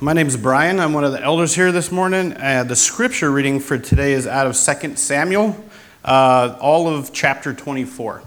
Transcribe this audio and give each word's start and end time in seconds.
My 0.00 0.12
name 0.12 0.28
is 0.28 0.36
Brian. 0.36 0.78
I'm 0.78 0.92
one 0.92 1.02
of 1.02 1.10
the 1.10 1.20
elders 1.20 1.56
here 1.56 1.72
this 1.72 1.90
morning. 1.90 2.32
Uh, 2.36 2.62
the 2.62 2.76
scripture 2.76 3.32
reading 3.32 3.58
for 3.58 3.76
today 3.76 4.12
is 4.12 4.28
out 4.28 4.46
of 4.46 4.56
2 4.56 4.94
Samuel, 4.94 5.56
uh, 6.04 6.56
all 6.60 6.86
of 6.86 7.12
chapter 7.12 7.52
24. 7.52 8.22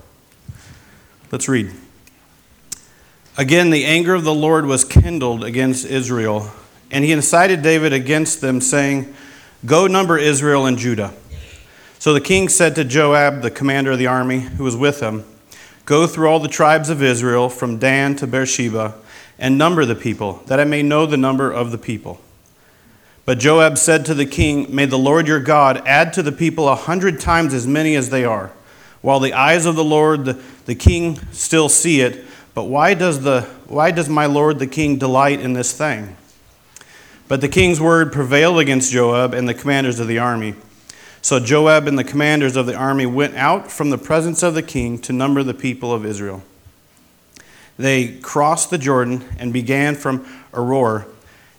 Let's 1.31 1.47
read. 1.47 1.71
Again, 3.37 3.69
the 3.69 3.85
anger 3.85 4.13
of 4.13 4.25
the 4.25 4.33
Lord 4.33 4.65
was 4.65 4.83
kindled 4.83 5.45
against 5.45 5.85
Israel, 5.85 6.51
and 6.91 7.05
he 7.05 7.13
incited 7.13 7.61
David 7.61 7.93
against 7.93 8.41
them, 8.41 8.59
saying, 8.59 9.15
Go 9.65 9.87
number 9.87 10.17
Israel 10.17 10.65
and 10.65 10.77
Judah. 10.77 11.13
So 11.99 12.13
the 12.13 12.19
king 12.19 12.49
said 12.49 12.75
to 12.75 12.83
Joab, 12.83 13.43
the 13.43 13.51
commander 13.51 13.93
of 13.93 13.97
the 13.97 14.07
army, 14.07 14.41
who 14.41 14.65
was 14.65 14.75
with 14.75 14.99
him, 14.99 15.23
Go 15.85 16.05
through 16.05 16.27
all 16.27 16.39
the 16.39 16.49
tribes 16.49 16.89
of 16.89 17.01
Israel, 17.01 17.47
from 17.47 17.77
Dan 17.77 18.17
to 18.17 18.27
Beersheba 18.27 18.95
and 19.37 19.57
number 19.57 19.85
the 19.85 19.95
people, 19.95 20.43
that 20.47 20.59
I 20.59 20.63
may 20.63 20.83
know 20.83 21.05
the 21.05 21.17
number 21.17 21.51
of 21.51 21.71
the 21.71 21.77
people. 21.77 22.21
But 23.25 23.39
Joab 23.39 23.77
said 23.77 24.05
to 24.05 24.13
the 24.13 24.25
king, 24.25 24.73
May 24.73 24.85
the 24.85 24.97
Lord 24.97 25.27
your 25.27 25.39
God 25.39 25.81
add 25.85 26.13
to 26.13 26.23
the 26.23 26.31
people 26.31 26.67
a 26.67 26.75
hundred 26.75 27.19
times 27.19 27.53
as 27.53 27.67
many 27.67 27.95
as 27.95 28.09
they 28.09 28.25
are, 28.25 28.51
while 29.01 29.19
the 29.19 29.33
eyes 29.33 29.65
of 29.65 29.75
the 29.75 29.83
Lord 29.83 30.25
the, 30.25 30.41
the 30.65 30.75
king 30.75 31.19
still 31.31 31.69
see 31.69 32.01
it. 32.01 32.25
But 32.53 32.65
why 32.65 32.93
does, 32.93 33.21
the, 33.21 33.43
why 33.67 33.91
does 33.91 34.09
my 34.09 34.25
Lord 34.25 34.59
the 34.59 34.67
king 34.67 34.97
delight 34.97 35.39
in 35.39 35.53
this 35.53 35.71
thing? 35.71 36.15
But 37.27 37.39
the 37.39 37.47
king's 37.47 37.79
word 37.79 38.11
prevailed 38.11 38.59
against 38.59 38.91
Joab 38.91 39.33
and 39.33 39.47
the 39.47 39.53
commanders 39.53 39.99
of 39.99 40.07
the 40.07 40.19
army. 40.19 40.55
So 41.21 41.39
Joab 41.39 41.87
and 41.87 41.97
the 41.97 42.03
commanders 42.03 42.55
of 42.55 42.65
the 42.65 42.75
army 42.75 43.05
went 43.05 43.35
out 43.35 43.71
from 43.71 43.91
the 43.91 43.97
presence 43.97 44.43
of 44.43 44.55
the 44.55 44.63
king 44.63 44.99
to 44.99 45.13
number 45.13 45.41
the 45.43 45.53
people 45.53 45.93
of 45.93 46.05
Israel 46.05 46.43
they 47.81 48.07
crossed 48.19 48.69
the 48.69 48.77
Jordan 48.77 49.23
and 49.37 49.51
began 49.51 49.95
from 49.95 50.25
Aroer, 50.53 51.05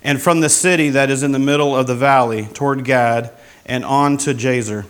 and 0.02 0.20
from 0.20 0.40
the 0.40 0.48
city 0.48 0.90
that 0.90 1.10
is 1.10 1.22
in 1.22 1.32
the 1.32 1.38
middle 1.38 1.76
of 1.76 1.86
the 1.86 1.94
valley 1.94 2.46
toward 2.54 2.84
Gad 2.84 3.30
and 3.66 3.84
on 3.84 4.16
to 4.18 4.34
Jazer. 4.34 4.86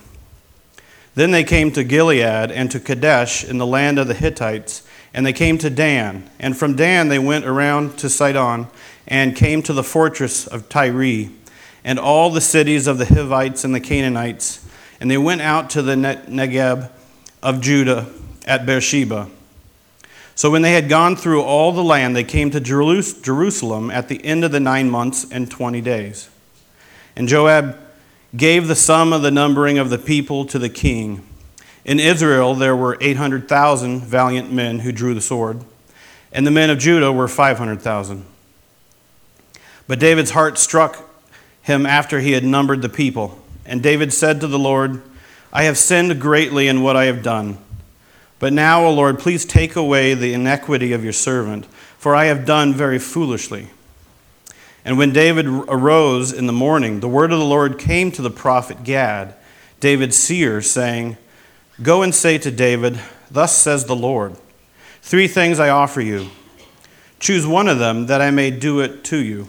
Then 1.14 1.30
they 1.30 1.44
came 1.44 1.70
to 1.72 1.84
Gilead 1.84 2.50
and 2.50 2.70
to 2.70 2.80
Kadesh 2.80 3.44
in 3.44 3.58
the 3.58 3.66
land 3.66 3.98
of 3.98 4.08
the 4.08 4.14
Hittites, 4.14 4.82
and 5.12 5.26
they 5.26 5.34
came 5.34 5.58
to 5.58 5.68
Dan. 5.68 6.30
And 6.38 6.56
from 6.56 6.74
Dan 6.74 7.08
they 7.08 7.18
went 7.18 7.44
around 7.44 7.98
to 7.98 8.08
Sidon 8.08 8.68
and 9.06 9.36
came 9.36 9.62
to 9.62 9.74
the 9.74 9.84
fortress 9.84 10.46
of 10.46 10.68
Tyre 10.70 11.28
and 11.84 11.98
all 11.98 12.30
the 12.30 12.40
cities 12.40 12.86
of 12.86 12.96
the 12.96 13.04
Hivites 13.04 13.64
and 13.64 13.74
the 13.74 13.80
Canaanites. 13.80 14.66
And 15.00 15.10
they 15.10 15.18
went 15.18 15.42
out 15.42 15.68
to 15.70 15.82
the 15.82 15.94
Negeb 15.94 16.90
of 17.42 17.60
Judah 17.60 18.08
at 18.46 18.64
Beersheba. 18.64 19.28
So 20.42 20.50
when 20.50 20.62
they 20.62 20.72
had 20.72 20.88
gone 20.88 21.14
through 21.14 21.42
all 21.42 21.70
the 21.70 21.84
land, 21.84 22.16
they 22.16 22.24
came 22.24 22.50
to 22.50 22.58
Jerusalem 22.58 23.92
at 23.92 24.08
the 24.08 24.24
end 24.24 24.42
of 24.42 24.50
the 24.50 24.58
nine 24.58 24.90
months 24.90 25.24
and 25.30 25.48
twenty 25.48 25.80
days. 25.80 26.28
And 27.14 27.28
Joab 27.28 27.78
gave 28.36 28.66
the 28.66 28.74
sum 28.74 29.12
of 29.12 29.22
the 29.22 29.30
numbering 29.30 29.78
of 29.78 29.88
the 29.88 29.98
people 29.98 30.44
to 30.46 30.58
the 30.58 30.68
king. 30.68 31.24
In 31.84 32.00
Israel 32.00 32.56
there 32.56 32.74
were 32.74 32.98
800,000 33.00 34.00
valiant 34.00 34.52
men 34.52 34.80
who 34.80 34.90
drew 34.90 35.14
the 35.14 35.20
sword, 35.20 35.60
and 36.32 36.44
the 36.44 36.50
men 36.50 36.70
of 36.70 36.78
Judah 36.80 37.12
were 37.12 37.28
500,000. 37.28 38.24
But 39.86 40.00
David's 40.00 40.32
heart 40.32 40.58
struck 40.58 41.08
him 41.62 41.86
after 41.86 42.18
he 42.18 42.32
had 42.32 42.42
numbered 42.42 42.82
the 42.82 42.88
people. 42.88 43.40
And 43.64 43.80
David 43.80 44.12
said 44.12 44.40
to 44.40 44.48
the 44.48 44.58
Lord, 44.58 45.02
I 45.52 45.62
have 45.62 45.78
sinned 45.78 46.20
greatly 46.20 46.66
in 46.66 46.82
what 46.82 46.96
I 46.96 47.04
have 47.04 47.22
done. 47.22 47.58
But 48.42 48.52
now, 48.52 48.84
O 48.84 48.92
Lord, 48.92 49.20
please 49.20 49.44
take 49.44 49.76
away 49.76 50.14
the 50.14 50.34
iniquity 50.34 50.92
of 50.92 51.04
your 51.04 51.12
servant, 51.12 51.64
for 51.96 52.16
I 52.16 52.24
have 52.24 52.44
done 52.44 52.74
very 52.74 52.98
foolishly. 52.98 53.68
And 54.84 54.98
when 54.98 55.12
David 55.12 55.46
arose 55.46 56.32
in 56.32 56.48
the 56.48 56.52
morning, 56.52 56.98
the 56.98 57.08
word 57.08 57.30
of 57.30 57.38
the 57.38 57.44
Lord 57.44 57.78
came 57.78 58.10
to 58.10 58.20
the 58.20 58.32
prophet 58.32 58.82
Gad, 58.82 59.36
David's 59.78 60.16
seer, 60.16 60.60
saying, 60.60 61.18
Go 61.84 62.02
and 62.02 62.12
say 62.12 62.36
to 62.38 62.50
David, 62.50 62.98
Thus 63.30 63.56
says 63.56 63.84
the 63.84 63.94
Lord, 63.94 64.34
Three 65.02 65.28
things 65.28 65.60
I 65.60 65.68
offer 65.68 66.00
you. 66.00 66.30
Choose 67.20 67.46
one 67.46 67.68
of 67.68 67.78
them, 67.78 68.06
that 68.06 68.20
I 68.20 68.32
may 68.32 68.50
do 68.50 68.80
it 68.80 69.04
to 69.04 69.18
you. 69.18 69.46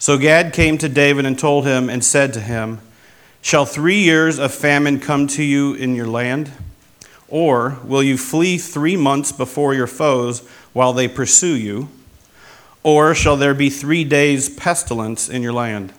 So 0.00 0.18
Gad 0.18 0.52
came 0.52 0.78
to 0.78 0.88
David 0.88 1.24
and 1.26 1.38
told 1.38 1.64
him, 1.64 1.88
and 1.88 2.04
said 2.04 2.32
to 2.32 2.40
him, 2.40 2.80
Shall 3.40 3.64
three 3.64 4.00
years 4.00 4.40
of 4.40 4.52
famine 4.52 4.98
come 4.98 5.28
to 5.28 5.44
you 5.44 5.74
in 5.74 5.94
your 5.94 6.08
land? 6.08 6.50
Or 7.28 7.78
will 7.84 8.02
you 8.02 8.16
flee 8.16 8.58
three 8.58 8.96
months 8.96 9.32
before 9.32 9.74
your 9.74 9.86
foes 9.86 10.46
while 10.72 10.92
they 10.92 11.08
pursue 11.08 11.54
you? 11.54 11.88
Or 12.82 13.14
shall 13.14 13.36
there 13.36 13.54
be 13.54 13.68
three 13.68 14.04
days' 14.04 14.48
pestilence 14.48 15.28
in 15.28 15.42
your 15.42 15.52
land? 15.52 15.92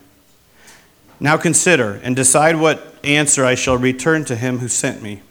Now 1.20 1.36
consider 1.36 2.00
and 2.02 2.16
decide 2.16 2.56
what 2.56 2.94
answer 3.04 3.44
I 3.44 3.54
shall 3.54 3.76
return 3.76 4.24
to 4.24 4.36
him 4.36 4.58
who 4.58 4.68
sent 4.68 5.02
me. 5.02 5.22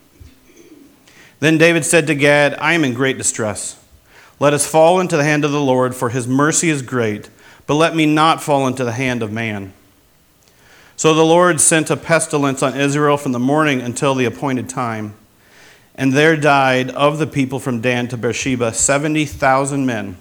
Then 1.39 1.57
David 1.57 1.83
said 1.83 2.07
to 2.07 2.15
Gad, 2.15 2.55
I 2.59 2.73
am 2.73 2.83
in 2.83 2.93
great 2.93 3.17
distress. 3.17 3.83
Let 4.39 4.53
us 4.53 4.69
fall 4.69 4.99
into 4.99 5.17
the 5.17 5.23
hand 5.23 5.43
of 5.43 5.51
the 5.51 5.61
Lord, 5.61 5.95
for 5.95 6.09
his 6.09 6.27
mercy 6.27 6.69
is 6.69 6.81
great, 6.81 7.29
but 7.65 7.75
let 7.75 7.95
me 7.95 8.05
not 8.05 8.41
fall 8.41 8.67
into 8.67 8.85
the 8.85 8.93
hand 8.93 9.21
of 9.23 9.31
man. 9.31 9.73
So 10.95 11.13
the 11.13 11.25
Lord 11.25 11.59
sent 11.59 11.89
a 11.89 11.97
pestilence 11.97 12.61
on 12.61 12.77
Israel 12.77 13.17
from 13.17 13.31
the 13.31 13.39
morning 13.39 13.81
until 13.81 14.15
the 14.15 14.25
appointed 14.25 14.69
time. 14.69 15.15
And 15.99 16.13
there 16.13 16.37
died 16.37 16.91
of 16.91 17.19
the 17.19 17.27
people 17.27 17.59
from 17.59 17.81
Dan 17.81 18.07
to 18.07 18.15
Beersheba 18.15 18.73
70,000 18.73 19.85
men. 19.85 20.15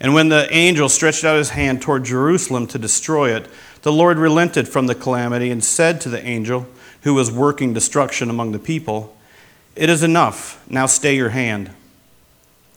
And 0.00 0.14
when 0.14 0.30
the 0.30 0.50
angel 0.50 0.88
stretched 0.88 1.24
out 1.24 1.36
his 1.36 1.50
hand 1.50 1.82
toward 1.82 2.06
Jerusalem 2.06 2.66
to 2.68 2.78
destroy 2.78 3.36
it, 3.36 3.50
the 3.82 3.92
Lord 3.92 4.16
relented 4.16 4.66
from 4.66 4.86
the 4.86 4.94
calamity 4.94 5.50
and 5.50 5.62
said 5.62 6.00
to 6.00 6.08
the 6.08 6.24
angel 6.26 6.66
who 7.02 7.12
was 7.12 7.30
working 7.30 7.74
destruction 7.74 8.30
among 8.30 8.52
the 8.52 8.58
people, 8.58 9.14
It 9.76 9.90
is 9.90 10.02
enough, 10.02 10.64
now 10.70 10.86
stay 10.86 11.16
your 11.16 11.28
hand. 11.28 11.70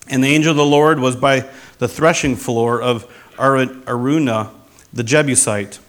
And 0.10 0.22
the 0.22 0.36
angel 0.36 0.52
of 0.52 0.58
the 0.58 0.66
Lord 0.66 1.00
was 1.00 1.16
by 1.16 1.50
the 1.78 1.88
threshing 1.88 2.36
floor 2.36 2.82
of 2.82 3.10
Araunah 3.38 4.52
the 4.92 5.04
Jebusite. 5.04 5.80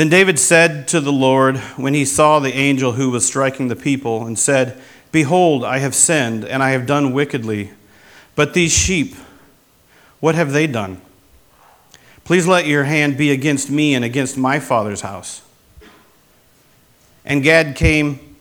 Then 0.00 0.08
David 0.08 0.38
said 0.38 0.88
to 0.88 1.00
the 1.02 1.12
Lord, 1.12 1.58
when 1.76 1.92
he 1.92 2.06
saw 2.06 2.38
the 2.38 2.54
angel 2.54 2.92
who 2.92 3.10
was 3.10 3.26
striking 3.26 3.68
the 3.68 3.76
people, 3.76 4.26
and 4.26 4.38
said, 4.38 4.80
Behold, 5.12 5.62
I 5.62 5.76
have 5.80 5.94
sinned, 5.94 6.42
and 6.42 6.62
I 6.62 6.70
have 6.70 6.86
done 6.86 7.12
wickedly. 7.12 7.72
But 8.34 8.54
these 8.54 8.72
sheep, 8.72 9.14
what 10.18 10.34
have 10.36 10.52
they 10.52 10.66
done? 10.66 11.02
Please 12.24 12.46
let 12.46 12.66
your 12.66 12.84
hand 12.84 13.18
be 13.18 13.30
against 13.30 13.68
me 13.68 13.92
and 13.94 14.02
against 14.02 14.38
my 14.38 14.58
father's 14.58 15.02
house. 15.02 15.42
And 17.22 17.42
Gad 17.42 17.76
came 17.76 18.36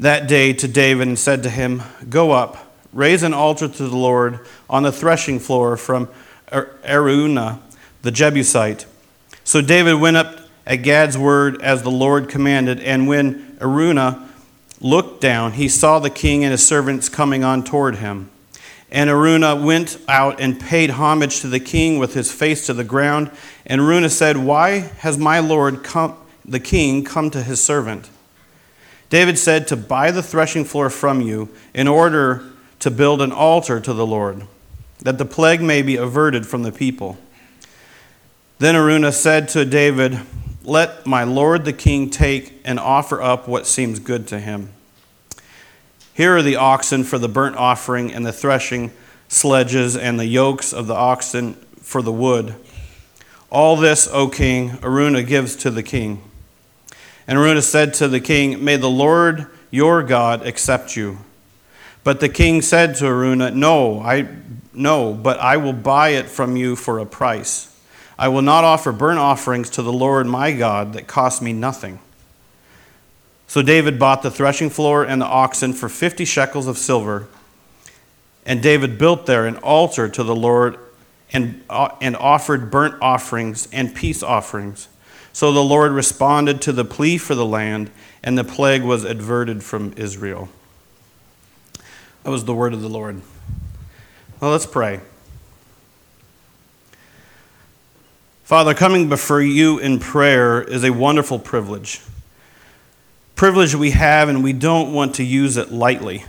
that 0.00 0.26
day 0.26 0.54
to 0.54 0.66
David 0.66 1.06
and 1.06 1.18
said 1.18 1.42
to 1.42 1.50
him, 1.50 1.82
Go 2.08 2.30
up, 2.30 2.72
raise 2.94 3.22
an 3.22 3.34
altar 3.34 3.68
to 3.68 3.88
the 3.88 3.94
Lord 3.94 4.40
on 4.70 4.84
the 4.84 4.92
threshing 4.92 5.38
floor 5.38 5.76
from 5.76 6.08
er-, 6.50 6.78
Araunah 6.82 7.60
the 8.00 8.10
Jebusite. 8.10 8.86
So 9.44 9.60
David 9.60 9.96
went 9.96 10.16
up 10.16 10.47
at 10.68 10.82
Gad's 10.82 11.16
word 11.16 11.62
as 11.62 11.82
the 11.82 11.90
Lord 11.90 12.28
commanded. 12.28 12.78
And 12.80 13.08
when 13.08 13.56
Araunah 13.58 14.28
looked 14.80 15.22
down, 15.22 15.52
he 15.52 15.66
saw 15.66 15.98
the 15.98 16.10
king 16.10 16.44
and 16.44 16.52
his 16.52 16.64
servants 16.64 17.08
coming 17.08 17.42
on 17.42 17.64
toward 17.64 17.96
him. 17.96 18.30
And 18.90 19.08
Araunah 19.08 19.64
went 19.64 19.98
out 20.06 20.40
and 20.40 20.60
paid 20.60 20.90
homage 20.90 21.40
to 21.40 21.48
the 21.48 21.58
king 21.58 21.98
with 21.98 22.12
his 22.12 22.30
face 22.30 22.66
to 22.66 22.74
the 22.74 22.84
ground. 22.84 23.30
And 23.66 23.80
Araunah 23.80 24.10
said, 24.10 24.36
Why 24.36 24.80
has 24.98 25.16
my 25.16 25.40
lord 25.40 25.82
come, 25.82 26.16
the 26.44 26.60
king 26.60 27.02
come 27.02 27.30
to 27.30 27.42
his 27.42 27.64
servant? 27.64 28.10
David 29.08 29.38
said, 29.38 29.66
To 29.68 29.76
buy 29.76 30.10
the 30.10 30.22
threshing 30.22 30.64
floor 30.64 30.90
from 30.90 31.22
you 31.22 31.48
in 31.74 31.88
order 31.88 32.44
to 32.80 32.90
build 32.90 33.22
an 33.22 33.32
altar 33.32 33.80
to 33.80 33.92
the 33.94 34.06
Lord, 34.06 34.46
that 35.00 35.16
the 35.16 35.24
plague 35.24 35.62
may 35.62 35.80
be 35.80 35.96
averted 35.96 36.46
from 36.46 36.62
the 36.62 36.72
people. 36.72 37.18
Then 38.58 38.74
Araunah 38.74 39.12
said 39.12 39.48
to 39.50 39.64
David, 39.64 40.20
let 40.68 41.06
my 41.06 41.24
lord 41.24 41.64
the 41.64 41.72
king 41.72 42.10
take 42.10 42.60
and 42.64 42.78
offer 42.78 43.22
up 43.22 43.48
what 43.48 43.66
seems 43.66 43.98
good 43.98 44.28
to 44.28 44.38
him. 44.38 44.70
Here 46.12 46.36
are 46.36 46.42
the 46.42 46.56
oxen 46.56 47.04
for 47.04 47.18
the 47.18 47.28
burnt 47.28 47.56
offering, 47.56 48.12
and 48.12 48.26
the 48.26 48.32
threshing 48.32 48.92
sledges, 49.28 49.96
and 49.96 50.18
the 50.18 50.26
yokes 50.26 50.72
of 50.72 50.86
the 50.86 50.94
oxen 50.94 51.54
for 51.80 52.02
the 52.02 52.12
wood. 52.12 52.54
All 53.50 53.76
this, 53.76 54.08
O 54.12 54.28
king, 54.28 54.70
Araunah 54.82 55.26
gives 55.26 55.56
to 55.56 55.70
the 55.70 55.82
king. 55.82 56.22
And 57.26 57.38
Araunah 57.38 57.62
said 57.62 57.94
to 57.94 58.08
the 58.08 58.20
king, 58.20 58.62
May 58.62 58.76
the 58.76 58.90
Lord 58.90 59.46
your 59.70 60.02
God 60.02 60.46
accept 60.46 60.96
you. 60.96 61.18
But 62.04 62.20
the 62.20 62.28
king 62.28 62.62
said 62.62 62.96
to 62.96 63.04
Araunah, 63.04 63.54
No, 63.54 64.00
I 64.00 64.28
no, 64.74 65.14
but 65.14 65.38
I 65.38 65.56
will 65.56 65.72
buy 65.72 66.10
it 66.10 66.26
from 66.26 66.56
you 66.56 66.76
for 66.76 66.98
a 66.98 67.06
price. 67.06 67.77
I 68.18 68.28
will 68.28 68.42
not 68.42 68.64
offer 68.64 68.90
burnt 68.90 69.18
offerings 69.18 69.70
to 69.70 69.82
the 69.82 69.92
Lord 69.92 70.26
my 70.26 70.52
God 70.52 70.92
that 70.94 71.06
cost 71.06 71.40
me 71.40 71.52
nothing. 71.52 72.00
So 73.46 73.62
David 73.62 73.98
bought 73.98 74.22
the 74.22 74.30
threshing 74.30 74.70
floor 74.70 75.04
and 75.04 75.22
the 75.22 75.26
oxen 75.26 75.72
for 75.72 75.88
50 75.88 76.24
shekels 76.24 76.66
of 76.66 76.76
silver. 76.76 77.28
And 78.44 78.62
David 78.62 78.98
built 78.98 79.26
there 79.26 79.46
an 79.46 79.56
altar 79.58 80.08
to 80.08 80.22
the 80.22 80.34
Lord 80.34 80.78
and, 81.32 81.62
uh, 81.70 81.90
and 82.00 82.16
offered 82.16 82.70
burnt 82.70 82.96
offerings 83.00 83.68
and 83.72 83.94
peace 83.94 84.22
offerings. 84.22 84.88
So 85.32 85.52
the 85.52 85.62
Lord 85.62 85.92
responded 85.92 86.60
to 86.62 86.72
the 86.72 86.84
plea 86.84 87.16
for 87.16 87.34
the 87.34 87.46
land, 87.46 87.90
and 88.24 88.36
the 88.36 88.44
plague 88.44 88.82
was 88.82 89.04
averted 89.04 89.62
from 89.62 89.92
Israel. 89.96 90.48
That 92.24 92.30
was 92.30 92.44
the 92.44 92.54
word 92.54 92.72
of 92.72 92.82
the 92.82 92.88
Lord. 92.88 93.22
Well, 94.40 94.50
let's 94.50 94.66
pray. 94.66 95.00
Father, 98.48 98.72
coming 98.72 99.10
before 99.10 99.42
you 99.42 99.78
in 99.78 99.98
prayer 99.98 100.62
is 100.62 100.82
a 100.82 100.88
wonderful 100.88 101.38
privilege. 101.38 102.00
Privilege 103.34 103.74
we 103.74 103.90
have, 103.90 104.30
and 104.30 104.42
we 104.42 104.54
don't 104.54 104.94
want 104.94 105.16
to 105.16 105.22
use 105.22 105.58
it 105.58 105.70
lightly. 105.70 106.24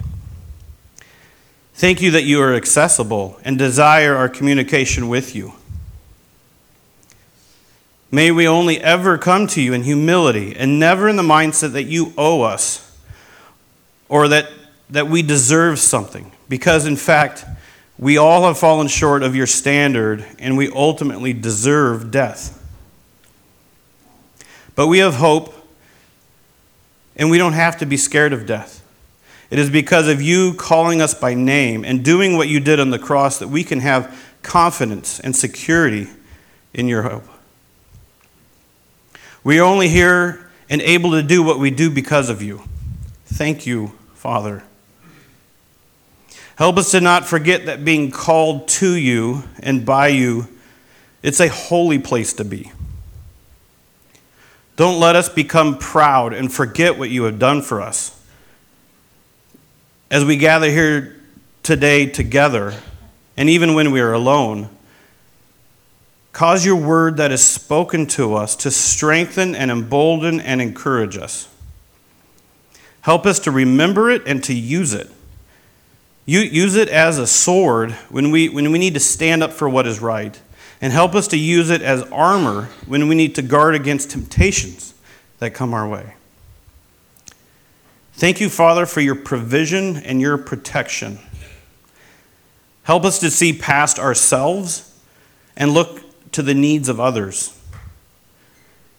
Thank 1.75 2.01
you 2.01 2.11
that 2.11 2.25
you 2.25 2.41
are 2.41 2.53
accessible 2.53 3.39
and 3.45 3.57
desire 3.57 4.17
our 4.17 4.27
communication 4.27 5.07
with 5.07 5.33
you. 5.33 5.53
May 8.11 8.31
we 8.31 8.45
only 8.45 8.81
ever 8.81 9.17
come 9.17 9.47
to 9.47 9.61
you 9.61 9.71
in 9.71 9.83
humility 9.83 10.53
and 10.57 10.77
never 10.77 11.07
in 11.07 11.15
the 11.15 11.23
mindset 11.23 11.71
that 11.71 11.83
you 11.83 12.11
owe 12.17 12.41
us 12.41 12.99
or 14.09 14.27
that, 14.27 14.49
that 14.89 15.07
we 15.07 15.21
deserve 15.21 15.79
something. 15.79 16.33
Because, 16.49 16.85
in 16.85 16.97
fact, 16.97 17.45
we 17.99 18.17
all 18.17 18.43
have 18.45 18.57
fallen 18.57 18.87
short 18.87 19.23
of 19.23 19.35
your 19.35 19.45
standard 19.45 20.25
and 20.39 20.55
we 20.55 20.69
ultimately 20.69 21.33
deserve 21.33 22.11
death. 22.11 22.55
But 24.73 24.87
we 24.87 24.99
have 24.99 25.15
hope 25.15 25.53
and 27.17 27.29
we 27.29 27.37
don't 27.37 27.53
have 27.53 27.77
to 27.79 27.85
be 27.85 27.97
scared 27.97 28.31
of 28.31 28.45
death. 28.45 28.81
It 29.51 29.59
is 29.59 29.69
because 29.69 30.07
of 30.07 30.21
you 30.21 30.53
calling 30.53 31.01
us 31.01 31.13
by 31.13 31.33
name 31.33 31.83
and 31.83 32.05
doing 32.05 32.37
what 32.37 32.47
you 32.47 32.61
did 32.61 32.79
on 32.79 32.89
the 32.89 32.99
cross 32.99 33.39
that 33.39 33.49
we 33.49 33.65
can 33.65 33.81
have 33.81 34.17
confidence 34.43 35.19
and 35.19 35.35
security 35.35 36.07
in 36.73 36.87
your 36.87 37.01
hope. 37.01 37.25
We 39.43 39.59
are 39.59 39.65
only 39.65 39.89
here 39.89 40.49
and 40.69 40.81
able 40.81 41.11
to 41.11 41.23
do 41.23 41.43
what 41.43 41.59
we 41.59 41.69
do 41.69 41.89
because 41.89 42.29
of 42.29 42.41
you. 42.41 42.61
Thank 43.25 43.65
you, 43.65 43.91
Father. 44.13 44.63
Help 46.59 46.77
us 46.77 46.91
to 46.91 46.99
not 46.99 47.25
forget 47.25 47.67
that 47.67 47.85
being 47.85 48.11
called 48.11 48.67
to 48.67 48.93
you 48.93 49.43
and 49.61 49.85
by 49.85 50.09
you, 50.09 50.45
it's 51.23 51.39
a 51.39 51.47
holy 51.47 51.97
place 51.97 52.33
to 52.33 52.43
be. 52.43 52.69
Don't 54.75 54.99
let 54.99 55.15
us 55.15 55.29
become 55.29 55.77
proud 55.77 56.33
and 56.33 56.51
forget 56.51 56.99
what 56.99 57.09
you 57.09 57.23
have 57.23 57.39
done 57.39 57.61
for 57.61 57.81
us 57.81 58.21
as 60.11 60.25
we 60.25 60.35
gather 60.35 60.69
here 60.69 61.15
today 61.63 62.07
together, 62.07 62.73
and 63.37 63.47
even 63.47 63.73
when 63.73 63.91
we 63.91 64.01
are 64.01 64.11
alone, 64.11 64.67
cause 66.33 66.65
your 66.65 66.75
word 66.75 67.15
that 67.15 67.31
is 67.31 67.41
spoken 67.41 68.05
to 68.05 68.35
us 68.35 68.57
to 68.57 68.69
strengthen 68.69 69.55
and 69.55 69.71
embolden 69.71 70.41
and 70.41 70.61
encourage 70.61 71.15
us. 71.15 71.47
Help 72.99 73.25
us 73.25 73.39
to 73.39 73.49
remember 73.49 74.09
it 74.09 74.23
and 74.25 74.43
to 74.43 74.53
use 74.53 74.91
it. 74.91 75.09
You, 76.29 76.41
use 76.41 76.75
it 76.75 76.89
as 76.89 77.17
a 77.17 77.25
sword 77.25 77.93
when 78.09 78.29
we, 78.29 78.49
when 78.49 78.71
we 78.71 78.77
need 78.77 78.93
to 78.93 78.99
stand 78.99 79.41
up 79.41 79.51
for 79.51 79.67
what 79.67 79.87
is 79.87 79.99
right, 79.99 80.39
and 80.79 80.93
help 80.93 81.15
us 81.15 81.27
to 81.29 81.37
use 81.37 81.71
it 81.71 81.81
as 81.81 82.03
armor 82.11 82.65
when 82.85 83.07
we 83.07 83.15
need 83.15 83.33
to 83.33 83.41
guard 83.41 83.73
against 83.73 84.11
temptations 84.11 84.93
that 85.39 85.55
come 85.55 85.73
our 85.73 85.87
way. 85.87 86.13
Thank 88.13 88.39
you, 88.39 88.47
Father, 88.47 88.85
for 88.85 89.01
your 89.01 89.15
provision 89.15 89.97
and 89.97 90.21
your 90.21 90.37
protection. 90.37 91.17
Help 92.83 93.05
us 93.05 93.17
to 93.21 93.31
see 93.31 93.51
past 93.51 93.97
ourselves 93.97 94.95
and 95.57 95.71
look 95.71 96.31
to 96.33 96.43
the 96.43 96.53
needs 96.53 96.89
of 96.89 96.99
others. 96.99 97.59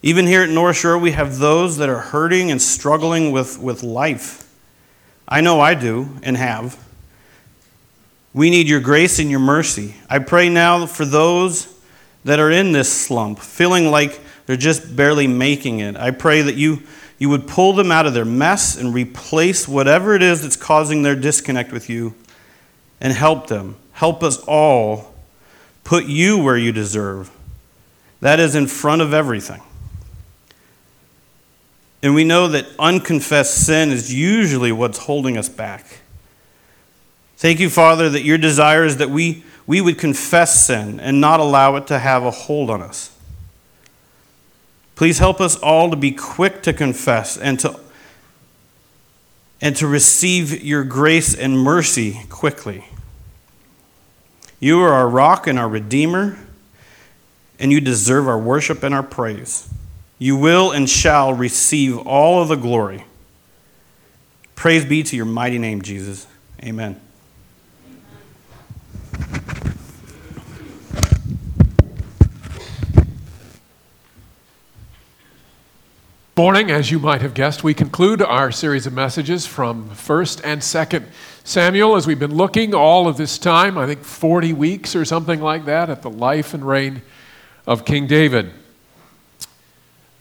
Even 0.02 0.26
here 0.26 0.42
at 0.42 0.50
North 0.50 0.78
Shore, 0.78 0.98
we 0.98 1.12
have 1.12 1.38
those 1.38 1.76
that 1.76 1.88
are 1.88 2.00
hurting 2.00 2.50
and 2.50 2.60
struggling 2.60 3.30
with, 3.30 3.56
with 3.56 3.84
life. 3.84 4.52
I 5.28 5.40
know 5.40 5.60
I 5.60 5.74
do 5.74 6.18
and 6.24 6.36
have. 6.36 6.89
We 8.32 8.50
need 8.50 8.68
your 8.68 8.80
grace 8.80 9.18
and 9.18 9.30
your 9.30 9.40
mercy. 9.40 9.96
I 10.08 10.20
pray 10.20 10.48
now 10.48 10.86
for 10.86 11.04
those 11.04 11.74
that 12.24 12.38
are 12.38 12.50
in 12.50 12.72
this 12.72 12.92
slump, 12.92 13.38
feeling 13.38 13.90
like 13.90 14.20
they're 14.46 14.56
just 14.56 14.94
barely 14.94 15.26
making 15.26 15.80
it. 15.80 15.96
I 15.96 16.10
pray 16.10 16.42
that 16.42 16.54
you 16.54 16.82
you 17.20 17.28
would 17.28 17.46
pull 17.46 17.74
them 17.74 17.92
out 17.92 18.06
of 18.06 18.14
their 18.14 18.24
mess 18.24 18.76
and 18.76 18.94
replace 18.94 19.68
whatever 19.68 20.14
it 20.14 20.22
is 20.22 20.40
that's 20.40 20.56
causing 20.56 21.02
their 21.02 21.14
disconnect 21.14 21.70
with 21.70 21.90
you 21.90 22.14
and 22.98 23.12
help 23.12 23.46
them. 23.48 23.76
Help 23.92 24.22
us 24.22 24.38
all 24.48 25.12
put 25.84 26.06
you 26.06 26.42
where 26.42 26.56
you 26.56 26.72
deserve. 26.72 27.30
That 28.20 28.40
is 28.40 28.54
in 28.54 28.66
front 28.66 29.02
of 29.02 29.12
everything. 29.12 29.60
And 32.02 32.14
we 32.14 32.24
know 32.24 32.48
that 32.48 32.66
unconfessed 32.78 33.66
sin 33.66 33.90
is 33.90 34.12
usually 34.14 34.72
what's 34.72 34.98
holding 34.98 35.36
us 35.36 35.50
back. 35.50 35.84
Thank 37.40 37.58
you, 37.58 37.70
Father, 37.70 38.10
that 38.10 38.22
your 38.22 38.36
desire 38.36 38.84
is 38.84 38.98
that 38.98 39.08
we, 39.08 39.44
we 39.66 39.80
would 39.80 39.96
confess 39.96 40.66
sin 40.66 41.00
and 41.00 41.22
not 41.22 41.40
allow 41.40 41.76
it 41.76 41.86
to 41.86 41.98
have 41.98 42.22
a 42.22 42.30
hold 42.30 42.68
on 42.68 42.82
us. 42.82 43.16
Please 44.94 45.18
help 45.20 45.40
us 45.40 45.56
all 45.56 45.88
to 45.88 45.96
be 45.96 46.12
quick 46.12 46.62
to 46.64 46.74
confess 46.74 47.38
and 47.38 47.58
to, 47.60 47.80
and 49.58 49.74
to 49.76 49.86
receive 49.86 50.62
your 50.62 50.84
grace 50.84 51.34
and 51.34 51.58
mercy 51.58 52.20
quickly. 52.28 52.84
You 54.60 54.82
are 54.82 54.92
our 54.92 55.08
rock 55.08 55.46
and 55.46 55.58
our 55.58 55.66
redeemer, 55.66 56.38
and 57.58 57.72
you 57.72 57.80
deserve 57.80 58.28
our 58.28 58.38
worship 58.38 58.82
and 58.82 58.94
our 58.94 59.02
praise. 59.02 59.66
You 60.18 60.36
will 60.36 60.72
and 60.72 60.90
shall 60.90 61.32
receive 61.32 61.96
all 61.96 62.42
of 62.42 62.48
the 62.48 62.56
glory. 62.56 63.06
Praise 64.56 64.84
be 64.84 65.02
to 65.04 65.16
your 65.16 65.24
mighty 65.24 65.56
name, 65.56 65.80
Jesus. 65.80 66.26
Amen. 66.62 67.00
Morning, 76.40 76.70
as 76.70 76.90
you 76.90 76.98
might 76.98 77.20
have 77.20 77.34
guessed, 77.34 77.62
we 77.62 77.74
conclude 77.74 78.22
our 78.22 78.50
series 78.50 78.86
of 78.86 78.92
messages 78.94 79.46
from 79.46 79.90
1st 79.90 80.40
and 80.42 80.62
2nd 80.62 81.04
Samuel 81.44 81.96
as 81.96 82.06
we've 82.06 82.18
been 82.18 82.34
looking 82.34 82.74
all 82.74 83.06
of 83.06 83.18
this 83.18 83.38
time, 83.38 83.76
I 83.76 83.86
think 83.86 84.02
40 84.02 84.54
weeks 84.54 84.96
or 84.96 85.04
something 85.04 85.40
like 85.40 85.66
that, 85.66 85.90
at 85.90 86.00
the 86.00 86.08
life 86.08 86.54
and 86.54 86.66
reign 86.66 87.02
of 87.66 87.84
King 87.84 88.06
David. 88.06 88.52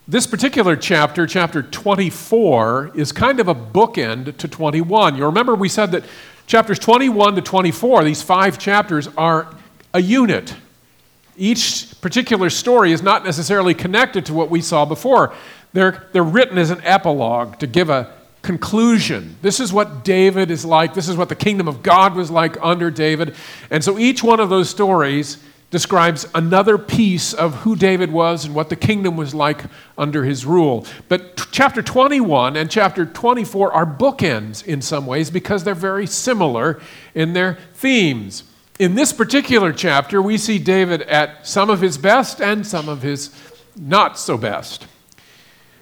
This 0.10 0.28
particular 0.28 0.76
chapter, 0.76 1.26
chapter 1.26 1.64
24, 1.64 2.92
is 2.96 3.12
kind 3.12 3.40
of 3.40 3.48
a 3.48 3.56
bookend 3.56 4.38
to 4.38 4.48
21. 4.48 5.16
You 5.16 5.26
remember 5.26 5.56
we 5.56 5.70
said 5.70 5.92
that 5.92 6.04
chapters 6.50 6.80
21 6.80 7.36
to 7.36 7.42
24, 7.44 8.04
these 8.04 8.24
five 8.24 8.58
chapters, 8.58 9.08
are 9.10 9.56
a 9.94 10.02
unit. 10.02 10.56
Each 11.38 11.94
particular 12.02 12.50
story 12.50 12.92
is 12.92 13.04
not 13.04 13.24
necessarily 13.24 13.76
connected 13.76 14.26
to 14.26 14.34
what 14.34 14.50
we 14.50 14.60
saw 14.60 14.84
before. 14.84 15.32
They're, 15.74 16.08
they're 16.12 16.24
written 16.24 16.58
as 16.58 16.72
an 16.72 16.82
epilogue 16.84 17.60
to 17.60 17.68
give 17.68 17.92
a 17.92 18.12
conclusion. 18.42 19.38
This 19.44 19.60
is 19.60 19.72
what 19.72 20.04
David 20.04 20.50
is 20.50 20.66
like. 20.66 20.96
This 20.96 21.08
is 21.08 21.16
what 21.16 21.30
the 21.30 21.36
kingdom 21.36 21.68
of 21.68 21.84
God 21.84 22.16
was 22.16 22.32
like 22.32 22.58
under 22.64 22.90
David. 22.90 23.36
And 23.70 23.84
so 23.84 24.00
each 24.00 24.24
one 24.24 24.40
of 24.40 24.50
those 24.50 24.72
stories 24.72 25.38
describes 25.72 26.28
another 26.34 26.78
piece 26.78 27.34
of 27.34 27.56
who 27.58 27.76
David 27.76 28.12
was 28.12 28.46
and 28.46 28.56
what 28.56 28.70
the 28.70 28.76
kingdom 28.76 29.16
was 29.16 29.36
like 29.36 29.64
under 29.98 30.24
his 30.24 30.46
rule. 30.46 30.86
But 31.08 31.38
t- 31.38 31.44
chapter 31.52 31.82
21 31.82 32.56
and 32.56 32.72
chapter 32.72 33.06
24 33.06 33.72
are 33.72 33.86
bookends 33.86 34.66
in 34.66 34.82
some 34.82 35.06
ways 35.06 35.30
because 35.30 35.64
they're 35.64 35.76
very 35.76 36.08
similar 36.08 36.82
in 37.14 37.34
their 37.34 37.60
themes. 37.76 38.44
In 38.80 38.96
this 38.96 39.14
particular 39.14 39.72
chapter, 39.72 40.22
we 40.22 40.38
see 40.38 40.58
David 40.58 41.04
at 41.04 41.46
some 41.46 41.70
of 41.70 41.82
his 41.82 41.98
best 41.98 42.42
and 42.42 42.66
some 42.66 42.90
of 42.90 43.02
his 43.02 43.30
not 43.76 44.18
so 44.18 44.38
best. 44.38 44.88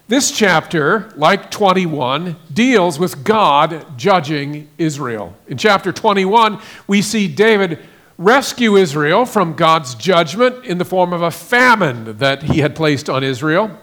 This 0.09 0.31
chapter, 0.31 1.11
like 1.15 1.51
21, 1.51 2.37
deals 2.51 2.97
with 2.97 3.23
God 3.23 3.97
judging 3.97 4.69
Israel. 4.77 5.35
In 5.47 5.57
chapter 5.57 5.91
21, 5.91 6.59
we 6.87 7.01
see 7.01 7.27
David 7.27 7.79
rescue 8.17 8.75
Israel 8.75 9.25
from 9.25 9.53
God's 9.53 9.95
judgment 9.95 10.65
in 10.65 10.77
the 10.77 10.85
form 10.85 11.13
of 11.13 11.21
a 11.21 11.31
famine 11.31 12.17
that 12.17 12.43
he 12.43 12.59
had 12.59 12.75
placed 12.75 13.09
on 13.09 13.23
Israel. 13.23 13.79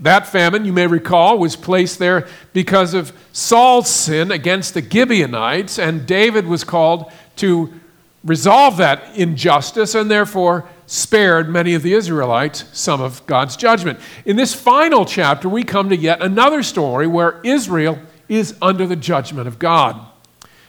That 0.00 0.26
famine, 0.26 0.64
you 0.64 0.72
may 0.72 0.86
recall, 0.86 1.38
was 1.38 1.56
placed 1.56 1.98
there 1.98 2.26
because 2.52 2.94
of 2.94 3.12
Saul's 3.32 3.88
sin 3.88 4.30
against 4.30 4.74
the 4.74 4.82
Gibeonites, 4.82 5.78
and 5.78 6.04
David 6.04 6.46
was 6.46 6.64
called 6.64 7.10
to 7.36 7.72
resolve 8.24 8.78
that 8.78 9.16
injustice 9.16 9.94
and 9.94 10.10
therefore 10.10 10.68
spared 10.86 11.48
many 11.48 11.74
of 11.74 11.82
the 11.82 11.92
Israelites 11.92 12.64
some 12.72 13.00
of 13.00 13.24
God's 13.26 13.56
judgment. 13.56 14.00
In 14.24 14.36
this 14.36 14.54
final 14.54 15.04
chapter, 15.04 15.48
we 15.48 15.62
come 15.62 15.88
to 15.90 15.96
yet 15.96 16.22
another 16.22 16.62
story 16.62 17.06
where 17.06 17.40
Israel 17.44 17.98
is 18.28 18.56
under 18.60 18.86
the 18.86 18.96
judgment 18.96 19.46
of 19.46 19.58
God. 19.58 20.06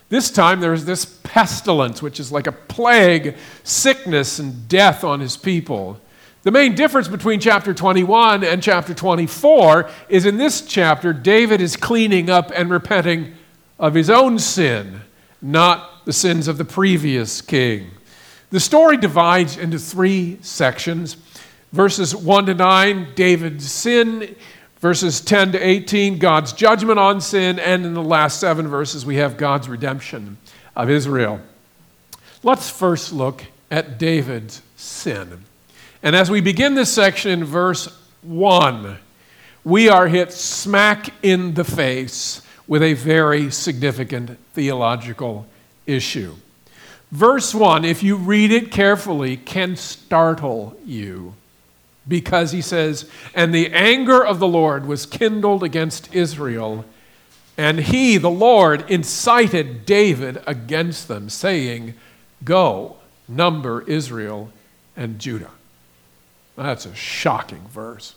This 0.09 0.29
time 0.29 0.59
there's 0.59 0.85
this 0.85 1.05
pestilence, 1.05 2.01
which 2.01 2.19
is 2.19 2.31
like 2.31 2.47
a 2.47 2.51
plague, 2.51 3.35
sickness, 3.63 4.39
and 4.39 4.67
death 4.67 5.03
on 5.03 5.19
his 5.19 5.35
people. 5.35 5.99
The 6.43 6.51
main 6.51 6.75
difference 6.75 7.07
between 7.07 7.39
chapter 7.39 7.73
21 7.73 8.43
and 8.43 8.61
chapter 8.61 8.93
24 8.93 9.89
is 10.09 10.27
in 10.27 10.37
this 10.37 10.61
chapter, 10.61 11.11
David 11.11 11.59
is 11.59 11.75
cleaning 11.75 12.29
up 12.29 12.51
and 12.53 12.69
repenting 12.69 13.33
of 13.79 13.95
his 13.95 14.11
own 14.11 14.37
sin, 14.37 15.01
not 15.41 16.05
the 16.05 16.13
sins 16.13 16.47
of 16.47 16.59
the 16.59 16.65
previous 16.65 17.41
king. 17.41 17.89
The 18.51 18.59
story 18.59 18.95
divides 18.95 19.57
into 19.57 19.79
three 19.79 20.37
sections. 20.41 21.17
Verses 21.73 22.15
1 22.15 22.45
to 22.45 22.53
9, 22.53 23.07
David's 23.15 23.69
sin. 23.69 24.35
Verses 24.79 25.21
10 25.21 25.53
to 25.53 25.59
18, 25.59 26.19
God's 26.19 26.53
judgment 26.53 26.99
on 26.99 27.21
sin. 27.21 27.59
And 27.59 27.85
in 27.85 27.93
the 27.93 28.03
last 28.03 28.39
seven 28.39 28.67
verses, 28.67 29.05
we 29.05 29.15
have 29.17 29.37
God's 29.37 29.67
redemption 29.69 30.37
of 30.75 30.89
Israel. 30.89 31.39
Let's 32.43 32.69
first 32.69 33.11
look 33.11 33.43
at 33.71 33.97
David's 33.97 34.61
sin. 34.75 35.45
And 36.03 36.15
as 36.15 36.29
we 36.29 36.41
begin 36.41 36.75
this 36.75 36.93
section 36.93 37.31
in 37.31 37.43
verse 37.45 37.87
1, 38.21 38.97
we 39.63 39.89
are 39.89 40.07
hit 40.07 40.31
smack 40.31 41.09
in 41.23 41.55
the 41.55 41.63
face 41.63 42.41
with 42.67 42.83
a 42.83 42.93
very 42.93 43.49
significant 43.49 44.37
theological 44.53 45.47
issue. 45.87 46.35
Verse 47.11 47.55
1, 47.55 47.85
if 47.85 48.03
you 48.03 48.15
read 48.15 48.51
it 48.51 48.71
carefully, 48.71 49.37
can 49.37 49.75
startle 49.75 50.77
you 50.85 51.33
because 52.07 52.51
he 52.51 52.61
says, 52.61 53.09
And 53.33 53.53
the 53.53 53.71
anger 53.71 54.23
of 54.23 54.39
the 54.39 54.47
Lord 54.47 54.85
was 54.85 55.05
kindled 55.05 55.63
against 55.63 56.13
Israel, 56.13 56.85
and 57.57 57.79
he, 57.79 58.17
the 58.17 58.29
Lord, 58.29 58.89
incited 58.89 59.85
David 59.85 60.41
against 60.45 61.07
them, 61.07 61.29
saying, 61.29 61.93
Go, 62.43 62.97
number 63.27 63.81
Israel 63.81 64.51
and 64.95 65.19
Judah. 65.19 65.51
That's 66.55 66.85
a 66.85 66.95
shocking 66.95 67.65
verse. 67.69 68.15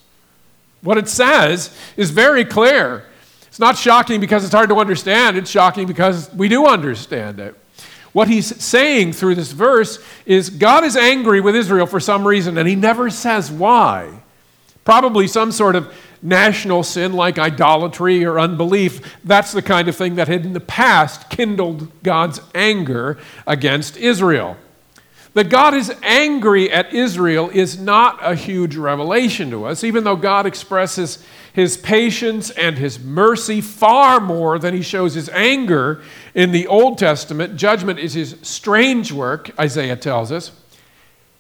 What 0.83 0.99
it 0.99 1.09
says 1.09 1.77
is 1.97 2.11
very 2.11 2.45
clear. 2.45 3.05
It's 3.49 3.59
not 3.59 3.77
shocking 3.77 4.21
because 4.21 4.45
it's 4.45 4.53
hard 4.53 4.69
to 4.69 4.77
understand, 4.77 5.37
it's 5.37 5.51
shocking 5.51 5.87
because 5.87 6.33
we 6.35 6.49
do 6.49 6.67
understand 6.67 7.41
it. 7.41 7.57
What 8.19 8.27
he's 8.27 8.61
saying 8.61 9.13
through 9.13 9.37
this 9.37 9.53
verse 9.53 10.05
is 10.27 10.51
God 10.51 10.83
is 10.83 10.97
angry 10.97 11.41
with 11.41 11.55
Israel 11.55 11.87
for 11.87 12.01
some 12.01 12.27
reason, 12.27 12.59
and 12.59 12.69
he 12.69 12.75
never 12.75 13.11
says 13.11 13.49
why. 13.49 14.23
Probably 14.85 15.29
some 15.29 15.53
sort 15.53 15.77
of 15.77 15.95
national 16.21 16.83
sin 16.83 17.13
like 17.13 17.39
idolatry 17.39 18.25
or 18.25 18.41
unbelief. 18.41 19.19
That's 19.23 19.53
the 19.53 19.63
kind 19.63 19.87
of 19.87 19.95
thing 19.95 20.17
that 20.17 20.27
had 20.27 20.45
in 20.45 20.53
the 20.53 20.59
past 20.59 21.31
kindled 21.31 21.87
God's 22.03 22.41
anger 22.57 23.19
against 23.47 23.97
Israel. 23.97 24.57
That 25.35 25.51
God 25.51 25.75
is 25.75 25.93
angry 26.03 26.73
at 26.73 26.93
Israel 26.93 27.51
is 27.53 27.79
not 27.79 28.19
a 28.23 28.35
huge 28.35 28.77
revelation 28.77 29.51
to 29.51 29.67
us, 29.67 29.85
even 29.85 30.05
though 30.05 30.17
God 30.17 30.47
expresses 30.47 31.23
his 31.53 31.77
patience 31.77 32.51
and 32.51 32.79
his 32.79 32.99
mercy 32.99 33.61
far 33.61 34.21
more 34.21 34.59
than 34.59 34.75
he 34.75 34.83
shows 34.83 35.15
his 35.15 35.29
anger 35.31 36.03
in 36.35 36.53
the 36.53 36.67
Old 36.67 36.99
Testament. 36.99 37.57
Judgment 37.57 37.99
is 37.99 38.15
his 38.15 38.37
strange 38.43 39.13
work, 39.13 39.51
Isaiah 39.59 39.97
tells 39.97 40.33
us. 40.33 40.53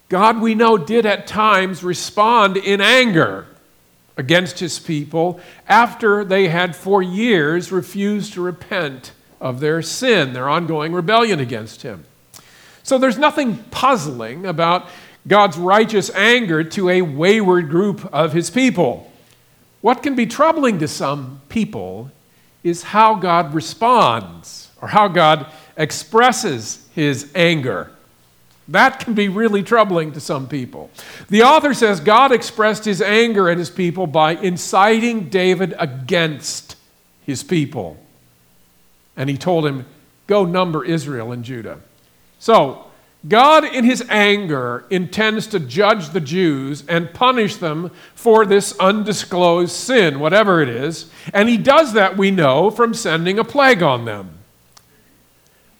God, 0.08 0.40
we 0.40 0.54
know, 0.54 0.78
did 0.78 1.04
at 1.04 1.26
times 1.26 1.84
respond 1.84 2.56
in 2.56 2.80
anger 2.80 3.46
against 4.16 4.58
his 4.58 4.78
people 4.78 5.38
after 5.68 6.24
they 6.24 6.48
had 6.48 6.74
for 6.74 7.02
years 7.02 7.70
refused 7.70 8.32
to 8.32 8.42
repent 8.42 9.12
of 9.40 9.60
their 9.60 9.80
sin, 9.82 10.32
their 10.32 10.48
ongoing 10.48 10.92
rebellion 10.92 11.38
against 11.38 11.82
him. 11.82 12.04
So 12.88 12.96
there's 12.96 13.18
nothing 13.18 13.58
puzzling 13.70 14.46
about 14.46 14.88
God's 15.26 15.58
righteous 15.58 16.08
anger 16.14 16.64
to 16.64 16.88
a 16.88 17.02
wayward 17.02 17.68
group 17.68 18.02
of 18.14 18.32
his 18.32 18.48
people. 18.48 19.12
What 19.82 20.02
can 20.02 20.14
be 20.14 20.24
troubling 20.24 20.78
to 20.78 20.88
some 20.88 21.42
people 21.50 22.10
is 22.64 22.84
how 22.84 23.16
God 23.16 23.52
responds 23.52 24.70
or 24.80 24.88
how 24.88 25.06
God 25.06 25.52
expresses 25.76 26.88
his 26.94 27.30
anger. 27.34 27.90
That 28.68 29.00
can 29.00 29.12
be 29.12 29.28
really 29.28 29.62
troubling 29.62 30.12
to 30.12 30.20
some 30.20 30.48
people. 30.48 30.90
The 31.28 31.42
author 31.42 31.74
says 31.74 32.00
God 32.00 32.32
expressed 32.32 32.86
his 32.86 33.02
anger 33.02 33.50
at 33.50 33.58
his 33.58 33.68
people 33.68 34.06
by 34.06 34.32
inciting 34.32 35.28
David 35.28 35.74
against 35.78 36.76
his 37.26 37.42
people. 37.42 37.98
And 39.14 39.28
he 39.28 39.36
told 39.36 39.66
him, 39.66 39.84
Go 40.26 40.46
number 40.46 40.86
Israel 40.86 41.32
and 41.32 41.44
Judah. 41.44 41.80
So, 42.38 42.84
God, 43.26 43.64
in 43.64 43.84
his 43.84 44.04
anger, 44.08 44.84
intends 44.90 45.48
to 45.48 45.58
judge 45.58 46.10
the 46.10 46.20
Jews 46.20 46.84
and 46.86 47.12
punish 47.12 47.56
them 47.56 47.90
for 48.14 48.46
this 48.46 48.78
undisclosed 48.78 49.72
sin, 49.72 50.20
whatever 50.20 50.62
it 50.62 50.68
is. 50.68 51.10
And 51.34 51.48
he 51.48 51.56
does 51.56 51.94
that, 51.94 52.16
we 52.16 52.30
know, 52.30 52.70
from 52.70 52.94
sending 52.94 53.38
a 53.38 53.44
plague 53.44 53.82
on 53.82 54.04
them. 54.04 54.38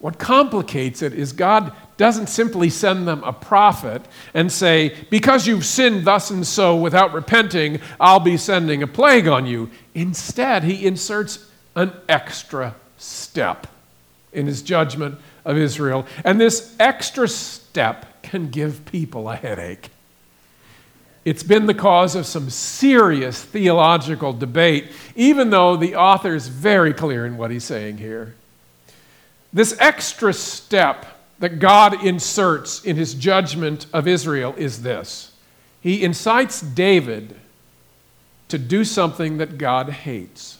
What 0.00 0.18
complicates 0.18 1.02
it 1.02 1.12
is 1.12 1.32
God 1.32 1.72
doesn't 1.96 2.28
simply 2.28 2.70
send 2.70 3.06
them 3.06 3.22
a 3.24 3.32
prophet 3.32 4.02
and 4.34 4.50
say, 4.50 4.94
Because 5.10 5.46
you've 5.46 5.64
sinned 5.64 6.04
thus 6.04 6.30
and 6.30 6.46
so 6.46 6.76
without 6.76 7.12
repenting, 7.12 7.80
I'll 8.00 8.20
be 8.20 8.36
sending 8.36 8.82
a 8.82 8.86
plague 8.86 9.26
on 9.26 9.46
you. 9.46 9.70
Instead, 9.94 10.64
he 10.64 10.86
inserts 10.86 11.50
an 11.74 11.92
extra 12.08 12.76
step 12.96 13.66
in 14.32 14.46
his 14.46 14.62
judgment 14.62 15.18
of 15.48 15.56
Israel. 15.56 16.06
And 16.24 16.40
this 16.40 16.76
extra 16.78 17.26
step 17.26 18.22
can 18.22 18.50
give 18.50 18.84
people 18.84 19.28
a 19.28 19.34
headache. 19.34 19.88
It's 21.24 21.42
been 21.42 21.66
the 21.66 21.74
cause 21.74 22.14
of 22.14 22.26
some 22.26 22.48
serious 22.50 23.42
theological 23.42 24.32
debate, 24.32 24.92
even 25.16 25.50
though 25.50 25.76
the 25.76 25.96
author 25.96 26.34
is 26.34 26.48
very 26.48 26.92
clear 26.92 27.26
in 27.26 27.36
what 27.36 27.50
he's 27.50 27.64
saying 27.64 27.98
here. 27.98 28.34
This 29.52 29.76
extra 29.80 30.32
step 30.32 31.06
that 31.38 31.58
God 31.58 32.04
inserts 32.04 32.84
in 32.84 32.96
his 32.96 33.14
judgment 33.14 33.86
of 33.92 34.06
Israel 34.06 34.54
is 34.56 34.82
this 34.82 35.32
He 35.80 36.04
incites 36.04 36.60
David 36.60 37.34
to 38.48 38.58
do 38.58 38.84
something 38.84 39.38
that 39.38 39.56
God 39.58 39.90
hates. 39.90 40.58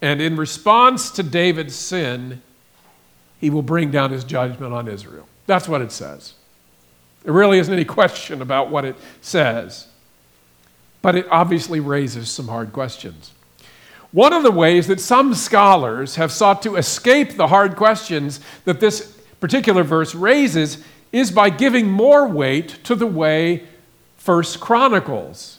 And 0.00 0.20
in 0.20 0.36
response 0.36 1.10
to 1.12 1.22
David's 1.22 1.74
sin, 1.74 2.42
he 3.44 3.50
will 3.50 3.60
bring 3.60 3.90
down 3.90 4.10
his 4.10 4.24
judgment 4.24 4.72
on 4.72 4.88
Israel. 4.88 5.28
That's 5.44 5.68
what 5.68 5.82
it 5.82 5.92
says. 5.92 6.32
There 7.24 7.34
really 7.34 7.58
isn't 7.58 7.72
any 7.72 7.84
question 7.84 8.40
about 8.40 8.70
what 8.70 8.86
it 8.86 8.96
says. 9.20 9.86
But 11.02 11.14
it 11.14 11.26
obviously 11.30 11.78
raises 11.78 12.30
some 12.30 12.48
hard 12.48 12.72
questions. 12.72 13.32
One 14.12 14.32
of 14.32 14.44
the 14.44 14.50
ways 14.50 14.86
that 14.86 14.98
some 14.98 15.34
scholars 15.34 16.16
have 16.16 16.32
sought 16.32 16.62
to 16.62 16.76
escape 16.76 17.36
the 17.36 17.48
hard 17.48 17.76
questions 17.76 18.40
that 18.64 18.80
this 18.80 19.14
particular 19.40 19.82
verse 19.82 20.14
raises 20.14 20.82
is 21.12 21.30
by 21.30 21.50
giving 21.50 21.90
more 21.90 22.26
weight 22.26 22.82
to 22.84 22.94
the 22.94 23.06
way 23.06 23.64
First 24.16 24.58
Chronicles 24.58 25.58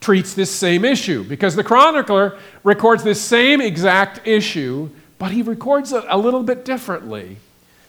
treats 0.00 0.34
this 0.34 0.50
same 0.50 0.84
issue 0.84 1.24
because 1.24 1.56
the 1.56 1.64
chronicler 1.64 2.38
records 2.62 3.02
this 3.04 3.22
same 3.22 3.62
exact 3.62 4.28
issue 4.28 4.90
but 5.18 5.32
he 5.32 5.42
records 5.42 5.92
it 5.92 6.04
a 6.08 6.18
little 6.18 6.42
bit 6.42 6.64
differently. 6.64 7.38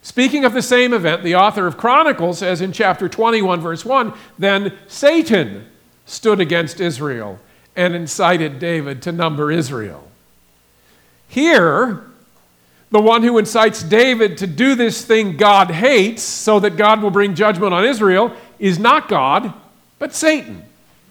Speaking 0.02 0.46
of 0.46 0.54
the 0.54 0.62
same 0.62 0.94
event, 0.94 1.24
the 1.24 1.36
author 1.36 1.68
of 1.68 1.78
Chronicles 1.78 2.40
says 2.40 2.62
in 2.62 2.72
chapter 2.72 3.10
21, 3.10 3.60
verse 3.60 3.84
1 3.84 4.14
Then 4.40 4.78
Satan 4.88 5.66
stood 6.06 6.40
against 6.40 6.80
Israel 6.80 7.40
and 7.76 7.94
incited 7.94 8.60
David 8.60 9.02
to 9.02 9.12
number 9.12 9.52
Israel. 9.52 10.08
Here, 11.28 12.04
the 12.90 13.02
one 13.02 13.24
who 13.24 13.38
incites 13.38 13.84
David 13.84 14.38
to 14.38 14.48
do 14.48 14.76
this 14.76 15.04
thing 15.04 15.36
God 15.36 15.72
hates 15.72 16.24
so 16.24 16.60
that 16.62 16.78
God 16.78 17.02
will 17.02 17.12
bring 17.12 17.36
judgment 17.36 17.74
on 17.74 17.84
Israel 17.84 18.34
is 18.60 18.80
not 18.80 19.10
God, 19.10 19.54
but 20.00 20.16
Satan. 20.16 20.64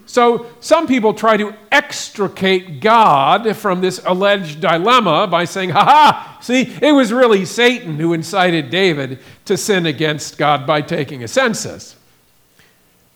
So 0.06 0.46
some 0.60 0.86
people 0.86 1.12
try 1.12 1.36
to 1.36 1.52
extricate 1.72 2.80
God 2.80 3.56
from 3.56 3.80
this 3.80 4.00
alleged 4.04 4.60
dilemma 4.60 5.26
by 5.26 5.44
saying, 5.44 5.70
ha 5.70 5.84
ha, 5.84 6.38
see, 6.40 6.72
it 6.80 6.92
was 6.92 7.12
really 7.12 7.44
Satan 7.44 7.98
who 7.98 8.12
incited 8.12 8.70
David 8.70 9.18
to 9.46 9.56
sin 9.56 9.84
against 9.84 10.38
God 10.38 10.64
by 10.64 10.80
taking 10.80 11.24
a 11.24 11.28
census. 11.28 11.96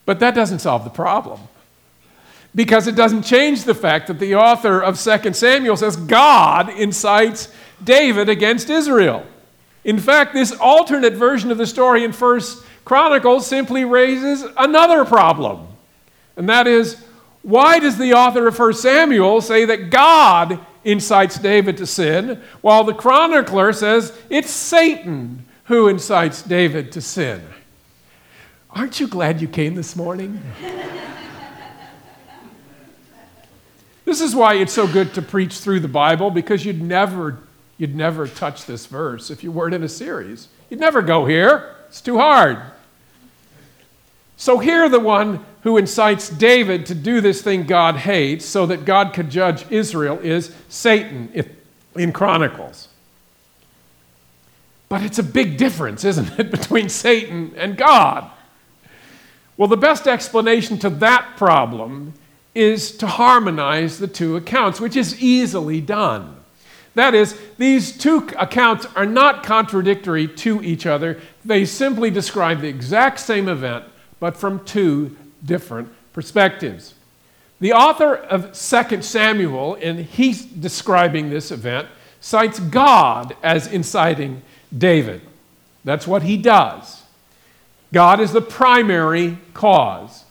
But 0.04 0.18
that 0.18 0.34
doesn't 0.34 0.58
solve 0.58 0.82
the 0.82 0.90
problem. 0.90 1.40
Because 2.52 2.88
it 2.88 2.96
doesn't 2.96 3.22
change 3.22 3.62
the 3.62 3.74
fact 3.74 4.08
that 4.08 4.18
the 4.18 4.34
author 4.34 4.80
of 4.80 5.00
2 5.00 5.32
Samuel 5.32 5.76
says 5.76 5.94
God 5.94 6.68
incites 6.70 7.48
David 7.82 8.28
against 8.28 8.68
Israel. 8.68 9.24
In 9.84 10.00
fact, 10.00 10.34
this 10.34 10.50
alternate 10.52 11.14
version 11.14 11.52
of 11.52 11.58
the 11.58 11.66
story 11.66 12.02
in 12.02 12.12
1 12.12 12.40
Chronicles 12.84 13.46
simply 13.46 13.84
raises 13.84 14.44
another 14.56 15.04
problem. 15.04 15.68
And 16.36 16.48
that 16.48 16.66
is, 16.66 17.02
why 17.42 17.78
does 17.78 17.98
the 17.98 18.14
author 18.14 18.46
of 18.46 18.58
1 18.58 18.74
Samuel 18.74 19.40
say 19.40 19.64
that 19.64 19.90
God 19.90 20.60
incites 20.84 21.38
David 21.38 21.76
to 21.78 21.86
sin, 21.86 22.42
while 22.60 22.84
the 22.84 22.94
chronicler 22.94 23.72
says 23.72 24.16
it's 24.28 24.50
Satan 24.50 25.46
who 25.64 25.88
incites 25.88 26.42
David 26.42 26.92
to 26.92 27.00
sin. 27.00 27.42
Aren't 28.70 28.98
you 28.98 29.06
glad 29.06 29.40
you 29.40 29.48
came 29.48 29.76
this 29.76 29.94
morning? 29.94 30.42
this 34.04 34.20
is 34.20 34.34
why 34.34 34.54
it's 34.54 34.72
so 34.72 34.88
good 34.88 35.14
to 35.14 35.22
preach 35.22 35.58
through 35.58 35.80
the 35.80 35.88
Bible 35.88 36.30
because 36.30 36.64
you'd 36.64 36.82
never 36.82 37.38
you'd 37.78 37.94
never 37.94 38.26
touch 38.26 38.66
this 38.66 38.86
verse 38.86 39.30
if 39.30 39.42
you 39.42 39.52
weren't 39.52 39.74
in 39.74 39.82
a 39.82 39.88
series. 39.88 40.48
You'd 40.68 40.80
never 40.80 41.02
go 41.02 41.24
here. 41.24 41.74
It's 41.88 42.00
too 42.00 42.18
hard. 42.18 42.58
So 44.36 44.58
here 44.58 44.88
the 44.88 45.00
one 45.00 45.44
who 45.62 45.76
incites 45.76 46.28
David 46.28 46.86
to 46.86 46.94
do 46.94 47.20
this 47.20 47.42
thing 47.42 47.64
God 47.64 47.96
hates 47.96 48.44
so 48.46 48.66
that 48.66 48.84
God 48.84 49.12
could 49.12 49.30
judge 49.30 49.70
Israel 49.70 50.18
is 50.22 50.54
Satan 50.68 51.30
in 51.94 52.12
Chronicles. 52.12 52.88
But 54.88 55.02
it's 55.02 55.18
a 55.18 55.22
big 55.22 55.56
difference, 55.56 56.04
isn't 56.04 56.38
it, 56.38 56.50
between 56.50 56.88
Satan 56.88 57.52
and 57.56 57.76
God? 57.76 58.30
Well, 59.56 59.68
the 59.68 59.76
best 59.76 60.06
explanation 60.06 60.78
to 60.78 60.90
that 60.90 61.36
problem 61.36 62.14
is 62.54 62.96
to 62.96 63.06
harmonize 63.06 63.98
the 63.98 64.08
two 64.08 64.36
accounts, 64.36 64.80
which 64.80 64.96
is 64.96 65.22
easily 65.22 65.80
done. 65.80 66.36
That 66.94 67.14
is, 67.14 67.38
these 67.56 67.96
two 67.96 68.28
accounts 68.36 68.86
are 68.96 69.06
not 69.06 69.44
contradictory 69.44 70.26
to 70.26 70.62
each 70.62 70.86
other. 70.86 71.20
They 71.44 71.64
simply 71.64 72.10
describe 72.10 72.60
the 72.60 72.68
exact 72.68 73.20
same 73.20 73.48
event, 73.48 73.84
but 74.18 74.36
from 74.36 74.64
two 74.64 75.16
different 75.44 75.88
perspectives. 76.12 76.94
The 77.60 77.72
author 77.72 78.14
of 78.14 78.52
2 78.52 79.02
Samuel, 79.02 79.76
and 79.80 80.00
he's 80.00 80.42
describing 80.44 81.30
this 81.30 81.50
event, 81.50 81.88
cites 82.20 82.58
God 82.58 83.36
as 83.42 83.66
inciting 83.66 84.42
David. 84.76 85.20
That's 85.84 86.06
what 86.06 86.22
he 86.22 86.36
does. 86.36 87.02
God 87.92 88.20
is 88.20 88.32
the 88.32 88.40
primary 88.40 89.38
cause. 89.52 90.24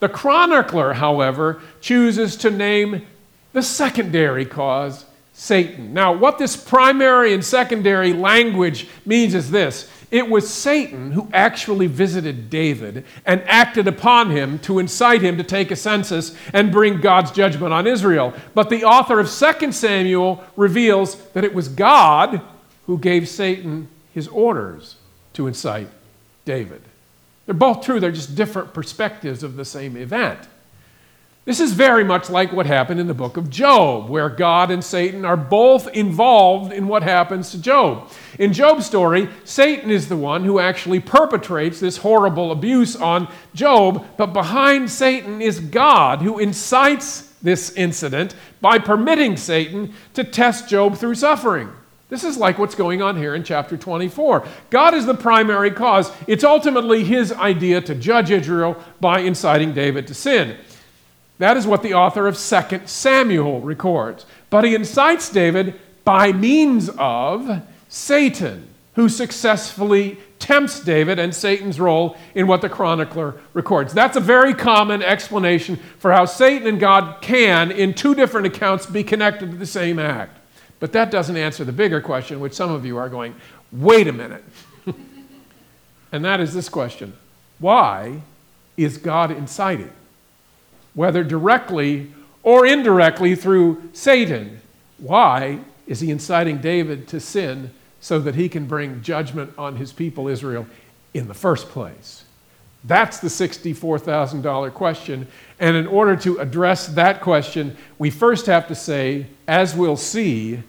The 0.00 0.08
chronicler, 0.08 0.94
however, 0.94 1.60
chooses 1.80 2.36
to 2.36 2.50
name 2.50 3.06
the 3.52 3.62
secondary 3.62 4.44
cause 4.44 5.04
Satan. 5.32 5.92
Now, 5.92 6.12
what 6.12 6.38
this 6.38 6.56
primary 6.56 7.32
and 7.32 7.44
secondary 7.44 8.12
language 8.12 8.88
means 9.04 9.34
is 9.34 9.50
this 9.50 9.90
it 10.10 10.28
was 10.28 10.48
Satan 10.48 11.12
who 11.12 11.28
actually 11.32 11.88
visited 11.88 12.48
David 12.48 13.04
and 13.24 13.42
acted 13.42 13.88
upon 13.88 14.30
him 14.30 14.58
to 14.60 14.78
incite 14.78 15.22
him 15.22 15.36
to 15.36 15.42
take 15.42 15.70
a 15.70 15.76
census 15.76 16.36
and 16.52 16.70
bring 16.70 17.00
God's 17.00 17.32
judgment 17.32 17.72
on 17.72 17.86
Israel. 17.86 18.32
But 18.54 18.70
the 18.70 18.84
author 18.84 19.18
of 19.18 19.30
2 19.30 19.72
Samuel 19.72 20.44
reveals 20.56 21.16
that 21.30 21.44
it 21.44 21.54
was 21.54 21.68
God 21.68 22.40
who 22.86 22.98
gave 22.98 23.28
Satan 23.28 23.88
his 24.14 24.28
orders 24.28 24.96
to 25.32 25.46
incite 25.46 25.88
David. 26.44 26.82
They're 27.44 27.54
both 27.54 27.84
true, 27.84 28.00
they're 28.00 28.12
just 28.12 28.34
different 28.34 28.72
perspectives 28.72 29.42
of 29.42 29.56
the 29.56 29.64
same 29.64 29.96
event. 29.96 30.40
This 31.46 31.60
is 31.60 31.74
very 31.74 32.02
much 32.02 32.28
like 32.28 32.52
what 32.52 32.66
happened 32.66 32.98
in 32.98 33.06
the 33.06 33.14
book 33.14 33.36
of 33.36 33.48
Job, 33.48 34.10
where 34.10 34.28
God 34.28 34.68
and 34.72 34.82
Satan 34.82 35.24
are 35.24 35.36
both 35.36 35.86
involved 35.94 36.72
in 36.72 36.88
what 36.88 37.04
happens 37.04 37.52
to 37.52 37.62
Job. 37.62 38.10
In 38.40 38.52
Job's 38.52 38.84
story, 38.84 39.28
Satan 39.44 39.92
is 39.92 40.08
the 40.08 40.16
one 40.16 40.42
who 40.42 40.58
actually 40.58 40.98
perpetrates 40.98 41.78
this 41.78 41.98
horrible 41.98 42.50
abuse 42.50 42.96
on 42.96 43.32
Job, 43.54 44.04
but 44.16 44.32
behind 44.32 44.90
Satan 44.90 45.40
is 45.40 45.60
God 45.60 46.20
who 46.20 46.40
incites 46.40 47.32
this 47.40 47.70
incident 47.76 48.34
by 48.60 48.80
permitting 48.80 49.36
Satan 49.36 49.94
to 50.14 50.24
test 50.24 50.68
Job 50.68 50.96
through 50.96 51.14
suffering. 51.14 51.70
This 52.08 52.24
is 52.24 52.36
like 52.36 52.58
what's 52.58 52.74
going 52.74 53.02
on 53.02 53.16
here 53.16 53.36
in 53.36 53.44
chapter 53.44 53.76
24. 53.76 54.46
God 54.70 54.94
is 54.94 55.06
the 55.06 55.14
primary 55.14 55.70
cause. 55.70 56.10
It's 56.26 56.44
ultimately 56.44 57.04
his 57.04 57.32
idea 57.32 57.80
to 57.82 57.94
judge 57.94 58.32
Israel 58.32 58.76
by 59.00 59.20
inciting 59.20 59.74
David 59.74 60.08
to 60.08 60.14
sin. 60.14 60.56
That 61.38 61.56
is 61.56 61.66
what 61.66 61.82
the 61.82 61.94
author 61.94 62.26
of 62.26 62.38
2 62.38 62.82
Samuel 62.86 63.60
records. 63.60 64.24
But 64.48 64.64
he 64.64 64.74
incites 64.74 65.28
David 65.28 65.78
by 66.04 66.32
means 66.32 66.88
of 66.98 67.62
Satan, 67.88 68.68
who 68.94 69.08
successfully 69.08 70.18
tempts 70.38 70.80
David 70.80 71.18
and 71.18 71.34
Satan's 71.34 71.80
role 71.80 72.16
in 72.34 72.46
what 72.46 72.62
the 72.62 72.68
chronicler 72.68 73.34
records. 73.52 73.92
That's 73.92 74.16
a 74.16 74.20
very 74.20 74.54
common 74.54 75.02
explanation 75.02 75.76
for 75.98 76.12
how 76.12 76.24
Satan 76.24 76.66
and 76.68 76.80
God 76.80 77.20
can, 77.20 77.70
in 77.70 77.92
two 77.92 78.14
different 78.14 78.46
accounts, 78.46 78.86
be 78.86 79.04
connected 79.04 79.50
to 79.50 79.56
the 79.56 79.66
same 79.66 79.98
act. 79.98 80.38
But 80.78 80.92
that 80.92 81.10
doesn't 81.10 81.36
answer 81.36 81.64
the 81.64 81.72
bigger 81.72 82.00
question, 82.00 82.40
which 82.40 82.52
some 82.52 82.70
of 82.70 82.84
you 82.84 82.96
are 82.96 83.08
going, 83.08 83.34
wait 83.72 84.08
a 84.08 84.12
minute. 84.12 84.44
and 86.12 86.24
that 86.24 86.40
is 86.40 86.54
this 86.54 86.68
question 86.68 87.14
Why 87.58 88.22
is 88.76 88.98
God 88.98 89.30
inciting? 89.30 89.92
Whether 90.96 91.22
directly 91.22 92.10
or 92.42 92.66
indirectly 92.66 93.36
through 93.36 93.88
Satan. 93.92 94.60
Why 94.98 95.60
is 95.86 96.00
he 96.00 96.10
inciting 96.10 96.58
David 96.58 97.06
to 97.08 97.20
sin 97.20 97.70
so 98.00 98.18
that 98.18 98.34
he 98.34 98.48
can 98.48 98.66
bring 98.66 99.02
judgment 99.02 99.52
on 99.56 99.76
his 99.76 99.92
people 99.92 100.26
Israel 100.26 100.66
in 101.14 101.28
the 101.28 101.34
first 101.34 101.68
place? 101.68 102.24
That's 102.82 103.18
the 103.18 103.28
$64,000 103.28 104.72
question. 104.72 105.26
And 105.58 105.76
in 105.76 105.86
order 105.86 106.16
to 106.16 106.38
address 106.38 106.86
that 106.88 107.20
question, 107.20 107.76
we 107.98 108.10
first 108.10 108.46
have 108.46 108.66
to 108.68 108.74
say, 108.74 109.26
as 109.46 109.74
we'll 109.74 109.96
see, 109.96 110.62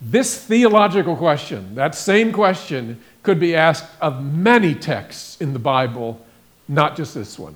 this 0.00 0.38
theological 0.38 1.16
question, 1.16 1.74
that 1.74 1.94
same 1.94 2.32
question, 2.32 3.00
could 3.22 3.38
be 3.38 3.54
asked 3.54 3.86
of 4.00 4.24
many 4.24 4.74
texts 4.74 5.40
in 5.40 5.52
the 5.52 5.58
Bible, 5.58 6.24
not 6.68 6.96
just 6.96 7.14
this 7.14 7.38
one. 7.38 7.54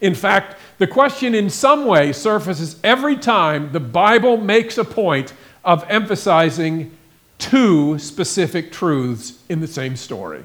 In 0.00 0.14
fact, 0.14 0.56
the 0.78 0.86
question 0.86 1.34
in 1.34 1.48
some 1.48 1.86
way 1.86 2.12
surfaces 2.12 2.76
every 2.84 3.16
time 3.16 3.72
the 3.72 3.80
Bible 3.80 4.36
makes 4.36 4.78
a 4.78 4.84
point 4.84 5.32
of 5.64 5.84
emphasizing 5.88 6.96
two 7.38 7.98
specific 7.98 8.72
truths 8.72 9.42
in 9.48 9.60
the 9.60 9.66
same 9.66 9.96
story. 9.96 10.44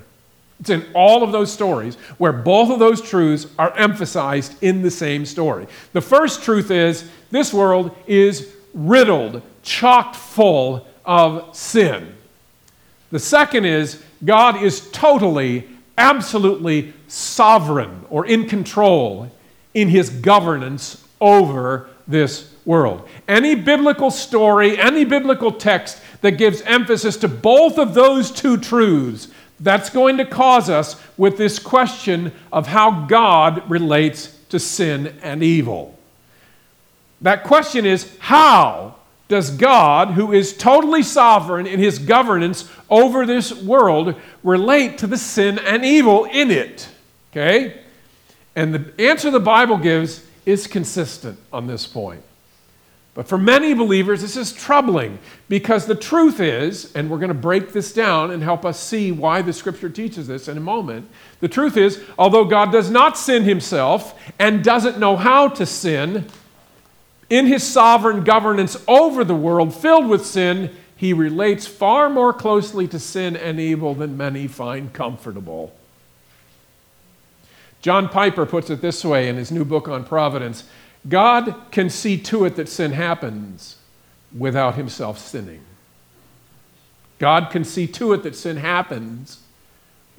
It's 0.60 0.70
in 0.70 0.86
all 0.94 1.24
of 1.24 1.32
those 1.32 1.52
stories 1.52 1.96
where 2.18 2.32
both 2.32 2.70
of 2.70 2.80
those 2.80 3.02
truths 3.02 3.48
are 3.58 3.76
emphasized 3.76 4.62
in 4.62 4.84
the 4.84 4.92
same 4.92 5.26
story. 5.26 5.68
The 5.94 6.02
first 6.02 6.44
truth 6.44 6.70
is 6.70 7.10
this 7.32 7.54
world 7.54 7.96
is 8.06 8.54
riddled, 8.74 9.42
chocked 9.64 10.16
full 10.16 10.88
of 11.04 11.56
sin. 11.56 12.16
The 13.10 13.20
second 13.20 13.66
is 13.66 14.04
God 14.24 14.62
is 14.62 14.90
totally, 14.92 15.68
absolutely 15.98 16.94
sovereign 17.08 18.06
or 18.10 18.26
in 18.26 18.48
control 18.48 19.32
in 19.74 19.88
his 19.88 20.10
governance 20.10 21.06
over 21.20 21.90
this 22.08 22.54
world. 22.66 23.08
Any 23.28 23.56
biblical 23.56 24.12
story, 24.12 24.78
any 24.78 25.06
biblical 25.06 25.52
text 25.52 26.02
that 26.22 26.32
gives 26.32 26.62
emphasis 26.62 27.18
to 27.18 27.28
both 27.28 27.78
of 27.78 27.94
those 27.94 28.32
two 28.32 28.58
truths, 28.58 29.28
that's 29.60 29.90
going 29.90 30.18
to 30.18 30.26
cause 30.26 30.70
us 30.70 31.00
with 31.18 31.38
this 31.38 31.60
question 31.60 32.32
of 32.52 32.68
how 32.68 33.06
God 33.06 33.70
relates 33.70 34.36
to 34.50 34.60
sin 34.60 35.16
and 35.22 35.44
evil. 35.44 35.98
That 37.22 37.44
question 37.44 37.86
is 37.86 38.16
how 38.20 38.96
does 39.28 39.52
God, 39.52 40.10
who 40.10 40.34
is 40.34 40.58
totally 40.58 41.04
sovereign 41.04 41.66
in 41.66 41.80
his 41.80 42.00
governance 42.00 42.70
over 42.90 43.26
this 43.26 43.54
world, 43.54 44.16
relate 44.44 44.98
to 44.98 45.08
the 45.08 45.18
sin 45.18 45.58
and 45.60 45.86
evil 45.86 46.26
in 46.26 46.52
it? 46.52 46.90
Okay? 47.32 47.82
And 48.56 48.74
the 48.74 49.02
answer 49.02 49.32
the 49.32 49.40
Bible 49.40 49.78
gives 49.78 50.26
is 50.46 50.68
consistent 50.68 51.40
on 51.54 51.68
this 51.68 51.88
point. 51.88 52.24
But 53.14 53.28
for 53.28 53.38
many 53.38 53.74
believers, 53.74 54.22
this 54.22 54.38
is 54.38 54.54
troubling 54.54 55.20
because 55.50 55.86
the 55.86 55.96
truth 55.96 56.40
is, 56.40 56.94
and 56.96 57.10
we're 57.10 57.18
going 57.18 57.28
to 57.28 57.34
break 57.34 57.74
this 57.74 57.92
down 57.92 58.32
and 58.32 58.42
help 58.42 58.66
us 58.66 58.80
see 58.80 59.12
why 59.12 59.42
the 59.42 59.52
scripture 59.52 59.90
teaches 59.90 60.28
this 60.28 60.48
in 60.48 60.58
a 60.58 60.62
moment. 60.62 61.10
The 61.42 61.50
truth 61.50 61.76
is, 61.76 62.02
although 62.18 62.46
God 62.46 62.72
does 62.72 62.90
not 62.90 63.18
sin 63.18 63.44
himself 63.44 64.18
and 64.40 64.64
doesn't 64.64 64.98
know 64.98 65.18
how 65.18 65.50
to 65.50 65.66
sin, 65.66 66.26
in 67.30 67.48
his 67.48 67.64
sovereign 67.64 68.24
governance 68.24 68.78
over 68.88 69.24
the 69.24 69.36
world 69.36 69.74
filled 69.74 70.08
with 70.08 70.26
sin, 70.26 70.70
he 70.96 71.14
relates 71.14 71.66
far 71.66 72.10
more 72.10 72.34
closely 72.34 72.88
to 72.90 73.00
sin 73.00 73.36
and 73.36 73.60
evil 73.60 73.94
than 73.94 74.16
many 74.16 74.48
find 74.48 74.94
comfortable. 74.94 75.74
John 77.82 78.10
Piper 78.10 78.46
puts 78.46 78.70
it 78.70 78.82
this 78.82 79.04
way 79.04 79.28
in 79.28 79.36
his 79.36 79.52
new 79.52 79.66
book 79.66 79.88
on 79.88 80.04
providence 80.04 80.64
God 81.08 81.56
can 81.72 81.90
see 81.90 82.18
to 82.18 82.46
it 82.46 82.56
that 82.56 82.70
sin 82.70 82.92
happens 82.92 83.78
without 84.38 84.76
himself 84.76 85.18
sinning. 85.18 85.62
God 87.18 87.50
can 87.50 87.64
see 87.64 87.88
to 87.88 88.14
it 88.14 88.24
that 88.24 88.36
sin 88.36 88.58
happens 88.58 89.40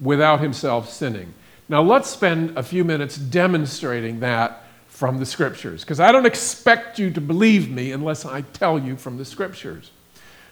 without 0.01 0.41
himself 0.41 0.91
sinning. 0.91 1.35
Now, 1.69 1.83
let's 1.83 2.11
spend 2.11 2.59
a 2.59 2.63
few 2.63 2.85
minutes 2.85 3.17
demonstrating 3.17 4.21
that 4.21 4.65
from 4.89 5.19
the 5.19 5.27
scriptures, 5.27 5.83
because 5.83 6.01
I 6.01 6.13
don't 6.13 6.27
expect 6.27 6.99
you 6.99 7.11
to 7.13 7.21
believe 7.21 7.71
me 7.71 7.93
unless 7.93 8.25
I 8.25 8.43
tell 8.43 8.79
you 8.79 8.97
from 8.97 9.17
the 9.17 9.25
scriptures. 9.25 9.91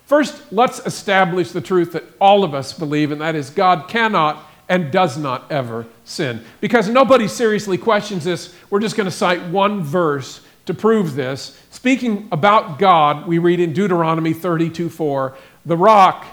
First, 0.07 0.53
let's 0.53 0.85
establish 0.87 1.53
the 1.53 1.61
truth 1.61 1.93
that 1.93 2.05
all 2.21 2.43
of 2.43 2.55
us 2.55 2.73
believe, 2.73 3.13
and 3.13 3.21
that 3.21 3.35
is 3.35 3.51
God 3.51 3.89
cannot 3.89 4.45
and 4.71 4.93
does 4.93 5.19
not 5.19 5.51
ever 5.51 5.85
sin. 6.05 6.43
Because 6.61 6.89
nobody 6.89 7.27
seriously 7.27 7.77
questions 7.77 8.25
this, 8.25 8.55
we're 8.71 8.81
just 8.81 8.97
going 8.97 9.07
to 9.07 9.11
cite 9.11 9.43
one 9.49 9.83
verse 9.83 10.41
to 10.67 10.73
prove 10.73 11.17
this. 11.17 11.61
Speaking 11.73 12.29
about 12.31 12.79
God, 12.79 13.27
we 13.27 13.39
read 13.39 13.59
in 13.59 13.73
Deuteronomy 13.73 14.33
32 14.33 14.89
4, 14.89 15.37
the 15.67 15.77
rock, 15.77 16.25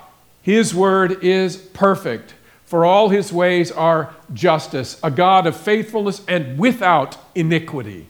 his 0.43 0.73
word 0.73 1.23
is 1.23 1.57
perfect, 1.57 2.35
for 2.65 2.85
all 2.85 3.09
his 3.09 3.33
ways 3.33 3.71
are 3.71 4.13
justice, 4.33 4.99
a 5.01 5.09
God 5.09 5.47
of 5.47 5.57
faithfulness 5.57 6.21
and 6.27 6.59
without 6.59 7.17
iniquity. 7.33 8.05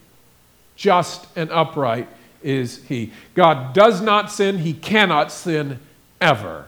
Just 0.76 1.26
and 1.38 1.50
upright 1.52 2.10
is 2.44 2.84
he. 2.84 3.14
God 3.34 3.74
does 3.74 4.02
not 4.02 4.30
sin, 4.30 4.60
he 4.60 4.74
cannot 4.74 5.32
sin 5.32 5.80
ever. 6.20 6.66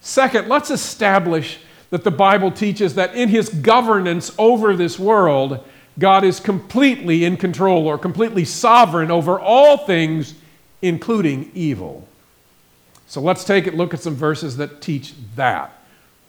Second, 0.00 0.48
let's 0.48 0.70
establish 0.70 1.58
that 1.90 2.04
the 2.04 2.10
Bible 2.10 2.50
teaches 2.50 2.94
that 2.94 3.14
in 3.14 3.28
his 3.28 3.48
governance 3.48 4.32
over 4.38 4.74
this 4.74 4.98
world, 4.98 5.60
God 5.98 6.24
is 6.24 6.40
completely 6.40 7.24
in 7.24 7.36
control 7.36 7.86
or 7.86 7.98
completely 7.98 8.44
sovereign 8.44 9.10
over 9.10 9.38
all 9.38 9.76
things, 9.78 10.34
including 10.82 11.50
evil. 11.54 12.08
So 13.06 13.20
let's 13.20 13.44
take 13.44 13.66
a 13.66 13.70
look 13.70 13.94
at 13.94 14.00
some 14.00 14.16
verses 14.16 14.56
that 14.56 14.80
teach 14.80 15.14
that. 15.36 15.72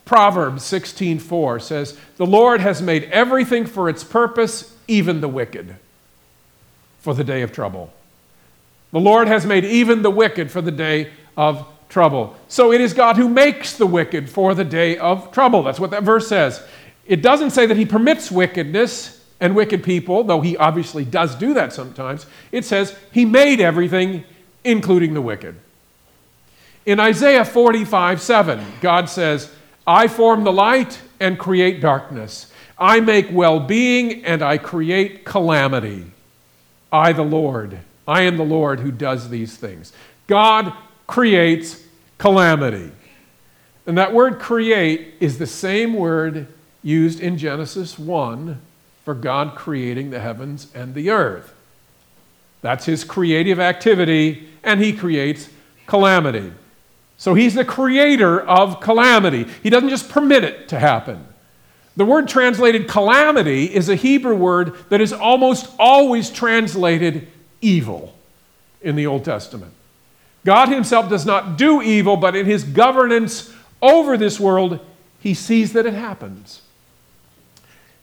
Proverbs 0.04 0.62
16:4 0.62 1.58
says, 1.58 1.98
"The 2.16 2.26
Lord 2.26 2.60
has 2.60 2.80
made 2.80 3.04
everything 3.10 3.66
for 3.66 3.88
its 3.88 4.04
purpose, 4.04 4.72
even 4.86 5.20
the 5.20 5.28
wicked, 5.28 5.74
for 7.00 7.12
the 7.12 7.24
day 7.24 7.42
of 7.42 7.50
trouble." 7.50 7.92
The 8.92 9.00
Lord 9.00 9.26
has 9.26 9.44
made 9.44 9.64
even 9.64 10.02
the 10.02 10.10
wicked 10.10 10.50
for 10.50 10.62
the 10.62 10.70
day 10.70 11.08
of 11.36 11.66
trouble. 11.88 12.36
So 12.48 12.72
it 12.72 12.80
is 12.80 12.92
God 12.92 13.16
who 13.16 13.28
makes 13.28 13.76
the 13.76 13.86
wicked 13.86 14.28
for 14.28 14.54
the 14.54 14.64
day 14.64 14.98
of 14.98 15.30
trouble. 15.32 15.62
That's 15.62 15.80
what 15.80 15.90
that 15.90 16.02
verse 16.02 16.28
says. 16.28 16.62
It 17.06 17.22
doesn't 17.22 17.50
say 17.50 17.66
that 17.66 17.76
He 17.76 17.86
permits 17.86 18.30
wickedness 18.30 19.24
and 19.40 19.54
wicked 19.54 19.82
people, 19.82 20.24
though 20.24 20.40
He 20.40 20.56
obviously 20.56 21.04
does 21.04 21.34
do 21.34 21.54
that 21.54 21.72
sometimes. 21.72 22.26
It 22.52 22.64
says 22.64 22.96
He 23.12 23.24
made 23.24 23.60
everything, 23.60 24.24
including 24.64 25.14
the 25.14 25.20
wicked. 25.20 25.54
In 26.84 27.00
Isaiah 27.00 27.44
45 27.44 28.20
7, 28.20 28.64
God 28.80 29.08
says, 29.08 29.52
I 29.86 30.08
form 30.08 30.44
the 30.44 30.52
light 30.52 31.00
and 31.20 31.38
create 31.38 31.80
darkness. 31.80 32.52
I 32.78 33.00
make 33.00 33.28
well 33.30 33.60
being 33.60 34.24
and 34.24 34.42
I 34.42 34.58
create 34.58 35.24
calamity. 35.24 36.10
I, 36.92 37.12
the 37.12 37.22
Lord, 37.22 37.78
I 38.06 38.22
am 38.22 38.36
the 38.36 38.44
Lord 38.44 38.80
who 38.80 38.90
does 38.90 39.30
these 39.30 39.56
things. 39.56 39.92
God 40.26 40.72
creates 41.06 41.84
calamity. 42.18 42.90
And 43.86 43.98
that 43.98 44.12
word 44.12 44.38
create 44.38 45.14
is 45.20 45.38
the 45.38 45.46
same 45.46 45.94
word 45.94 46.48
used 46.82 47.20
in 47.20 47.38
Genesis 47.38 47.98
1 47.98 48.60
for 49.04 49.14
God 49.14 49.54
creating 49.54 50.10
the 50.10 50.20
heavens 50.20 50.68
and 50.74 50.94
the 50.94 51.10
earth. 51.10 51.54
That's 52.62 52.86
his 52.86 53.04
creative 53.04 53.60
activity, 53.60 54.48
and 54.64 54.80
he 54.80 54.92
creates 54.92 55.48
calamity. 55.86 56.52
So 57.16 57.34
he's 57.34 57.54
the 57.54 57.64
creator 57.64 58.40
of 58.40 58.80
calamity. 58.80 59.46
He 59.62 59.70
doesn't 59.70 59.88
just 59.88 60.08
permit 60.08 60.42
it 60.42 60.68
to 60.68 60.78
happen. 60.78 61.24
The 61.96 62.04
word 62.04 62.28
translated 62.28 62.88
calamity 62.88 63.72
is 63.72 63.88
a 63.88 63.94
Hebrew 63.94 64.34
word 64.34 64.74
that 64.90 65.00
is 65.00 65.12
almost 65.12 65.72
always 65.78 66.28
translated 66.28 67.28
evil 67.60 68.14
in 68.82 68.96
the 68.96 69.06
Old 69.06 69.24
Testament. 69.24 69.72
God 70.46 70.68
himself 70.68 71.08
does 71.10 71.26
not 71.26 71.58
do 71.58 71.82
evil, 71.82 72.16
but 72.16 72.36
in 72.36 72.46
his 72.46 72.62
governance 72.62 73.52
over 73.82 74.16
this 74.16 74.38
world, 74.38 74.78
he 75.18 75.34
sees 75.34 75.72
that 75.72 75.86
it 75.86 75.92
happens. 75.92 76.62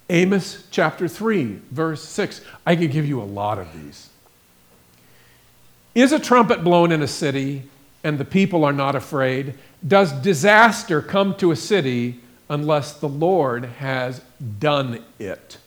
Amos 0.10 0.68
chapter 0.70 1.08
3, 1.08 1.62
verse 1.72 2.04
6. 2.04 2.42
I 2.66 2.76
could 2.76 2.92
give 2.92 3.06
you 3.06 3.22
a 3.22 3.24
lot 3.24 3.60
of 3.60 3.72
these. 3.74 4.10
Is 5.96 6.12
a 6.12 6.20
trumpet 6.20 6.66
blown 6.66 6.92
in 6.92 7.02
a 7.02 7.08
city 7.08 7.64
and 8.04 8.18
the 8.18 8.26
people 8.26 8.66
are 8.66 8.74
not 8.74 8.94
afraid? 8.94 9.54
Does 9.88 10.12
disaster 10.12 11.02
come 11.02 11.36
to 11.36 11.52
a 11.52 11.56
city 11.56 12.20
unless 12.50 13.00
the 13.00 13.08
Lord 13.08 13.64
has 13.64 14.20
done 14.60 15.02
it? 15.18 15.60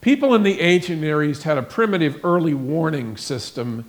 People 0.00 0.34
in 0.34 0.44
the 0.44 0.62
ancient 0.62 1.02
Near 1.02 1.22
East 1.22 1.42
had 1.42 1.58
a 1.58 1.62
primitive 1.62 2.24
early 2.24 2.54
warning 2.54 3.18
system 3.18 3.84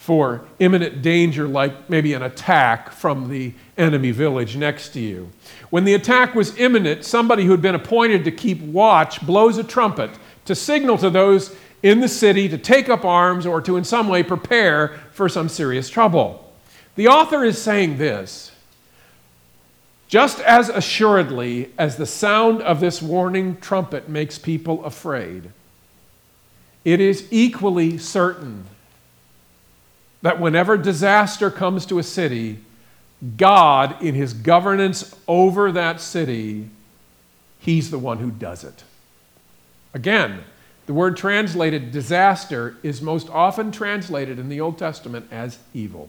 for 0.00 0.40
imminent 0.58 1.02
danger, 1.02 1.46
like 1.46 1.90
maybe 1.90 2.14
an 2.14 2.22
attack 2.22 2.90
from 2.90 3.28
the 3.28 3.52
enemy 3.76 4.10
village 4.10 4.56
next 4.56 4.88
to 4.88 4.98
you. 4.98 5.30
When 5.68 5.84
the 5.84 5.92
attack 5.92 6.34
was 6.34 6.58
imminent, 6.58 7.04
somebody 7.04 7.44
who 7.44 7.50
had 7.50 7.60
been 7.60 7.74
appointed 7.74 8.24
to 8.24 8.32
keep 8.32 8.62
watch 8.62 9.20
blows 9.26 9.58
a 9.58 9.62
trumpet 9.62 10.10
to 10.46 10.54
signal 10.54 10.96
to 10.96 11.10
those 11.10 11.54
in 11.82 12.00
the 12.00 12.08
city 12.08 12.48
to 12.48 12.56
take 12.56 12.88
up 12.88 13.04
arms 13.04 13.44
or 13.44 13.60
to 13.60 13.76
in 13.76 13.84
some 13.84 14.08
way 14.08 14.22
prepare 14.22 14.98
for 15.12 15.28
some 15.28 15.50
serious 15.50 15.90
trouble. 15.90 16.50
The 16.96 17.08
author 17.08 17.44
is 17.44 17.60
saying 17.60 17.98
this 17.98 18.52
just 20.08 20.40
as 20.40 20.70
assuredly 20.70 21.72
as 21.76 21.98
the 21.98 22.06
sound 22.06 22.62
of 22.62 22.80
this 22.80 23.02
warning 23.02 23.58
trumpet 23.58 24.08
makes 24.08 24.38
people 24.38 24.82
afraid, 24.82 25.50
it 26.86 27.00
is 27.00 27.28
equally 27.30 27.98
certain 27.98 28.64
that 30.22 30.40
whenever 30.40 30.76
disaster 30.76 31.50
comes 31.50 31.86
to 31.86 31.98
a 31.98 32.02
city, 32.02 32.58
God, 33.36 34.02
in 34.02 34.14
his 34.14 34.32
governance 34.32 35.14
over 35.28 35.72
that 35.72 36.00
city, 36.00 36.68
he's 37.58 37.90
the 37.90 37.98
one 37.98 38.18
who 38.18 38.30
does 38.30 38.64
it. 38.64 38.84
Again, 39.92 40.44
the 40.86 40.94
word 40.94 41.16
translated 41.16 41.92
disaster 41.92 42.76
is 42.82 43.02
most 43.02 43.28
often 43.30 43.72
translated 43.72 44.38
in 44.38 44.48
the 44.48 44.60
Old 44.60 44.78
Testament 44.78 45.28
as 45.30 45.58
evil. 45.74 46.08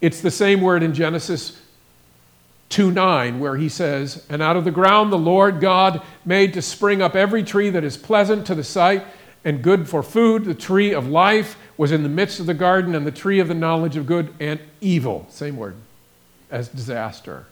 It's 0.00 0.20
the 0.20 0.30
same 0.30 0.60
word 0.60 0.82
in 0.82 0.94
Genesis 0.94 1.60
2 2.68 2.90
9, 2.90 3.40
where 3.40 3.56
he 3.56 3.68
says, 3.68 4.24
And 4.28 4.42
out 4.42 4.56
of 4.56 4.64
the 4.64 4.70
ground 4.70 5.12
the 5.12 5.18
Lord 5.18 5.60
God 5.60 6.02
made 6.24 6.54
to 6.54 6.62
spring 6.62 7.00
up 7.00 7.14
every 7.14 7.42
tree 7.42 7.70
that 7.70 7.84
is 7.84 7.96
pleasant 7.96 8.46
to 8.46 8.54
the 8.54 8.64
sight 8.64 9.04
and 9.44 9.62
good 9.62 9.88
for 9.88 10.02
food. 10.02 10.44
The 10.44 10.54
tree 10.54 10.92
of 10.92 11.08
life 11.08 11.56
was 11.76 11.92
in 11.92 12.02
the 12.02 12.08
midst 12.08 12.40
of 12.40 12.46
the 12.46 12.54
garden, 12.54 12.94
and 12.94 13.06
the 13.06 13.10
tree 13.10 13.38
of 13.38 13.48
the 13.48 13.54
knowledge 13.54 13.96
of 13.96 14.06
good 14.06 14.32
and 14.40 14.60
evil, 14.80 15.26
same 15.28 15.56
word, 15.56 15.74
as 16.50 16.68
disaster. 16.68 17.46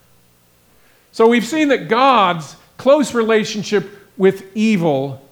So 1.12 1.28
we've 1.28 1.46
seen 1.46 1.68
that 1.68 1.88
God's 1.88 2.56
close 2.76 3.14
relationship 3.14 3.88
with 4.16 4.44
evil, 4.56 5.26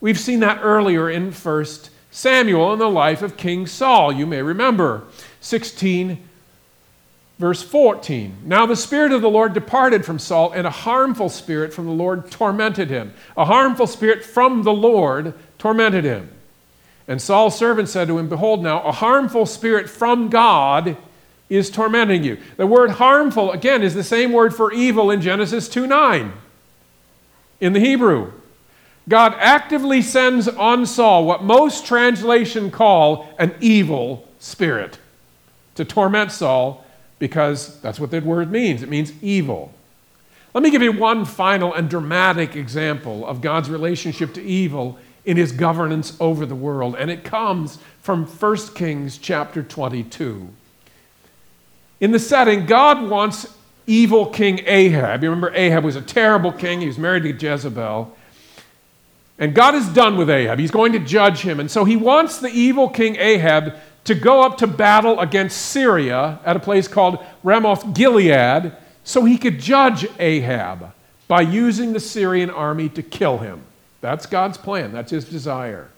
we've 0.00 0.18
seen 0.18 0.40
that 0.40 0.60
earlier 0.62 1.08
in 1.08 1.32
1 1.32 1.64
Samuel 2.10 2.72
in 2.72 2.78
the 2.78 2.90
life 2.90 3.22
of 3.22 3.36
King 3.36 3.66
Saul. 3.66 4.12
You 4.12 4.26
may 4.26 4.42
remember 4.42 5.04
16 5.40 6.28
Verse 7.38 7.62
14 7.62 8.36
Now 8.44 8.66
the 8.66 8.76
Spirit 8.76 9.12
of 9.12 9.22
the 9.22 9.30
Lord 9.30 9.54
departed 9.54 10.04
from 10.04 10.18
Saul, 10.18 10.52
and 10.52 10.66
a 10.66 10.70
harmful 10.70 11.28
spirit 11.28 11.72
from 11.72 11.86
the 11.86 11.92
Lord 11.92 12.30
tormented 12.30 12.90
him. 12.90 13.12
A 13.36 13.44
harmful 13.44 13.86
spirit 13.86 14.24
from 14.24 14.62
the 14.62 14.72
Lord 14.72 15.34
tormented 15.58 16.04
him. 16.04 16.30
And 17.06 17.20
Saul's 17.20 17.58
servant 17.58 17.88
said 17.88 18.08
to 18.08 18.18
him, 18.18 18.28
Behold, 18.28 18.62
now 18.62 18.82
a 18.82 18.92
harmful 18.92 19.46
spirit 19.46 19.90
from 19.90 20.30
God 20.30 20.96
is 21.50 21.70
tormenting 21.70 22.24
you. 22.24 22.38
The 22.56 22.66
word 22.66 22.92
harmful, 22.92 23.52
again, 23.52 23.82
is 23.82 23.94
the 23.94 24.04
same 24.04 24.32
word 24.32 24.54
for 24.54 24.72
evil 24.72 25.10
in 25.10 25.20
Genesis 25.20 25.68
2 25.68 25.86
9 25.86 26.32
in 27.60 27.72
the 27.72 27.80
Hebrew. 27.80 28.32
God 29.08 29.34
actively 29.38 30.00
sends 30.00 30.48
on 30.48 30.86
Saul 30.86 31.26
what 31.26 31.42
most 31.42 31.86
translation 31.86 32.70
call 32.70 33.28
an 33.38 33.54
evil 33.60 34.26
spirit 34.38 34.98
to 35.74 35.84
torment 35.84 36.32
Saul 36.32 36.84
because 37.18 37.80
that's 37.80 38.00
what 38.00 38.10
that 38.12 38.24
word 38.24 38.50
means. 38.50 38.82
It 38.82 38.88
means 38.88 39.12
evil. 39.22 39.72
Let 40.54 40.62
me 40.62 40.70
give 40.70 40.82
you 40.82 40.92
one 40.92 41.24
final 41.24 41.74
and 41.74 41.90
dramatic 41.90 42.56
example 42.56 43.26
of 43.26 43.40
God's 43.40 43.68
relationship 43.68 44.32
to 44.34 44.42
evil 44.42 44.98
in 45.24 45.36
his 45.36 45.52
governance 45.52 46.16
over 46.20 46.44
the 46.44 46.54
world, 46.54 46.96
and 46.98 47.10
it 47.10 47.24
comes 47.24 47.78
from 48.00 48.26
1 48.26 48.56
Kings 48.74 49.18
chapter 49.18 49.62
22. 49.62 50.48
In 52.00 52.12
the 52.12 52.18
setting, 52.18 52.66
God 52.66 53.08
wants 53.08 53.56
evil 53.86 54.26
King 54.26 54.60
Ahab. 54.66 55.22
You 55.22 55.30
remember, 55.30 55.54
Ahab 55.54 55.84
was 55.84 55.96
a 55.96 56.02
terrible 56.02 56.52
king, 56.52 56.80
he 56.80 56.86
was 56.86 56.98
married 56.98 57.22
to 57.22 57.32
Jezebel. 57.32 58.14
And 59.38 59.54
God 59.54 59.74
is 59.74 59.88
done 59.88 60.16
with 60.16 60.30
Ahab. 60.30 60.58
He's 60.58 60.70
going 60.70 60.92
to 60.92 61.00
judge 61.00 61.40
him. 61.40 61.58
And 61.58 61.70
so 61.70 61.84
he 61.84 61.96
wants 61.96 62.38
the 62.38 62.48
evil 62.48 62.88
king 62.88 63.16
Ahab 63.16 63.74
to 64.04 64.14
go 64.14 64.42
up 64.42 64.58
to 64.58 64.66
battle 64.66 65.18
against 65.18 65.56
Syria 65.60 66.38
at 66.44 66.56
a 66.56 66.60
place 66.60 66.86
called 66.86 67.24
Ramoth 67.42 67.94
Gilead 67.94 68.72
so 69.02 69.24
he 69.24 69.36
could 69.38 69.58
judge 69.58 70.06
Ahab 70.18 70.92
by 71.26 71.40
using 71.40 71.92
the 71.92 72.00
Syrian 72.00 72.50
army 72.50 72.88
to 72.90 73.02
kill 73.02 73.38
him. 73.38 73.62
That's 74.04 74.26
God's 74.26 74.58
plan, 74.58 74.92
that's 74.92 75.10
his 75.10 75.24
desire. 75.24 75.88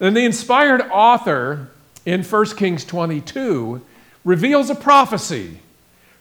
Then 0.00 0.14
the 0.14 0.24
inspired 0.24 0.80
author 0.90 1.68
in 2.04 2.24
1 2.24 2.46
Kings 2.56 2.84
22 2.84 3.80
reveals 4.24 4.68
a 4.68 4.74
prophecy 4.74 5.60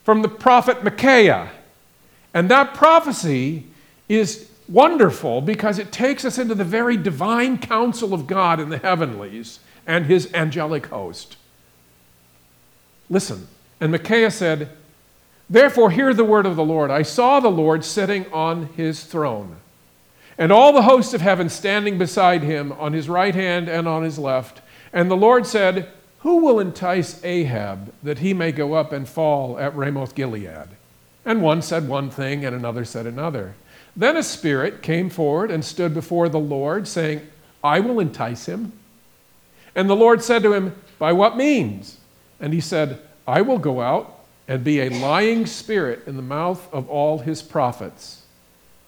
from 0.04 0.22
the 0.22 0.30
prophet 0.30 0.84
Micaiah. 0.84 1.50
And 2.32 2.48
that 2.52 2.76
prophecy 2.76 3.66
is 4.08 4.52
wonderful 4.70 5.42
because 5.42 5.80
it 5.80 5.92
takes 5.92 6.26
us 6.26 6.38
into 6.38 6.54
the 6.54 6.64
very 6.64 6.96
divine 6.96 7.58
counsel 7.58 8.14
of 8.14 8.28
God 8.28 8.60
in 8.60 8.70
the 8.70 8.78
heavenlies 8.78 9.62
and 9.88 10.06
his 10.06 10.32
angelic 10.36 10.86
host. 10.86 11.38
Listen. 13.10 13.48
And 13.82 13.92
Micaiah 13.92 14.30
said, 14.30 14.70
Therefore, 15.50 15.90
hear 15.90 16.14
the 16.14 16.24
word 16.24 16.46
of 16.46 16.56
the 16.56 16.64
Lord. 16.64 16.92
I 16.92 17.02
saw 17.02 17.40
the 17.40 17.50
Lord 17.50 17.84
sitting 17.84 18.32
on 18.32 18.68
his 18.78 19.04
throne, 19.04 19.56
and 20.38 20.52
all 20.52 20.74
the 20.74 20.84
hosts 20.84 21.14
of 21.14 21.22
heaven 21.22 21.50
standing 21.50 21.98
beside 21.98 22.44
him 22.44 22.72
on 22.74 22.94
his 22.94 23.10
right 23.10 23.36
hand 23.36 23.70
and 23.70 23.88
on 23.88 24.04
his 24.04 24.18
left. 24.18 24.62
And 24.92 25.10
the 25.10 25.18
Lord 25.18 25.46
said, 25.46 25.90
Who 26.20 26.38
will 26.38 26.60
entice 26.60 27.24
Ahab 27.24 27.94
that 28.04 28.20
he 28.20 28.34
may 28.34 28.52
go 28.52 28.74
up 28.74 28.92
and 28.92 29.08
fall 29.08 29.60
at 29.60 29.76
Ramoth 29.76 30.16
Gilead? 30.16 30.70
And 31.26 31.42
one 31.42 31.62
said 31.62 31.88
one 31.88 32.10
thing, 32.10 32.46
and 32.46 32.56
another 32.56 32.84
said 32.84 33.06
another. 33.06 33.56
Then 33.96 34.18
a 34.18 34.24
spirit 34.24 34.82
came 34.82 35.10
forward 35.10 35.52
and 35.52 35.64
stood 35.64 35.94
before 35.94 36.28
the 36.30 36.40
Lord, 36.40 36.88
saying, 36.88 37.28
I 37.64 37.80
will 37.80 38.00
entice 38.00 38.48
him. 38.48 38.74
And 39.76 39.90
the 39.90 39.96
Lord 39.96 40.24
said 40.24 40.44
to 40.44 40.54
him, 40.54 40.76
By 41.00 41.14
what 41.14 41.38
means? 41.38 41.98
And 42.40 42.54
he 42.54 42.60
said, 42.60 43.00
I 43.28 43.42
will 43.42 43.60
go 43.60 43.82
out 43.82 44.20
and 44.48 44.64
be 44.64 44.82
a 44.82 44.90
lying 44.90 45.46
spirit 45.46 46.04
in 46.06 46.18
the 46.18 46.22
mouth 46.22 46.72
of 46.74 46.90
all 46.90 47.20
his 47.20 47.42
prophets. 47.42 48.23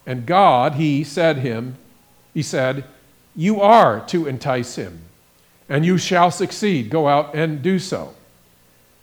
And 0.06 0.26
God, 0.26 0.76
he 0.76 1.04
said 1.04 1.38
him, 1.38 1.78
he 2.34 2.42
said, 2.42 2.84
You 3.36 3.62
are 3.62 4.06
to 4.08 4.28
entice 4.28 4.76
him, 4.76 5.00
and 5.68 5.86
you 5.86 5.98
shall 5.98 6.32
succeed. 6.32 6.90
Go 6.90 7.08
out 7.08 7.34
and 7.34 7.62
do 7.62 7.80
so. 7.80 8.14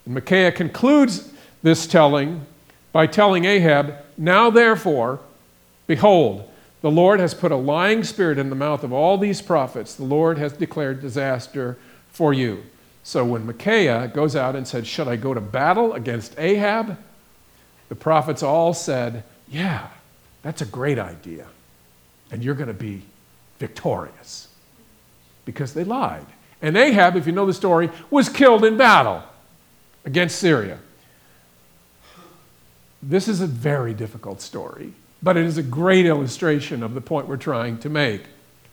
And 0.05 0.13
Micaiah 0.13 0.51
concludes 0.51 1.31
this 1.61 1.87
telling 1.87 2.45
by 2.91 3.07
telling 3.07 3.45
Ahab, 3.45 3.95
Now 4.17 4.49
therefore, 4.49 5.19
behold, 5.87 6.49
the 6.81 6.91
Lord 6.91 7.19
has 7.19 7.33
put 7.33 7.51
a 7.51 7.57
lying 7.57 8.03
spirit 8.03 8.37
in 8.37 8.49
the 8.49 8.55
mouth 8.55 8.83
of 8.83 8.93
all 8.93 9.17
these 9.17 9.41
prophets. 9.41 9.95
The 9.95 10.03
Lord 10.03 10.37
has 10.37 10.53
declared 10.53 11.01
disaster 11.01 11.77
for 12.09 12.33
you. 12.33 12.63
So 13.03 13.25
when 13.25 13.45
Micaiah 13.45 14.09
goes 14.09 14.35
out 14.35 14.55
and 14.55 14.67
said, 14.67 14.85
Should 14.85 15.07
I 15.07 15.15
go 15.15 15.33
to 15.33 15.41
battle 15.41 15.93
against 15.93 16.37
Ahab? 16.37 16.97
The 17.89 17.95
prophets 17.95 18.43
all 18.43 18.73
said, 18.73 19.23
Yeah, 19.49 19.87
that's 20.43 20.61
a 20.61 20.65
great 20.65 20.99
idea. 20.99 21.47
And 22.31 22.43
you're 22.43 22.55
going 22.55 22.67
to 22.67 22.73
be 22.73 23.01
victorious. 23.59 24.49
Because 25.45 25.73
they 25.73 25.83
lied. 25.83 26.25
And 26.61 26.77
Ahab, 26.77 27.15
if 27.15 27.25
you 27.25 27.33
know 27.33 27.45
the 27.45 27.53
story, 27.53 27.89
was 28.09 28.29
killed 28.29 28.63
in 28.63 28.77
battle 28.77 29.23
against 30.05 30.37
Syria. 30.37 30.79
This 33.01 33.27
is 33.27 33.41
a 33.41 33.47
very 33.47 33.93
difficult 33.93 34.41
story, 34.41 34.93
but 35.21 35.35
it 35.35 35.45
is 35.45 35.57
a 35.57 35.63
great 35.63 36.05
illustration 36.05 36.83
of 36.83 36.93
the 36.93 37.01
point 37.01 37.27
we're 37.27 37.35
trying 37.35 37.77
to 37.79 37.89
make. 37.89 38.23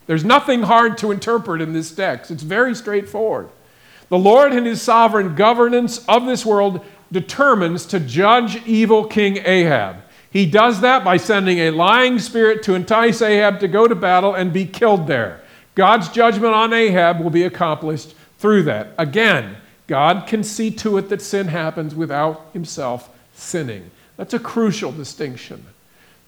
There's 0.07 0.23
nothing 0.23 0.63
hard 0.63 0.97
to 0.99 1.11
interpret 1.11 1.61
in 1.61 1.73
this 1.73 1.91
text, 1.93 2.31
it's 2.31 2.43
very 2.43 2.75
straightforward. 2.75 3.49
The 4.07 4.17
Lord, 4.17 4.53
in 4.53 4.65
his 4.65 4.81
sovereign 4.81 5.35
governance 5.35 6.05
of 6.07 6.25
this 6.25 6.45
world, 6.45 6.83
determines 7.11 7.85
to 7.87 7.99
judge 7.99 8.65
evil 8.65 9.05
King 9.05 9.37
Ahab. 9.45 9.97
He 10.31 10.45
does 10.45 10.81
that 10.81 11.03
by 11.03 11.17
sending 11.17 11.59
a 11.59 11.71
lying 11.71 12.17
spirit 12.17 12.63
to 12.63 12.73
entice 12.73 13.21
Ahab 13.21 13.59
to 13.59 13.67
go 13.67 13.87
to 13.87 13.95
battle 13.95 14.33
and 14.33 14.53
be 14.53 14.65
killed 14.65 15.05
there. 15.05 15.41
God's 15.75 16.09
judgment 16.09 16.53
on 16.53 16.73
Ahab 16.73 17.19
will 17.19 17.29
be 17.29 17.43
accomplished 17.43 18.15
through 18.39 18.63
that. 18.63 18.93
Again, 18.97 19.57
God 19.87 20.27
can 20.27 20.43
see 20.43 20.71
to 20.71 20.97
it 20.97 21.09
that 21.09 21.21
sin 21.21 21.49
happens 21.49 21.93
without 21.93 22.49
himself 22.53 23.09
sinning. 23.33 23.91
That's 24.15 24.33
a 24.33 24.39
crucial 24.39 24.93
distinction. 24.93 25.65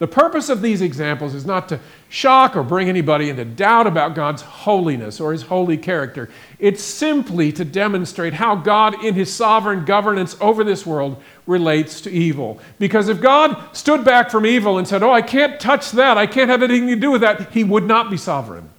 The 0.03 0.07
purpose 0.07 0.49
of 0.49 0.61
these 0.61 0.81
examples 0.81 1.33
is 1.33 1.45
not 1.45 1.69
to 1.69 1.79
shock 2.09 2.57
or 2.57 2.63
bring 2.63 2.89
anybody 2.89 3.29
into 3.29 3.45
doubt 3.45 3.87
about 3.87 4.15
God's 4.15 4.41
holiness 4.41 5.21
or 5.21 5.31
his 5.31 5.43
holy 5.43 5.77
character. 5.77 6.29
It's 6.59 6.83
simply 6.83 7.53
to 7.53 7.63
demonstrate 7.63 8.33
how 8.33 8.57
God, 8.57 9.01
in 9.01 9.13
his 9.13 9.33
sovereign 9.33 9.85
governance 9.85 10.35
over 10.41 10.65
this 10.65 10.85
world, 10.85 11.23
relates 11.47 12.01
to 12.01 12.11
evil. 12.11 12.59
Because 12.79 13.07
if 13.07 13.21
God 13.21 13.57
stood 13.71 14.03
back 14.03 14.29
from 14.29 14.45
evil 14.45 14.77
and 14.77 14.85
said, 14.85 15.03
Oh, 15.03 15.13
I 15.13 15.21
can't 15.21 15.57
touch 15.57 15.91
that, 15.91 16.17
I 16.17 16.27
can't 16.27 16.49
have 16.49 16.63
anything 16.63 16.89
to 16.89 16.97
do 16.97 17.11
with 17.11 17.21
that, 17.21 17.53
he 17.53 17.63
would 17.63 17.85
not 17.85 18.11
be 18.11 18.17
sovereign 18.17 18.71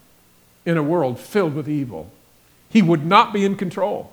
in 0.67 0.77
a 0.77 0.83
world 0.83 1.19
filled 1.19 1.55
with 1.55 1.71
evil. 1.71 2.13
He 2.69 2.83
would 2.83 3.07
not 3.07 3.33
be 3.33 3.47
in 3.47 3.57
control. 3.57 4.13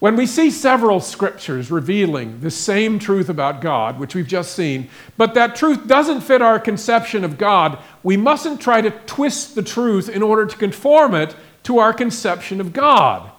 When 0.00 0.16
we 0.16 0.26
see 0.26 0.50
several 0.50 1.00
scriptures 1.00 1.70
revealing 1.70 2.40
the 2.40 2.50
same 2.50 2.98
truth 2.98 3.28
about 3.28 3.60
God, 3.60 3.98
which 3.98 4.14
we've 4.14 4.26
just 4.26 4.54
seen, 4.54 4.90
but 5.16 5.34
that 5.34 5.56
truth 5.56 5.86
doesn't 5.86 6.20
fit 6.20 6.42
our 6.42 6.58
conception 6.58 7.24
of 7.24 7.38
God, 7.38 7.78
we 8.02 8.16
mustn't 8.16 8.60
try 8.60 8.80
to 8.80 8.90
twist 8.90 9.54
the 9.54 9.62
truth 9.62 10.08
in 10.08 10.22
order 10.22 10.44
to 10.46 10.56
conform 10.56 11.14
it 11.14 11.34
to 11.62 11.78
our 11.78 11.94
conception 11.94 12.60
of 12.60 12.72
God. 12.72 13.30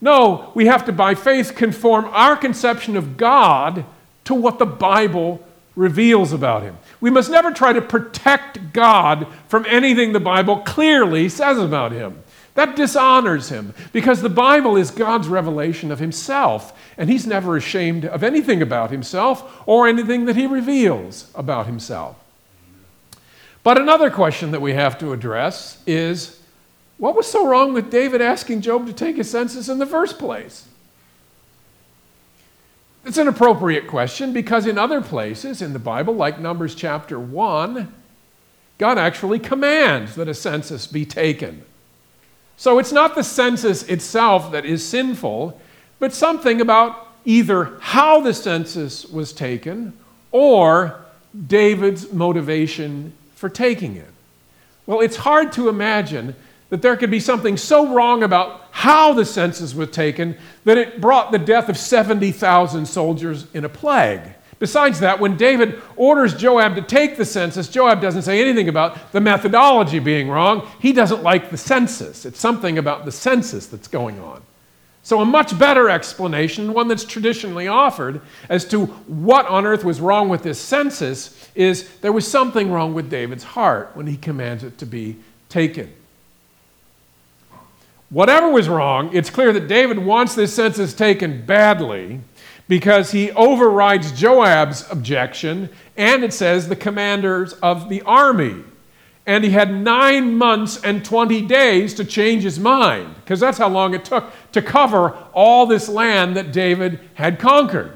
No, 0.00 0.50
we 0.54 0.66
have 0.66 0.84
to, 0.86 0.92
by 0.92 1.14
faith, 1.14 1.54
conform 1.54 2.06
our 2.06 2.36
conception 2.36 2.96
of 2.96 3.16
God 3.16 3.84
to 4.24 4.34
what 4.34 4.58
the 4.58 4.66
Bible 4.66 5.40
reveals 5.76 6.32
about 6.32 6.62
Him. 6.62 6.76
We 7.00 7.10
must 7.10 7.30
never 7.30 7.52
try 7.52 7.72
to 7.72 7.80
protect 7.80 8.72
God 8.72 9.26
from 9.48 9.64
anything 9.68 10.12
the 10.12 10.20
Bible 10.20 10.58
clearly 10.58 11.28
says 11.28 11.58
about 11.58 11.92
Him. 11.92 12.21
That 12.54 12.76
dishonors 12.76 13.48
him 13.48 13.72
because 13.92 14.20
the 14.20 14.28
Bible 14.28 14.76
is 14.76 14.90
God's 14.90 15.28
revelation 15.28 15.90
of 15.90 15.98
himself, 15.98 16.78
and 16.98 17.08
he's 17.08 17.26
never 17.26 17.56
ashamed 17.56 18.04
of 18.04 18.22
anything 18.22 18.60
about 18.60 18.90
himself 18.90 19.62
or 19.64 19.88
anything 19.88 20.26
that 20.26 20.36
he 20.36 20.46
reveals 20.46 21.30
about 21.34 21.66
himself. 21.66 22.16
But 23.62 23.80
another 23.80 24.10
question 24.10 24.50
that 24.50 24.60
we 24.60 24.74
have 24.74 24.98
to 24.98 25.12
address 25.12 25.82
is 25.86 26.40
what 26.98 27.16
was 27.16 27.26
so 27.26 27.46
wrong 27.46 27.72
with 27.72 27.90
David 27.90 28.20
asking 28.20 28.60
Joab 28.60 28.86
to 28.86 28.92
take 28.92 29.18
a 29.18 29.24
census 29.24 29.68
in 29.68 29.78
the 29.78 29.86
first 29.86 30.18
place? 30.18 30.68
It's 33.04 33.18
an 33.18 33.28
appropriate 33.28 33.88
question 33.88 34.32
because 34.32 34.66
in 34.66 34.78
other 34.78 35.00
places 35.00 35.62
in 35.62 35.72
the 35.72 35.78
Bible, 35.78 36.14
like 36.14 36.38
Numbers 36.38 36.74
chapter 36.74 37.18
1, 37.18 37.92
God 38.78 38.98
actually 38.98 39.38
commands 39.38 40.14
that 40.16 40.28
a 40.28 40.34
census 40.34 40.86
be 40.86 41.04
taken. 41.04 41.64
So 42.56 42.78
it's 42.78 42.92
not 42.92 43.14
the 43.14 43.24
census 43.24 43.82
itself 43.84 44.52
that 44.52 44.64
is 44.64 44.86
sinful, 44.86 45.60
but 45.98 46.12
something 46.12 46.60
about 46.60 47.08
either 47.24 47.76
how 47.80 48.20
the 48.20 48.34
census 48.34 49.04
was 49.06 49.32
taken 49.32 49.92
or 50.30 51.00
David's 51.46 52.12
motivation 52.12 53.12
for 53.34 53.48
taking 53.48 53.96
it. 53.96 54.08
Well, 54.86 55.00
it's 55.00 55.16
hard 55.16 55.52
to 55.52 55.68
imagine 55.68 56.34
that 56.70 56.82
there 56.82 56.96
could 56.96 57.10
be 57.10 57.20
something 57.20 57.56
so 57.56 57.94
wrong 57.94 58.22
about 58.22 58.62
how 58.70 59.12
the 59.12 59.24
census 59.24 59.74
was 59.74 59.90
taken 59.90 60.36
that 60.64 60.78
it 60.78 61.00
brought 61.00 61.30
the 61.30 61.38
death 61.38 61.68
of 61.68 61.76
70,000 61.76 62.86
soldiers 62.86 63.46
in 63.52 63.64
a 63.64 63.68
plague. 63.68 64.22
Besides 64.62 65.00
that, 65.00 65.18
when 65.18 65.36
David 65.36 65.82
orders 65.96 66.34
Joab 66.34 66.76
to 66.76 66.82
take 66.82 67.16
the 67.16 67.24
census, 67.24 67.66
Joab 67.66 68.00
doesn't 68.00 68.22
say 68.22 68.40
anything 68.40 68.68
about 68.68 69.10
the 69.10 69.20
methodology 69.20 69.98
being 69.98 70.28
wrong. 70.28 70.68
He 70.78 70.92
doesn't 70.92 71.24
like 71.24 71.50
the 71.50 71.56
census. 71.56 72.24
It's 72.24 72.38
something 72.38 72.78
about 72.78 73.04
the 73.04 73.10
census 73.10 73.66
that's 73.66 73.88
going 73.88 74.20
on. 74.20 74.40
So, 75.02 75.20
a 75.20 75.24
much 75.24 75.58
better 75.58 75.90
explanation, 75.90 76.74
one 76.74 76.86
that's 76.86 77.02
traditionally 77.02 77.66
offered 77.66 78.20
as 78.48 78.64
to 78.66 78.86
what 78.86 79.46
on 79.46 79.66
earth 79.66 79.82
was 79.82 80.00
wrong 80.00 80.28
with 80.28 80.44
this 80.44 80.60
census, 80.60 81.50
is 81.56 81.96
there 81.96 82.12
was 82.12 82.30
something 82.30 82.70
wrong 82.70 82.94
with 82.94 83.10
David's 83.10 83.42
heart 83.42 83.90
when 83.94 84.06
he 84.06 84.16
commands 84.16 84.62
it 84.62 84.78
to 84.78 84.86
be 84.86 85.16
taken. 85.48 85.92
Whatever 88.10 88.48
was 88.48 88.68
wrong, 88.68 89.12
it's 89.12 89.28
clear 89.28 89.52
that 89.54 89.66
David 89.66 89.98
wants 89.98 90.36
this 90.36 90.54
census 90.54 90.94
taken 90.94 91.44
badly 91.44 92.20
because 92.72 93.10
he 93.10 93.30
overrides 93.32 94.12
Joab's 94.12 94.90
objection, 94.90 95.68
and 95.94 96.24
it 96.24 96.32
says 96.32 96.70
the 96.70 96.74
commanders 96.74 97.52
of 97.62 97.90
the 97.90 98.00
army. 98.00 98.64
And 99.26 99.44
he 99.44 99.50
had 99.50 99.70
nine 99.70 100.38
months 100.38 100.82
and 100.82 101.04
20 101.04 101.42
days 101.42 101.92
to 101.92 102.04
change 102.06 102.44
his 102.44 102.58
mind, 102.58 103.14
because 103.16 103.40
that's 103.40 103.58
how 103.58 103.68
long 103.68 103.92
it 103.92 104.06
took 104.06 104.32
to 104.52 104.62
cover 104.62 105.10
all 105.34 105.66
this 105.66 105.86
land 105.86 106.34
that 106.36 106.50
David 106.50 106.98
had 107.12 107.38
conquered. 107.38 107.92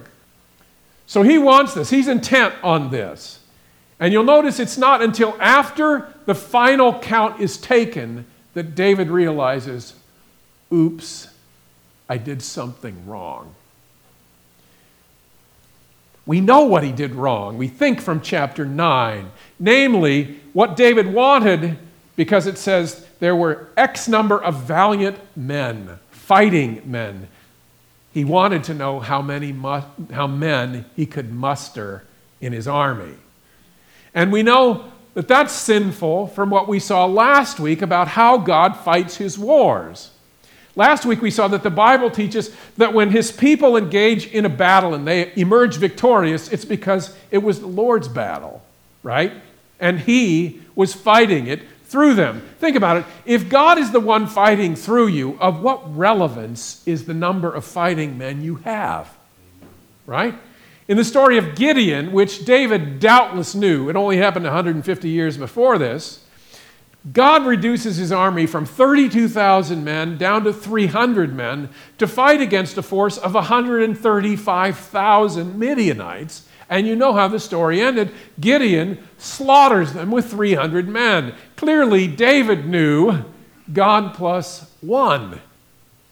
So 1.06 1.22
he 1.22 1.38
wants 1.38 1.72
this, 1.72 1.88
he's 1.88 2.06
intent 2.06 2.54
on 2.62 2.90
this. 2.90 3.40
And 3.98 4.12
you'll 4.12 4.24
notice 4.24 4.60
it's 4.60 4.76
not 4.76 5.00
until 5.00 5.34
after 5.40 6.12
the 6.26 6.34
final 6.34 6.98
count 6.98 7.40
is 7.40 7.56
taken 7.56 8.26
that 8.52 8.74
David 8.74 9.08
realizes, 9.08 9.94
oops, 10.70 11.28
I 12.10 12.18
did 12.18 12.42
something 12.42 13.06
wrong. 13.06 13.54
We 16.26 16.40
know 16.40 16.62
what 16.64 16.82
he 16.82 16.92
did 16.92 17.14
wrong. 17.14 17.56
We 17.56 17.68
think 17.68 18.00
from 18.00 18.20
chapter 18.20 18.66
9. 18.66 19.30
Namely, 19.60 20.40
what 20.52 20.76
David 20.76 21.06
wanted 21.12 21.78
because 22.16 22.46
it 22.46 22.58
says 22.58 23.06
there 23.20 23.36
were 23.36 23.68
X 23.76 24.08
number 24.08 24.42
of 24.42 24.62
valiant 24.62 25.18
men, 25.36 25.98
fighting 26.10 26.82
men. 26.84 27.28
He 28.12 28.24
wanted 28.24 28.64
to 28.64 28.74
know 28.74 28.98
how 28.98 29.22
many 29.22 29.52
mu- 29.52 29.82
how 30.10 30.26
men 30.26 30.86
he 30.96 31.06
could 31.06 31.32
muster 31.32 32.04
in 32.40 32.52
his 32.52 32.66
army. 32.66 33.14
And 34.14 34.32
we 34.32 34.42
know 34.42 34.90
that 35.14 35.28
that's 35.28 35.52
sinful 35.52 36.28
from 36.28 36.50
what 36.50 36.66
we 36.66 36.78
saw 36.78 37.04
last 37.04 37.60
week 37.60 37.82
about 37.82 38.08
how 38.08 38.38
God 38.38 38.76
fights 38.76 39.16
his 39.16 39.38
wars. 39.38 40.10
Last 40.76 41.06
week 41.06 41.22
we 41.22 41.30
saw 41.30 41.48
that 41.48 41.62
the 41.62 41.70
Bible 41.70 42.10
teaches 42.10 42.54
that 42.76 42.92
when 42.92 43.10
his 43.10 43.32
people 43.32 43.78
engage 43.78 44.26
in 44.26 44.44
a 44.44 44.50
battle 44.50 44.92
and 44.92 45.08
they 45.08 45.32
emerge 45.34 45.78
victorious, 45.78 46.52
it's 46.52 46.66
because 46.66 47.16
it 47.30 47.38
was 47.38 47.60
the 47.60 47.66
Lord's 47.66 48.08
battle, 48.08 48.62
right? 49.02 49.32
And 49.80 49.98
he 49.98 50.60
was 50.74 50.92
fighting 50.92 51.46
it 51.46 51.62
through 51.86 52.14
them. 52.14 52.42
Think 52.58 52.76
about 52.76 52.98
it. 52.98 53.06
If 53.24 53.48
God 53.48 53.78
is 53.78 53.90
the 53.90 54.00
one 54.00 54.26
fighting 54.26 54.76
through 54.76 55.06
you, 55.06 55.38
of 55.40 55.62
what 55.62 55.96
relevance 55.96 56.86
is 56.86 57.06
the 57.06 57.14
number 57.14 57.50
of 57.50 57.64
fighting 57.64 58.18
men 58.18 58.42
you 58.42 58.56
have? 58.56 59.16
Right? 60.04 60.34
In 60.88 60.98
the 60.98 61.04
story 61.04 61.38
of 61.38 61.56
Gideon, 61.56 62.12
which 62.12 62.44
David 62.44 63.00
doubtless 63.00 63.54
knew, 63.54 63.88
it 63.88 63.96
only 63.96 64.18
happened 64.18 64.44
150 64.44 65.08
years 65.08 65.38
before 65.38 65.78
this, 65.78 66.25
God 67.12 67.46
reduces 67.46 67.98
his 67.98 68.10
army 68.10 68.46
from 68.46 68.66
32,000 68.66 69.84
men 69.84 70.18
down 70.18 70.42
to 70.44 70.52
300 70.52 71.34
men 71.34 71.70
to 71.98 72.06
fight 72.06 72.40
against 72.40 72.78
a 72.78 72.82
force 72.82 73.16
of 73.16 73.34
135,000 73.34 75.58
Midianites. 75.58 76.48
And 76.68 76.84
you 76.86 76.96
know 76.96 77.12
how 77.12 77.28
the 77.28 77.38
story 77.38 77.80
ended. 77.80 78.10
Gideon 78.40 78.98
slaughters 79.18 79.92
them 79.92 80.10
with 80.10 80.28
300 80.30 80.88
men. 80.88 81.34
Clearly, 81.54 82.08
David 82.08 82.66
knew 82.66 83.22
God 83.72 84.14
plus 84.14 84.68
one 84.80 85.40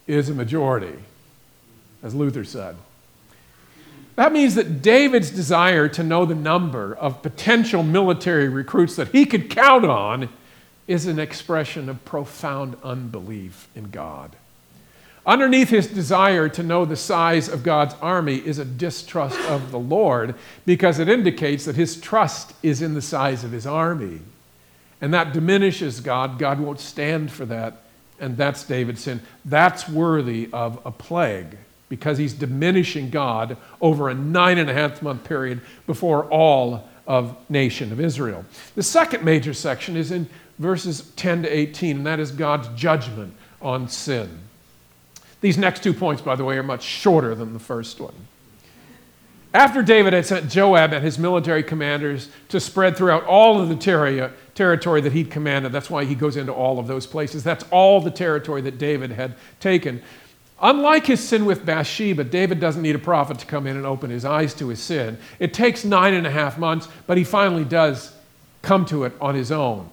is 0.06 0.28
a 0.28 0.34
majority, 0.34 0.94
as 2.04 2.14
Luther 2.14 2.44
said. 2.44 2.76
That 4.14 4.32
means 4.32 4.54
that 4.54 4.80
David's 4.80 5.30
desire 5.30 5.88
to 5.88 6.04
know 6.04 6.24
the 6.24 6.36
number 6.36 6.94
of 6.94 7.20
potential 7.20 7.82
military 7.82 8.48
recruits 8.48 8.94
that 8.94 9.08
he 9.08 9.26
could 9.26 9.50
count 9.50 9.84
on 9.84 10.28
is 10.86 11.06
an 11.06 11.18
expression 11.18 11.88
of 11.88 12.04
profound 12.04 12.76
unbelief 12.82 13.68
in 13.74 13.90
God. 13.90 14.36
Underneath 15.26 15.70
his 15.70 15.86
desire 15.86 16.50
to 16.50 16.62
know 16.62 16.84
the 16.84 16.96
size 16.96 17.48
of 17.48 17.62
God's 17.62 17.94
army 18.02 18.36
is 18.36 18.58
a 18.58 18.64
distrust 18.64 19.38
of 19.48 19.70
the 19.70 19.78
Lord 19.78 20.34
because 20.66 20.98
it 20.98 21.08
indicates 21.08 21.64
that 21.64 21.76
his 21.76 21.98
trust 21.98 22.52
is 22.62 22.82
in 22.82 22.92
the 22.92 23.00
size 23.00 23.42
of 23.42 23.50
his 23.50 23.66
army. 23.66 24.20
And 25.00 25.14
that 25.14 25.32
diminishes 25.32 26.00
God. 26.00 26.38
God 26.38 26.60
won't 26.60 26.80
stand 26.80 27.32
for 27.32 27.46
that. 27.46 27.82
And 28.20 28.36
that's 28.36 28.64
David's 28.64 29.02
sin. 29.02 29.22
That's 29.44 29.88
worthy 29.88 30.50
of 30.52 30.78
a 30.84 30.90
plague 30.90 31.56
because 31.88 32.18
he's 32.18 32.34
diminishing 32.34 33.08
God 33.08 33.56
over 33.80 34.08
a 34.08 34.14
nine 34.14 34.58
and 34.58 34.68
a 34.68 34.74
half 34.74 35.00
month 35.00 35.24
period 35.24 35.62
before 35.86 36.24
all 36.24 36.88
of 37.06 37.36
nation 37.50 37.92
of 37.92 38.00
Israel. 38.00 38.44
The 38.74 38.82
second 38.82 39.24
major 39.24 39.54
section 39.54 39.96
is 39.96 40.10
in 40.10 40.28
verses 40.58 41.10
10 41.16 41.42
to 41.42 41.48
18, 41.48 41.98
and 41.98 42.06
that 42.06 42.20
is 42.20 42.30
God's 42.30 42.68
judgment 42.80 43.34
on 43.60 43.88
sin. 43.88 44.40
These 45.40 45.58
next 45.58 45.82
two 45.82 45.92
points, 45.92 46.22
by 46.22 46.36
the 46.36 46.44
way, 46.44 46.56
are 46.56 46.62
much 46.62 46.82
shorter 46.82 47.34
than 47.34 47.52
the 47.52 47.58
first 47.58 48.00
one. 48.00 48.14
After 49.52 49.82
David 49.82 50.12
had 50.12 50.26
sent 50.26 50.50
Joab 50.50 50.92
and 50.92 51.04
his 51.04 51.16
military 51.16 51.62
commanders 51.62 52.28
to 52.48 52.58
spread 52.58 52.96
throughout 52.96 53.24
all 53.24 53.60
of 53.60 53.68
the 53.68 53.76
ter- 53.76 54.32
territory 54.54 55.00
that 55.00 55.12
he'd 55.12 55.30
commanded, 55.30 55.70
that's 55.70 55.88
why 55.88 56.04
he 56.04 56.16
goes 56.16 56.36
into 56.36 56.52
all 56.52 56.80
of 56.80 56.88
those 56.88 57.06
places. 57.06 57.44
That's 57.44 57.64
all 57.70 58.00
the 58.00 58.10
territory 58.10 58.62
that 58.62 58.78
David 58.78 59.12
had 59.12 59.36
taken. 59.60 60.02
Unlike 60.60 61.06
his 61.06 61.22
sin 61.22 61.44
with 61.44 61.64
Bathsheba, 61.64 62.24
David 62.24 62.58
doesn't 62.58 62.82
need 62.82 62.96
a 62.96 62.98
prophet 62.98 63.38
to 63.40 63.46
come 63.46 63.66
in 63.66 63.76
and 63.76 63.86
open 63.86 64.10
his 64.10 64.24
eyes 64.24 64.54
to 64.54 64.68
his 64.68 64.80
sin. 64.80 65.18
It 65.38 65.54
takes 65.54 65.84
nine 65.84 66.14
and 66.14 66.26
a 66.26 66.30
half 66.30 66.58
months, 66.58 66.88
but 67.06 67.16
he 67.16 67.24
finally 67.24 67.64
does 67.64 68.12
come 68.62 68.86
to 68.86 69.04
it 69.04 69.12
on 69.20 69.36
his 69.36 69.52
own. 69.52 69.88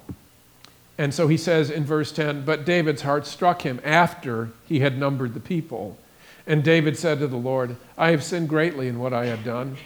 And 0.98 1.14
so 1.14 1.28
he 1.28 1.38
says 1.38 1.70
in 1.70 1.84
verse 1.84 2.12
10 2.12 2.46
But 2.46 2.66
David's 2.66 3.02
heart 3.02 3.26
struck 3.26 3.64
him 3.64 3.80
after 3.84 4.52
he 4.66 4.80
had 4.80 4.98
numbered 4.98 5.34
the 5.34 5.40
people. 5.40 5.98
And 6.48 6.64
David 6.64 6.98
said 6.98 7.20
to 7.20 7.28
the 7.28 7.38
Lord, 7.38 7.76
I 7.98 8.12
have 8.12 8.24
sinned 8.24 8.50
greatly 8.50 8.88
in 8.88 9.00
what 9.00 9.14
I 9.14 9.28
have 9.28 9.44
done. 9.44 9.78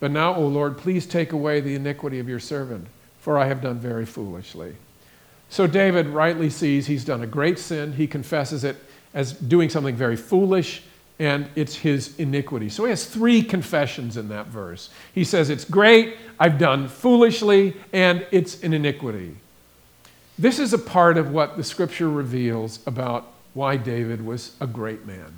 But 0.00 0.10
now, 0.10 0.34
O 0.34 0.46
Lord, 0.46 0.76
please 0.76 1.06
take 1.06 1.32
away 1.32 1.60
the 1.60 1.74
iniquity 1.74 2.18
of 2.18 2.28
your 2.28 2.40
servant, 2.40 2.86
for 3.18 3.38
I 3.38 3.46
have 3.46 3.60
done 3.60 3.78
very 3.78 4.06
foolishly. 4.06 4.76
So 5.48 5.66
David 5.66 6.08
rightly 6.08 6.50
sees 6.50 6.86
he's 6.86 7.04
done 7.04 7.22
a 7.22 7.26
great 7.26 7.58
sin. 7.58 7.92
He 7.92 8.06
confesses 8.06 8.64
it 8.64 8.76
as 9.14 9.32
doing 9.32 9.68
something 9.68 9.94
very 9.94 10.16
foolish, 10.16 10.82
and 11.18 11.48
it's 11.54 11.76
his 11.76 12.18
iniquity. 12.18 12.68
So 12.68 12.84
he 12.84 12.90
has 12.90 13.06
three 13.06 13.42
confessions 13.42 14.16
in 14.16 14.28
that 14.28 14.46
verse. 14.48 14.90
He 15.14 15.24
says, 15.24 15.50
It's 15.50 15.64
great, 15.64 16.16
I've 16.40 16.58
done 16.58 16.88
foolishly, 16.88 17.76
and 17.92 18.26
it's 18.30 18.62
an 18.62 18.72
iniquity. 18.72 19.36
This 20.38 20.58
is 20.58 20.72
a 20.72 20.78
part 20.78 21.16
of 21.16 21.30
what 21.30 21.56
the 21.56 21.64
scripture 21.64 22.10
reveals 22.10 22.80
about 22.86 23.28
why 23.52 23.76
David 23.76 24.26
was 24.26 24.56
a 24.60 24.66
great 24.66 25.06
man. 25.06 25.32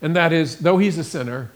And 0.00 0.16
that 0.16 0.32
is, 0.32 0.58
though 0.58 0.78
he's 0.78 0.96
a 0.96 1.04
sinner, 1.04 1.50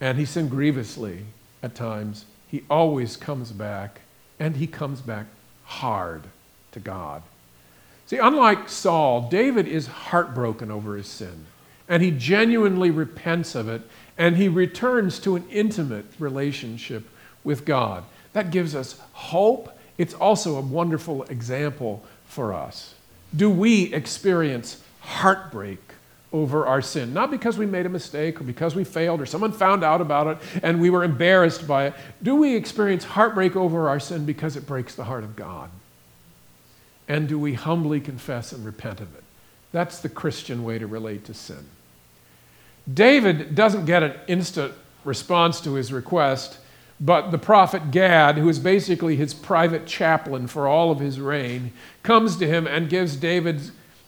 and 0.00 0.18
he 0.18 0.26
sinned 0.26 0.50
grievously 0.50 1.24
at 1.62 1.74
times, 1.74 2.26
he 2.48 2.62
always 2.68 3.16
comes 3.16 3.52
back, 3.52 4.02
and 4.38 4.56
he 4.56 4.66
comes 4.66 5.00
back 5.00 5.26
hard 5.64 6.24
to 6.72 6.80
God. 6.80 7.22
See, 8.06 8.18
unlike 8.18 8.68
Saul, 8.68 9.28
David 9.30 9.66
is 9.66 9.86
heartbroken 9.86 10.70
over 10.70 10.96
his 10.96 11.08
sin, 11.08 11.46
and 11.88 12.02
he 12.02 12.10
genuinely 12.10 12.90
repents 12.90 13.54
of 13.54 13.68
it, 13.68 13.82
and 14.18 14.36
he 14.36 14.48
returns 14.48 15.18
to 15.20 15.36
an 15.36 15.48
intimate 15.48 16.04
relationship 16.18 17.08
with 17.42 17.64
God. 17.64 18.04
That 18.34 18.50
gives 18.50 18.74
us 18.74 19.00
hope 19.12 19.75
it's 19.98 20.14
also 20.14 20.56
a 20.56 20.60
wonderful 20.60 21.22
example 21.24 22.04
for 22.26 22.52
us. 22.52 22.94
Do 23.34 23.50
we 23.50 23.92
experience 23.94 24.82
heartbreak 25.00 25.78
over 26.32 26.66
our 26.66 26.82
sin? 26.82 27.14
Not 27.14 27.30
because 27.30 27.56
we 27.58 27.66
made 27.66 27.86
a 27.86 27.90
mistake 27.90 28.40
or 28.40 28.44
because 28.44 28.74
we 28.74 28.84
failed 28.84 29.20
or 29.20 29.26
someone 29.26 29.52
found 29.52 29.82
out 29.82 30.00
about 30.00 30.26
it 30.26 30.38
and 30.62 30.80
we 30.80 30.90
were 30.90 31.04
embarrassed 31.04 31.66
by 31.66 31.86
it. 31.86 31.94
Do 32.22 32.36
we 32.36 32.54
experience 32.54 33.04
heartbreak 33.04 33.56
over 33.56 33.88
our 33.88 34.00
sin 34.00 34.26
because 34.26 34.56
it 34.56 34.66
breaks 34.66 34.94
the 34.94 35.04
heart 35.04 35.24
of 35.24 35.36
God? 35.36 35.70
And 37.08 37.28
do 37.28 37.38
we 37.38 37.54
humbly 37.54 38.00
confess 38.00 38.52
and 38.52 38.64
repent 38.64 39.00
of 39.00 39.14
it? 39.14 39.22
That's 39.72 40.00
the 40.00 40.08
Christian 40.08 40.64
way 40.64 40.78
to 40.78 40.86
relate 40.86 41.24
to 41.26 41.34
sin. 41.34 41.66
David 42.92 43.54
doesn't 43.54 43.84
get 43.84 44.02
an 44.02 44.14
instant 44.26 44.72
response 45.04 45.60
to 45.60 45.74
his 45.74 45.92
request 45.92 46.58
but 47.00 47.30
the 47.30 47.38
prophet 47.38 47.90
Gad, 47.90 48.38
who 48.38 48.48
is 48.48 48.58
basically 48.58 49.16
his 49.16 49.34
private 49.34 49.86
chaplain 49.86 50.46
for 50.46 50.66
all 50.66 50.90
of 50.90 51.00
his 51.00 51.20
reign, 51.20 51.72
comes 52.02 52.36
to 52.36 52.46
him 52.46 52.66
and 52.66 52.88
gives 52.88 53.16
David 53.16 53.60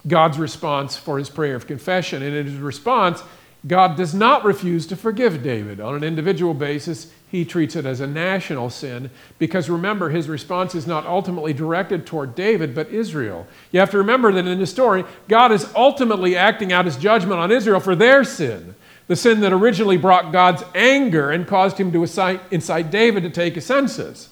God's 0.07 0.39
response 0.39 0.97
for 0.97 1.19
his 1.19 1.29
prayer 1.29 1.55
of 1.55 1.67
confession. 1.67 2.23
And 2.23 2.35
in 2.35 2.47
his 2.47 2.57
response, 2.57 3.23
God 3.67 3.97
does 3.97 4.15
not 4.15 4.45
refuse 4.45 4.87
to 4.87 4.97
forgive 4.97 5.43
David. 5.43 5.81
On 5.81 5.95
an 5.95 6.05
individual 6.05 6.55
basis, 6.55 7.13
he 7.31 7.45
treats 7.45 7.77
it 7.77 7.85
as 7.85 8.01
a 8.01 8.07
national 8.07 8.71
sin 8.71 9.11
because 9.39 9.69
remember, 9.69 10.09
his 10.09 10.29
response 10.29 10.75
is 10.75 10.87
not 10.87 11.05
ultimately 11.05 11.53
directed 11.53 12.07
toward 12.07 12.35
David, 12.35 12.75
but 12.75 12.89
Israel. 12.89 13.47
You 13.71 13.81
have 13.81 13.91
to 13.91 13.99
remember 13.99 14.33
that 14.33 14.47
in 14.47 14.59
the 14.59 14.67
story, 14.67 15.05
God 15.29 15.53
is 15.53 15.71
ultimately 15.75 16.37
acting 16.37 16.73
out 16.73 16.87
his 16.87 16.97
judgment 16.97 17.41
on 17.41 17.53
Israel 17.53 17.81
for 17.81 17.95
their 17.95 18.25
sin 18.25 18.75
the 19.09 19.17
sin 19.17 19.41
that 19.41 19.53
originally 19.53 19.97
brought 19.97 20.33
God's 20.33 20.63
anger 20.75 21.31
and 21.31 21.47
caused 21.47 21.79
him 21.79 21.91
to 21.93 22.03
incite 22.03 22.91
David 22.91 23.25
to 23.25 23.31
take 23.31 23.57
a 23.57 23.61
census. 23.61 24.29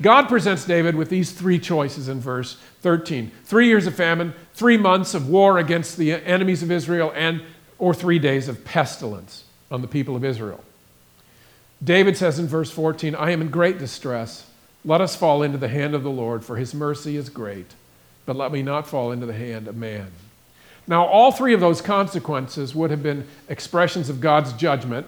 God 0.00 0.28
presents 0.28 0.64
David 0.64 0.96
with 0.96 1.08
these 1.08 1.32
three 1.32 1.58
choices 1.58 2.08
in 2.08 2.20
verse 2.20 2.56
13 2.80 3.30
three 3.44 3.66
years 3.66 3.86
of 3.86 3.94
famine, 3.94 4.34
three 4.54 4.76
months 4.76 5.14
of 5.14 5.28
war 5.28 5.58
against 5.58 5.96
the 5.96 6.12
enemies 6.12 6.62
of 6.62 6.70
Israel, 6.70 7.12
and 7.14 7.42
or 7.78 7.92
three 7.92 8.18
days 8.18 8.48
of 8.48 8.64
pestilence 8.64 9.44
on 9.70 9.82
the 9.82 9.88
people 9.88 10.16
of 10.16 10.24
Israel. 10.24 10.62
David 11.82 12.16
says 12.16 12.38
in 12.38 12.46
verse 12.46 12.70
14, 12.70 13.14
I 13.14 13.30
am 13.30 13.42
in 13.42 13.50
great 13.50 13.78
distress. 13.78 14.48
Let 14.84 15.00
us 15.00 15.16
fall 15.16 15.42
into 15.42 15.58
the 15.58 15.68
hand 15.68 15.94
of 15.94 16.02
the 16.02 16.10
Lord, 16.10 16.44
for 16.44 16.56
his 16.56 16.74
mercy 16.74 17.16
is 17.16 17.28
great, 17.28 17.74
but 18.26 18.36
let 18.36 18.52
me 18.52 18.62
not 18.62 18.86
fall 18.86 19.12
into 19.12 19.26
the 19.26 19.32
hand 19.32 19.68
of 19.68 19.76
man. 19.76 20.10
Now, 20.86 21.06
all 21.06 21.32
three 21.32 21.54
of 21.54 21.60
those 21.60 21.80
consequences 21.80 22.74
would 22.74 22.90
have 22.90 23.02
been 23.02 23.26
expressions 23.48 24.08
of 24.08 24.20
God's 24.20 24.52
judgment, 24.52 25.06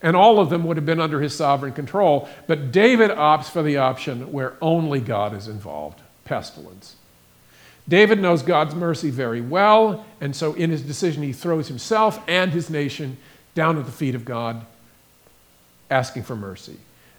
and 0.00 0.16
all 0.16 0.40
of 0.40 0.48
them 0.48 0.64
would 0.64 0.76
have 0.76 0.86
been 0.86 1.00
under 1.00 1.20
his 1.20 1.34
sovereign 1.34 1.72
control. 1.72 2.28
But 2.46 2.72
David 2.72 3.10
opts 3.10 3.50
for 3.50 3.62
the 3.62 3.76
option 3.76 4.32
where 4.32 4.54
only 4.62 5.00
God 5.00 5.34
is 5.34 5.48
involved 5.48 6.00
pestilence. 6.24 6.96
David 7.88 8.20
knows 8.20 8.42
God's 8.42 8.74
mercy 8.74 9.10
very 9.10 9.40
well, 9.40 10.06
and 10.20 10.36
so 10.36 10.52
in 10.54 10.70
his 10.70 10.82
decision, 10.82 11.22
he 11.22 11.32
throws 11.32 11.68
himself 11.68 12.22
and 12.28 12.52
his 12.52 12.68
nation 12.68 13.16
down 13.54 13.78
at 13.78 13.86
the 13.86 13.92
feet 13.92 14.14
of 14.14 14.26
God, 14.26 14.64
asking 15.90 16.22
for 16.22 16.36
mercy. 16.36 16.76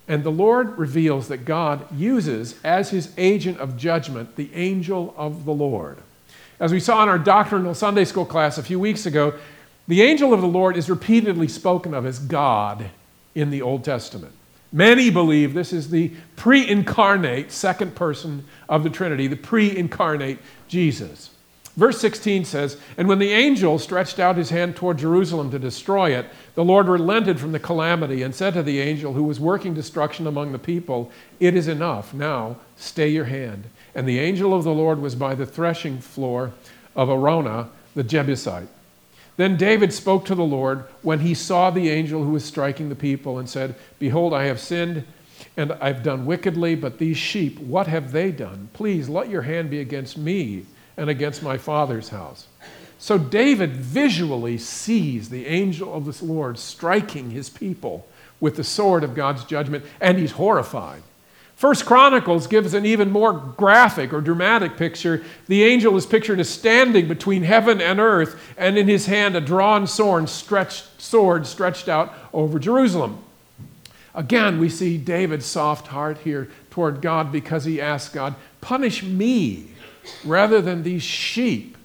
And 0.08 0.24
the 0.24 0.32
Lord 0.32 0.78
reveals 0.78 1.28
that 1.28 1.46
God 1.46 1.86
uses 1.96 2.56
as 2.64 2.92
his 2.92 3.12
agent 3.18 3.60
of 3.60 3.78
judgment 3.78 4.36
the 4.36 4.54
angel 4.54 5.14
of 5.18 5.46
the 5.46 5.54
Lord. 5.54 5.98
As 6.60 6.74
we 6.74 6.80
saw 6.80 7.02
in 7.04 7.10
our 7.10 7.20
doctrinal 7.20 7.74
Sunday 7.74 8.04
school 8.04 8.26
class 8.26 8.58
a 8.58 8.64
few 8.64 8.80
weeks 8.80 9.06
ago, 9.06 9.34
the 9.88 10.02
angel 10.02 10.34
of 10.34 10.42
the 10.42 10.48
Lord 10.48 10.76
is 10.76 10.90
repeatedly 10.90 11.48
spoken 11.48 11.94
of 11.94 12.06
as 12.06 12.20
God 12.20 12.90
in 13.34 13.50
the 13.50 13.62
Old 13.62 13.84
Testament. 13.84 14.34
Many 14.72 15.10
believe 15.10 15.54
this 15.54 15.74
is 15.74 15.90
the 15.90 16.12
pre 16.36 16.68
incarnate 16.68 17.52
second 17.52 17.96
person 17.96 18.44
of 18.68 18.84
the 18.84 18.90
Trinity, 18.90 19.28
the 19.28 19.36
pre 19.36 19.76
incarnate 19.76 20.40
Jesus. 20.68 21.32
Verse 21.76 22.00
16 22.02 22.44
says, 22.44 22.78
And 22.98 23.08
when 23.08 23.20
the 23.20 23.32
angel 23.32 23.80
stretched 23.80 24.20
out 24.20 24.36
his 24.36 24.50
hand 24.50 24.76
toward 24.76 24.98
Jerusalem 24.98 25.50
to 25.52 25.60
destroy 25.60 26.14
it, 26.16 26.26
the 26.60 26.66
Lord 26.66 26.90
relented 26.90 27.40
from 27.40 27.54
the 27.54 27.58
calamity 27.58 28.22
and 28.22 28.36
said 28.36 28.54
to 28.56 28.62
the 28.62 28.82
angel 28.82 29.14
who 29.14 29.24
was 29.24 29.40
working 29.40 29.74
destruction 29.74 30.28
among 30.28 30.52
the 30.52 30.60
people, 30.60 31.10
It 31.40 31.56
is 31.56 31.70
enough. 31.70 32.14
Now 32.14 32.58
stay 32.76 33.08
your 33.08 33.24
hand. 33.24 33.64
And 33.96 34.06
the 34.06 34.20
angel 34.20 34.54
of 34.54 34.66
the 34.66 34.74
Lord 34.74 35.00
was 35.00 35.16
by 35.16 35.36
the 35.36 35.46
threshing 35.46 36.00
floor 36.00 36.52
of 36.98 37.08
Araunah 37.08 37.70
the 37.96 38.04
Jebusite. 38.04 38.68
Then 39.38 39.56
David 39.56 39.94
spoke 39.94 40.26
to 40.26 40.36
the 40.36 40.44
Lord 40.44 40.84
when 41.02 41.22
he 41.22 41.34
saw 41.34 41.70
the 41.70 41.88
angel 41.88 42.26
who 42.26 42.32
was 42.32 42.44
striking 42.44 42.90
the 42.90 42.94
people 42.94 43.40
and 43.40 43.50
said, 43.50 43.76
Behold, 43.98 44.34
I 44.34 44.44
have 44.44 44.60
sinned 44.60 45.06
and 45.56 45.72
I've 45.72 46.04
done 46.04 46.26
wickedly, 46.26 46.76
but 46.76 46.98
these 46.98 47.16
sheep, 47.16 47.58
what 47.60 47.88
have 47.88 48.12
they 48.12 48.32
done? 48.32 48.68
Please 48.74 49.08
let 49.08 49.30
your 49.30 49.44
hand 49.44 49.70
be 49.70 49.80
against 49.80 50.18
me 50.18 50.66
and 50.98 51.10
against 51.10 51.42
my 51.42 51.58
father's 51.58 52.10
house. 52.10 52.48
So 53.00 53.18
David 53.18 53.72
visually 53.78 54.58
sees 54.58 55.30
the 55.30 55.48
angel 55.48 55.94
of 55.94 56.06
the 56.06 56.26
Lord 56.26 56.60
striking 56.60 57.32
his 57.32 57.50
people 57.50 58.06
with 58.42 58.58
the 58.58 58.64
sword 58.64 59.04
of 59.06 59.16
God's 59.16 59.46
judgment, 59.46 59.86
and 60.02 60.18
he's 60.18 60.34
horrified. 60.34 61.02
First 61.56 61.86
Chronicles 61.86 62.48
gives 62.48 62.74
an 62.74 62.86
even 62.86 63.12
more 63.12 63.34
graphic 63.34 64.14
or 64.14 64.22
dramatic 64.22 64.78
picture. 64.78 65.24
The 65.48 65.64
angel 65.64 65.96
is 65.98 66.06
pictured 66.06 66.40
as 66.40 66.50
standing 66.50 67.08
between 67.08 67.44
heaven 67.44 67.82
and 67.82 68.00
earth, 68.00 68.40
and 68.58 68.78
in 68.78 68.88
his 68.88 69.08
hand 69.08 69.36
a 69.36 69.42
drawn 69.42 69.88
sword 69.88 70.30
stretched, 70.30 71.02
sword 71.02 71.48
stretched 71.48 71.90
out 71.90 72.14
over 72.34 72.60
Jerusalem. 72.60 73.24
Again, 74.14 74.60
we 74.60 74.70
see 74.70 74.98
David's 74.98 75.46
soft 75.46 75.88
heart 75.88 76.20
here 76.20 76.50
toward 76.70 77.02
God 77.02 77.32
because 77.32 77.64
he 77.64 77.80
asks 77.80 78.14
God, 78.14 78.36
Punish 78.62 79.04
me 79.04 79.68
rather 80.26 80.62
than 80.62 80.84
these 80.84 81.04
sheep. 81.04 81.78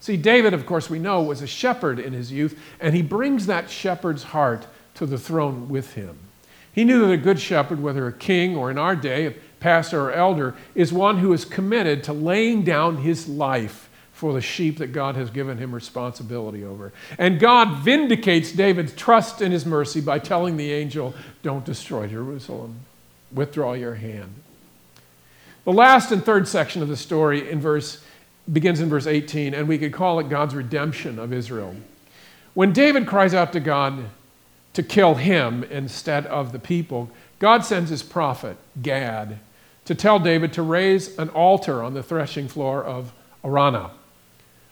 See, 0.00 0.16
David, 0.16 0.54
of 0.54 0.66
course, 0.66 0.88
we 0.88 0.98
know, 0.98 1.22
was 1.22 1.42
a 1.42 1.46
shepherd 1.46 1.98
in 1.98 2.12
his 2.12 2.30
youth, 2.30 2.58
and 2.80 2.94
he 2.94 3.02
brings 3.02 3.46
that 3.46 3.70
shepherd's 3.70 4.22
heart 4.24 4.66
to 4.94 5.06
the 5.06 5.18
throne 5.18 5.68
with 5.68 5.94
him. 5.94 6.18
He 6.72 6.84
knew 6.84 7.06
that 7.06 7.12
a 7.12 7.16
good 7.16 7.40
shepherd, 7.40 7.82
whether 7.82 8.06
a 8.06 8.12
king 8.12 8.56
or 8.56 8.70
in 8.70 8.78
our 8.78 8.94
day, 8.94 9.26
a 9.26 9.34
pastor 9.58 10.02
or 10.02 10.12
elder, 10.12 10.54
is 10.74 10.92
one 10.92 11.18
who 11.18 11.32
is 11.32 11.44
committed 11.44 12.04
to 12.04 12.12
laying 12.12 12.62
down 12.62 12.98
his 12.98 13.28
life 13.28 13.88
for 14.12 14.32
the 14.32 14.40
sheep 14.40 14.78
that 14.78 14.92
God 14.92 15.14
has 15.14 15.30
given 15.30 15.58
him 15.58 15.72
responsibility 15.72 16.64
over. 16.64 16.92
And 17.18 17.38
God 17.38 17.78
vindicates 17.84 18.50
David's 18.50 18.92
trust 18.92 19.40
in 19.40 19.52
his 19.52 19.64
mercy 19.64 20.00
by 20.00 20.18
telling 20.18 20.56
the 20.56 20.72
angel, 20.72 21.14
Don't 21.42 21.64
destroy 21.64 22.08
Jerusalem, 22.08 22.80
withdraw 23.32 23.74
your 23.74 23.94
hand. 23.94 24.34
The 25.64 25.72
last 25.72 26.10
and 26.10 26.24
third 26.24 26.48
section 26.48 26.82
of 26.82 26.88
the 26.88 26.96
story 26.96 27.48
in 27.48 27.60
verse, 27.60 28.02
begins 28.52 28.80
in 28.80 28.88
verse 28.88 29.06
18, 29.06 29.54
and 29.54 29.68
we 29.68 29.78
could 29.78 29.92
call 29.92 30.18
it 30.20 30.28
God's 30.28 30.54
redemption 30.54 31.18
of 31.18 31.32
Israel. 31.32 31.74
When 32.54 32.72
David 32.72 33.06
cries 33.06 33.34
out 33.34 33.52
to 33.52 33.60
God 33.60 34.04
to 34.74 34.82
kill 34.82 35.14
him 35.14 35.64
instead 35.64 36.26
of 36.26 36.52
the 36.52 36.58
people, 36.58 37.10
God 37.38 37.64
sends 37.64 37.90
his 37.90 38.02
prophet, 38.02 38.56
Gad, 38.82 39.38
to 39.84 39.94
tell 39.94 40.18
David 40.18 40.52
to 40.54 40.62
raise 40.62 41.16
an 41.18 41.28
altar 41.30 41.82
on 41.82 41.94
the 41.94 42.02
threshing 42.02 42.48
floor 42.48 42.82
of 42.82 43.12
Araunah. 43.44 43.90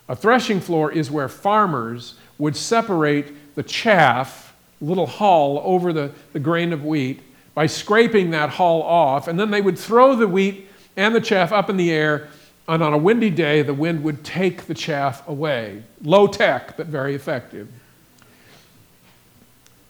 A 0.09 0.15
threshing 0.15 0.59
floor 0.59 0.91
is 0.91 1.11
where 1.11 1.27
farmers 1.27 2.15
would 2.37 2.55
separate 2.55 3.55
the 3.55 3.63
chaff, 3.63 4.55
little 4.79 5.07
hull, 5.07 5.61
over 5.63 5.91
the, 5.91 6.11
the 6.33 6.39
grain 6.39 6.71
of 6.71 6.85
wheat 6.85 7.21
by 7.53 7.65
scraping 7.65 8.29
that 8.31 8.49
hull 8.49 8.83
off, 8.83 9.27
and 9.27 9.39
then 9.39 9.49
they 9.49 9.61
would 9.61 9.77
throw 9.77 10.15
the 10.15 10.27
wheat 10.27 10.67
and 10.95 11.15
the 11.15 11.21
chaff 11.21 11.51
up 11.51 11.69
in 11.69 11.77
the 11.77 11.91
air, 11.91 12.27
and 12.67 12.83
on 12.83 12.93
a 12.93 12.97
windy 12.97 13.29
day, 13.29 13.61
the 13.61 13.73
wind 13.73 14.03
would 14.03 14.23
take 14.23 14.63
the 14.63 14.73
chaff 14.73 15.27
away. 15.27 15.83
Low 16.01 16.27
tech, 16.27 16.75
but 16.75 16.87
very 16.87 17.15
effective. 17.15 17.69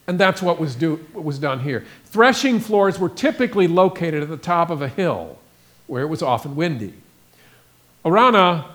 And 0.06 0.20
that's 0.20 0.42
what 0.42 0.60
was, 0.60 0.76
do, 0.76 0.98
what 1.12 1.26
was 1.26 1.40
done 1.40 1.60
here. 1.60 1.86
Threshing 2.06 2.60
floors 2.60 3.00
were 3.00 3.10
typically 3.10 3.68
located 3.68 4.24
at 4.24 4.30
the 4.30 4.38
top 4.38 4.70
of 4.70 4.82
a 4.82 4.88
hill 4.88 5.38
where 5.88 6.02
it 6.02 6.08
was 6.08 6.22
often 6.22 6.56
windy. 6.56 6.94
Araunah 8.06 8.66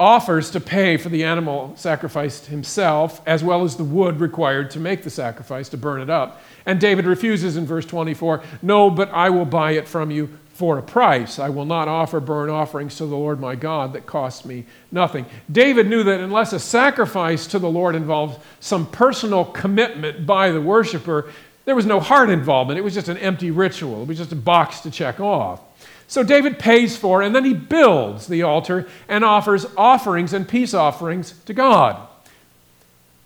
offers 0.00 0.50
to 0.50 0.60
pay 0.60 0.96
for 0.96 1.08
the 1.08 1.22
animal 1.22 1.72
sacrificed 1.76 2.46
himself, 2.46 3.20
as 3.26 3.44
well 3.44 3.62
as 3.62 3.76
the 3.76 3.84
wood 3.84 4.18
required 4.18 4.70
to 4.72 4.80
make 4.80 5.04
the 5.04 5.10
sacrifice, 5.10 5.68
to 5.68 5.76
burn 5.76 6.00
it 6.00 6.10
up. 6.10 6.42
And 6.66 6.80
David 6.80 7.04
refuses 7.04 7.56
in 7.56 7.66
verse 7.66 7.86
24 7.86 8.42
No, 8.62 8.90
but 8.90 9.10
I 9.10 9.30
will 9.30 9.44
buy 9.44 9.72
it 9.72 9.86
from 9.86 10.10
you 10.10 10.30
for 10.54 10.78
a 10.78 10.82
price. 10.82 11.40
I 11.40 11.48
will 11.48 11.64
not 11.64 11.88
offer 11.88 12.20
burnt 12.20 12.50
offerings 12.50 12.96
to 12.96 13.06
the 13.06 13.16
Lord 13.16 13.40
my 13.40 13.56
God 13.56 13.92
that 13.92 14.06
cost 14.06 14.46
me 14.46 14.64
nothing. 14.92 15.26
David 15.50 15.88
knew 15.88 16.04
that 16.04 16.20
unless 16.20 16.52
a 16.52 16.60
sacrifice 16.60 17.48
to 17.48 17.58
the 17.58 17.68
Lord 17.68 17.96
involved 17.96 18.40
some 18.60 18.86
personal 18.86 19.44
commitment 19.44 20.26
by 20.26 20.52
the 20.52 20.60
worshiper, 20.60 21.28
there 21.64 21.74
was 21.74 21.86
no 21.86 21.98
heart 21.98 22.30
involvement. 22.30 22.78
It 22.78 22.82
was 22.82 22.94
just 22.94 23.08
an 23.08 23.18
empty 23.18 23.50
ritual, 23.50 24.02
it 24.02 24.08
was 24.08 24.18
just 24.18 24.32
a 24.32 24.36
box 24.36 24.80
to 24.80 24.92
check 24.92 25.18
off. 25.18 25.60
So 26.06 26.22
David 26.22 26.60
pays 26.60 26.96
for 26.96 27.20
and 27.20 27.34
then 27.34 27.44
he 27.44 27.54
builds 27.54 28.28
the 28.28 28.42
altar 28.42 28.86
and 29.08 29.24
offers 29.24 29.66
offerings 29.76 30.32
and 30.32 30.48
peace 30.48 30.72
offerings 30.72 31.34
to 31.46 31.52
God. 31.52 32.08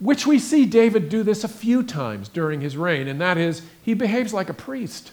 Which 0.01 0.27
we 0.27 0.39
see 0.39 0.65
David 0.65 1.11
do 1.11 1.23
this 1.23 1.45
a 1.45 1.49
few 1.49 1.83
times 1.83 2.29
during 2.29 2.61
his 2.61 2.77
reign, 2.77 3.09
and 3.09 3.21
that 3.21 3.37
is, 3.37 3.63
he 3.83 3.95
behaves 3.95 4.33
like 4.33 4.49
a 4.49 4.55
priest. 4.55 5.11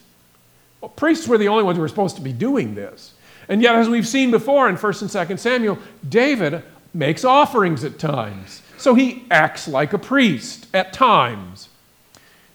Well, 0.86 0.91
priests 0.91 1.27
were 1.27 1.39
the 1.39 1.47
only 1.47 1.63
ones 1.63 1.77
who 1.77 1.81
were 1.81 1.88
supposed 1.88 2.15
to 2.17 2.21
be 2.21 2.31
doing 2.31 2.75
this. 2.75 3.15
And 3.49 3.59
yet, 3.59 3.73
as 3.73 3.89
we've 3.89 4.07
seen 4.07 4.29
before 4.29 4.69
in 4.69 4.77
1st 4.77 5.01
and 5.01 5.29
2nd 5.29 5.39
Samuel, 5.39 5.79
David 6.07 6.61
makes 6.93 7.25
offerings 7.25 7.83
at 7.83 7.97
times. 7.97 8.61
So 8.77 8.93
he 8.93 9.25
acts 9.31 9.67
like 9.67 9.93
a 9.93 9.97
priest 9.97 10.67
at 10.75 10.93
times. 10.93 11.69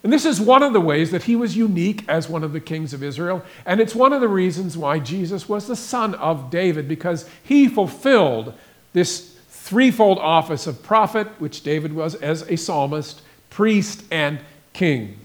And 0.05 0.13
this 0.13 0.25
is 0.25 0.41
one 0.41 0.63
of 0.63 0.73
the 0.73 0.81
ways 0.81 1.11
that 1.11 1.25
he 1.25 1.35
was 1.35 1.57
unique 1.57 2.05
as 2.09 2.29
one 2.29 2.45
of 2.45 2.53
the 2.53 2.61
kings 2.61 2.95
of 2.95 3.03
Israel. 3.03 3.45
And 3.67 3.81
it's 3.81 3.97
one 3.97 4.13
of 4.13 4.21
the 4.21 4.29
reasons 4.29 4.79
why 4.79 5.01
Jesus 5.01 5.49
was 5.49 5.67
the 5.67 5.75
son 5.75 6.15
of 6.15 6.51
David, 6.53 6.87
because 6.87 7.29
he 7.43 7.67
fulfilled 7.67 8.55
this 8.93 9.37
threefold 9.49 10.19
office 10.19 10.69
of 10.69 10.85
prophet, 10.85 11.27
which 11.41 11.65
David 11.65 11.93
was 11.93 12.15
as 12.15 12.43
a 12.43 12.55
psalmist, 12.55 13.23
priest, 13.51 14.05
and 14.13 14.39
king. 14.73 15.19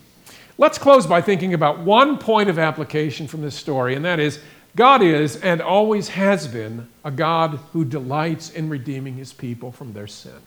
Let's 0.58 0.78
close 0.78 1.06
by 1.06 1.22
thinking 1.22 1.54
about 1.54 1.80
one 1.80 2.18
point 2.18 2.50
of 2.50 2.58
application 2.58 3.28
from 3.28 3.42
this 3.42 3.56
story, 3.56 3.96
and 3.96 4.06
that 4.06 4.20
is 4.20 4.40
God 4.76 5.02
is 5.02 5.38
and 5.38 5.62
always 5.62 6.10
has 6.10 6.48
been 6.48 6.90
a 7.04 7.12
God 7.12 7.60
who 7.72 7.86
delights 7.86 8.50
in 8.50 8.70
redeeming 8.70 9.16
his 9.16 9.32
people 9.32 9.72
from 9.72 9.94
their 9.94 10.08
sin. 10.08 10.42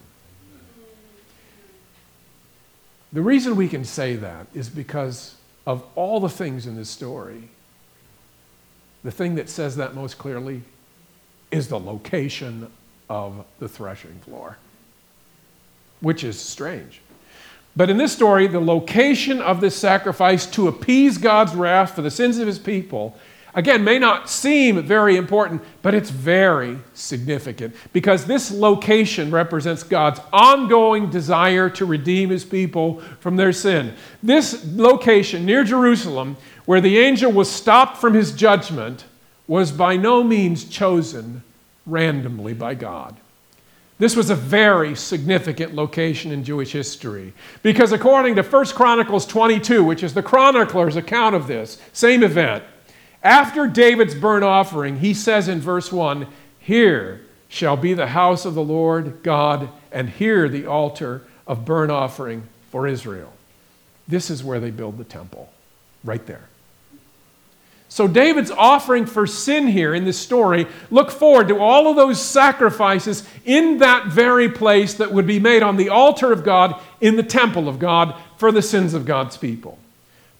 The 3.13 3.23
reason 3.23 3.57
we 3.57 3.69
can 3.69 3.85
say 3.85 4.17
that 4.17 4.47
is 4.55 4.69
because 4.69 5.35
of 5.67 5.83
all 5.95 6.21
the 6.21 6.29
things 6.29 6.67
in 6.67 6.77
this 6.77 6.91
story. 6.91 7.49
The 9.03 9.11
thing 9.11 9.35
that 9.37 9.49
says 9.49 9.77
that 9.77 9.95
most 9.95 10.19
clearly 10.19 10.63
is 11.51 11.69
the 11.69 11.79
location 11.79 12.71
of 13.09 13.45
the 13.59 13.69
threshing 13.69 14.19
floor, 14.21 14.59
which 16.01 16.23
is 16.25 16.39
strange. 16.39 17.01
But 17.77 17.91
in 17.91 17.97
this 17.97 18.13
story, 18.13 18.47
the 18.47 18.61
location 18.61 19.41
of 19.41 19.61
this 19.61 19.77
sacrifice 19.77 20.47
to 20.47 20.69
appease 20.69 21.19
God's 21.19 21.55
wrath 21.55 21.95
for 21.95 22.03
the 22.03 22.11
sins 22.11 22.39
of 22.39 22.47
his 22.47 22.59
people, 22.59 23.17
again, 23.55 23.85
may 23.85 23.99
not 23.99 24.29
seem 24.29 24.83
very 24.83 25.17
important, 25.17 25.63
but 25.83 25.95
it's 25.95 26.11
very 26.11 26.79
significant 26.95 27.75
because 27.93 28.25
this 28.25 28.51
location 28.51 29.31
represents 29.31 29.83
God's 29.85 30.21
ongoing 30.33 31.09
desire 31.09 31.71
to 31.71 31.87
redeem 31.87 32.31
his 32.31 32.45
people 32.45 33.01
from 33.21 33.37
their 33.37 33.53
sin. 33.53 33.95
This 34.23 34.65
location 34.75 35.47
near 35.47 35.63
Jerusalem, 35.63 36.37
where 36.65 36.81
the 36.81 36.99
angel 36.99 37.31
was 37.31 37.51
stopped 37.51 37.99
from 37.99 38.15
his 38.15 38.33
judgment, 38.33 39.05
was 39.47 39.73
by 39.73 39.97
no 39.97 40.23
means 40.25 40.65
chosen 40.69 41.43
randomly 41.87 42.55
by 42.55 42.75
God. 42.75 43.17
This 43.99 44.15
was 44.15 44.31
a 44.31 44.37
very 44.37 44.95
significant 44.95 45.75
location 45.75 46.31
in 46.31 46.45
Jewish 46.45 46.73
history 46.73 47.33
because 47.63 47.91
according 47.91 48.37
to 48.37 48.43
1 48.43 48.67
Chronicles 48.67 49.27
22, 49.27 49.83
which 49.83 50.05
is 50.05 50.15
the 50.15 50.23
chronicler's 50.23 50.95
account 50.95 51.35
of 51.35 51.49
this 51.49 51.81
same 51.93 52.23
event, 52.23 52.63
after 53.25 53.67
David's 53.67 54.15
burnt 54.15 54.45
offering, 54.45 55.01
he 55.01 55.13
says 55.13 55.49
in 55.49 55.61
verse 55.61 55.91
1, 55.91 56.29
"Here 56.61 57.23
shall 57.49 57.77
be 57.77 57.93
the 57.93 58.09
house 58.09 58.45
of 58.45 58.55
the 58.55 58.63
Lord 58.63 59.25
God, 59.25 59.69
and 59.91 60.09
here 60.09 60.49
the 60.49 60.67
altar 60.67 61.23
of 61.47 61.65
burnt 61.65 61.91
offering 61.91 62.45
for 62.71 62.87
Israel." 62.87 63.33
This 64.07 64.31
is 64.31 64.45
where 64.45 64.61
they 64.61 64.71
build 64.71 64.99
the 64.99 65.05
temple, 65.05 65.51
right 66.05 66.25
there. 66.27 66.49
So, 67.91 68.07
David's 68.07 68.51
offering 68.51 69.07
for 69.07 69.27
sin 69.27 69.67
here 69.67 69.95
in 69.95 70.05
this 70.05 70.19
story 70.19 70.67
look 70.91 71.11
forward 71.11 71.49
to 71.49 71.59
all 71.59 71.89
of 71.89 71.97
those 71.97 72.21
sacrifices 72.21 73.27
in 73.47 73.79
that 73.79 74.09
very 74.09 74.51
place 74.51 74.95
that 74.95 75.13
would 75.13 75.27
be 75.27 75.41
made 75.41 75.63
on 75.63 75.77
the 75.77 75.89
altar 75.89 76.31
of 76.31 76.45
God 76.45 76.79
in 77.01 77.17
the 77.17 77.23
temple 77.23 77.67
of 77.67 77.79
God 77.79 78.15
for 78.37 78.53
the 78.53 78.61
sins 78.61 78.93
of 78.93 79.07
God's 79.07 79.39
people. 79.39 79.79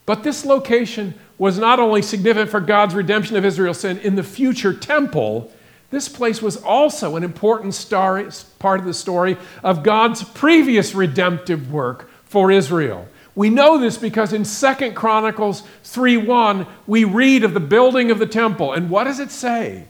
But 0.05 0.23
this 0.25 0.45
location 0.45 1.15
was 1.39 1.59
not 1.59 1.81
only 1.81 2.03
significant 2.03 2.51
for 2.51 2.61
God's 2.61 2.95
redemption 2.95 3.37
of 3.37 3.45
Israel's 3.45 3.81
sin 3.81 3.99
in 3.99 4.15
the 4.15 4.23
future 4.23 4.75
temple, 4.75 5.51
this 5.91 6.09
place 6.09 6.43
was 6.43 6.59
also 6.59 7.17
an 7.17 7.25
important 7.25 7.73
story, 7.75 8.29
part 8.59 8.81
of 8.81 8.87
the 8.87 8.93
story 8.93 9.39
of 9.63 9.83
God's 9.83 10.23
previous 10.23 10.95
redemptive 10.95 11.73
work 11.73 12.11
for 12.25 12.51
Israel. 12.51 13.09
We 13.35 13.51
know 13.51 13.79
this 13.79 13.97
because 13.97 14.33
in 14.33 14.45
2 14.45 14.95
Chronicles 14.95 15.63
3:1 15.85 16.67
we 16.87 17.05
read 17.05 17.45
of 17.45 17.55
the 17.55 17.61
building 17.61 18.11
of 18.11 18.19
the 18.19 18.27
temple 18.27 18.73
and 18.73 18.91
what 18.91 19.05
does 19.05 19.21
it 19.21 19.31
say? 19.31 19.85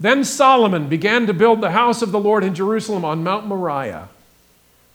Then 0.00 0.24
Solomon 0.24 0.88
began 0.88 1.26
to 1.26 1.34
build 1.34 1.60
the 1.60 1.70
house 1.70 2.02
of 2.02 2.12
the 2.12 2.18
Lord 2.18 2.44
in 2.44 2.54
Jerusalem 2.54 3.04
on 3.04 3.22
Mount 3.22 3.46
Moriah, 3.46 4.08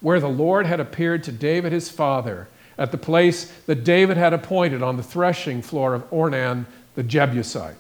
where 0.02 0.20
the 0.20 0.28
Lord 0.28 0.66
had 0.66 0.80
appeared 0.80 1.24
to 1.24 1.32
David 1.32 1.72
his 1.72 1.90
father 1.90 2.48
at 2.78 2.92
the 2.92 2.98
place 2.98 3.52
that 3.66 3.84
David 3.84 4.18
had 4.18 4.34
appointed 4.34 4.82
on 4.82 4.98
the 4.98 5.04
threshing 5.04 5.62
floor 5.62 5.94
of 5.94 6.10
Ornan 6.12 6.66
the 6.96 7.04
Jebusite. 7.04 7.76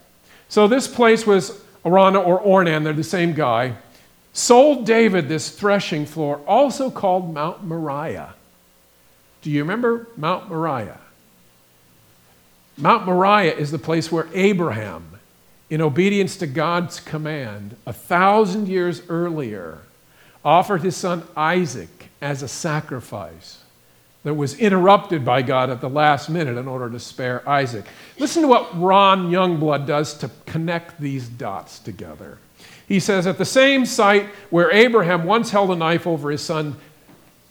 So 0.47 0.67
this 0.67 0.87
place 0.87 1.25
was 1.25 1.61
Araunah 1.85 2.25
or 2.25 2.41
Ornan, 2.41 2.83
they're 2.83 2.93
the 2.93 3.03
same 3.03 3.33
guy, 3.33 3.75
sold 4.33 4.85
David 4.85 5.27
this 5.29 5.49
threshing 5.49 6.05
floor, 6.05 6.41
also 6.47 6.89
called 6.89 7.33
Mount 7.33 7.63
Moriah. 7.63 8.33
Do 9.41 9.49
you 9.49 9.61
remember 9.61 10.07
Mount 10.17 10.49
Moriah? 10.49 10.99
Mount 12.77 13.05
Moriah 13.05 13.55
is 13.55 13.71
the 13.71 13.79
place 13.79 14.11
where 14.11 14.27
Abraham, 14.33 15.19
in 15.69 15.81
obedience 15.81 16.37
to 16.37 16.47
God's 16.47 16.99
command, 16.99 17.75
a 17.85 17.93
thousand 17.93 18.67
years 18.67 19.01
earlier, 19.09 19.79
offered 20.43 20.81
his 20.81 20.95
son 20.95 21.23
Isaac 21.35 22.09
as 22.21 22.41
a 22.41 22.47
sacrifice 22.47 23.63
that 24.23 24.33
was 24.33 24.57
interrupted 24.59 25.23
by 25.23 25.41
God 25.41 25.69
at 25.69 25.81
the 25.81 25.89
last 25.89 26.29
minute 26.29 26.57
in 26.57 26.67
order 26.67 26.89
to 26.89 26.99
spare 26.99 27.47
Isaac. 27.47 27.85
Listen 28.17 28.41
to 28.41 28.47
what 28.47 28.77
Ron 28.79 29.31
Youngblood 29.31 29.85
does 29.85 30.13
to 30.15 30.29
connect 30.45 30.99
these 30.99 31.27
dots 31.27 31.79
together. 31.79 32.37
He 32.87 32.99
says, 32.99 33.27
At 33.27 33.37
the 33.37 33.45
same 33.45 33.85
site 33.85 34.25
where 34.49 34.71
Abraham 34.71 35.23
once 35.23 35.51
held 35.51 35.71
a 35.71 35.75
knife 35.75 36.05
over 36.05 36.31
his 36.31 36.41
son, 36.41 36.75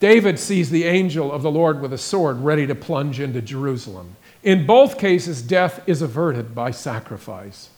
David 0.00 0.38
sees 0.38 0.70
the 0.70 0.84
angel 0.84 1.32
of 1.32 1.42
the 1.42 1.50
Lord 1.50 1.80
with 1.80 1.92
a 1.92 1.98
sword 1.98 2.38
ready 2.38 2.66
to 2.66 2.74
plunge 2.74 3.18
into 3.18 3.42
Jerusalem. 3.42 4.16
In 4.42 4.66
both 4.66 4.98
cases, 4.98 5.42
death 5.42 5.82
is 5.86 6.02
averted 6.02 6.54
by 6.54 6.70
sacrifice. 6.70 7.70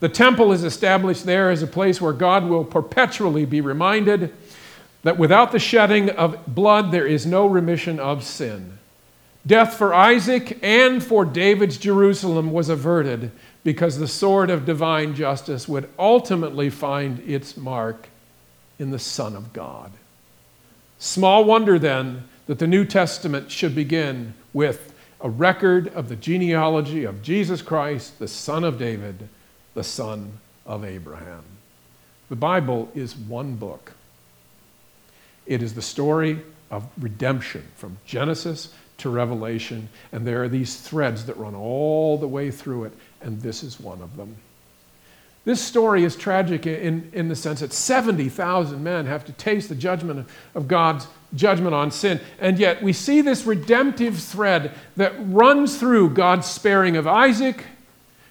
The 0.00 0.08
temple 0.08 0.52
is 0.52 0.64
established 0.64 1.24
there 1.24 1.50
as 1.50 1.62
a 1.62 1.66
place 1.66 2.00
where 2.00 2.12
God 2.12 2.44
will 2.44 2.64
perpetually 2.64 3.44
be 3.44 3.60
reminded 3.60 4.34
that 5.02 5.18
without 5.18 5.52
the 5.52 5.58
shedding 5.58 6.10
of 6.10 6.46
blood, 6.46 6.90
there 6.90 7.06
is 7.06 7.26
no 7.26 7.46
remission 7.46 8.00
of 8.00 8.24
sin. 8.24 8.78
Death 9.46 9.74
for 9.74 9.94
Isaac 9.94 10.58
and 10.62 11.02
for 11.02 11.24
David's 11.24 11.78
Jerusalem 11.78 12.52
was 12.52 12.68
averted 12.68 13.30
because 13.64 13.98
the 13.98 14.08
sword 14.08 14.50
of 14.50 14.66
divine 14.66 15.14
justice 15.14 15.68
would 15.68 15.88
ultimately 15.98 16.70
find 16.70 17.20
its 17.20 17.56
mark 17.56 18.08
in 18.78 18.90
the 18.90 18.98
Son 18.98 19.36
of 19.36 19.52
God. 19.52 19.92
Small 20.98 21.44
wonder 21.44 21.78
then 21.78 22.24
that 22.46 22.58
the 22.58 22.66
New 22.66 22.84
Testament 22.84 23.50
should 23.50 23.74
begin 23.74 24.34
with 24.52 24.92
a 25.20 25.30
record 25.30 25.88
of 25.88 26.08
the 26.08 26.16
genealogy 26.16 27.04
of 27.04 27.22
Jesus 27.22 27.62
Christ, 27.62 28.18
the 28.18 28.28
son 28.28 28.64
of 28.64 28.78
David, 28.78 29.28
the 29.74 29.84
son 29.84 30.32
of 30.66 30.84
Abraham. 30.84 31.44
The 32.28 32.36
Bible 32.36 32.90
is 32.94 33.16
one 33.16 33.56
book. 33.56 33.92
It 35.46 35.62
is 35.62 35.74
the 35.74 35.82
story 35.82 36.40
of 36.70 36.86
redemption 36.98 37.66
from 37.76 37.98
Genesis 38.04 38.72
to 38.98 39.08
Revelation, 39.08 39.88
and 40.12 40.26
there 40.26 40.42
are 40.42 40.48
these 40.48 40.80
threads 40.80 41.24
that 41.26 41.36
run 41.36 41.54
all 41.54 42.18
the 42.18 42.28
way 42.28 42.50
through 42.50 42.84
it, 42.84 42.92
and 43.22 43.40
this 43.40 43.62
is 43.62 43.80
one 43.80 44.02
of 44.02 44.16
them. 44.16 44.36
This 45.48 45.62
story 45.62 46.04
is 46.04 46.14
tragic 46.14 46.66
in, 46.66 47.08
in 47.14 47.28
the 47.28 47.34
sense 47.34 47.60
that 47.60 47.72
70,000 47.72 48.84
men 48.84 49.06
have 49.06 49.24
to 49.24 49.32
taste 49.32 49.70
the 49.70 49.74
judgment 49.74 50.18
of, 50.18 50.32
of 50.54 50.68
God's 50.68 51.06
judgment 51.34 51.74
on 51.74 51.90
sin. 51.90 52.20
And 52.38 52.58
yet 52.58 52.82
we 52.82 52.92
see 52.92 53.22
this 53.22 53.46
redemptive 53.46 54.18
thread 54.18 54.74
that 54.96 55.14
runs 55.18 55.78
through 55.78 56.10
God's 56.10 56.46
sparing 56.46 56.98
of 56.98 57.06
Isaac 57.06 57.64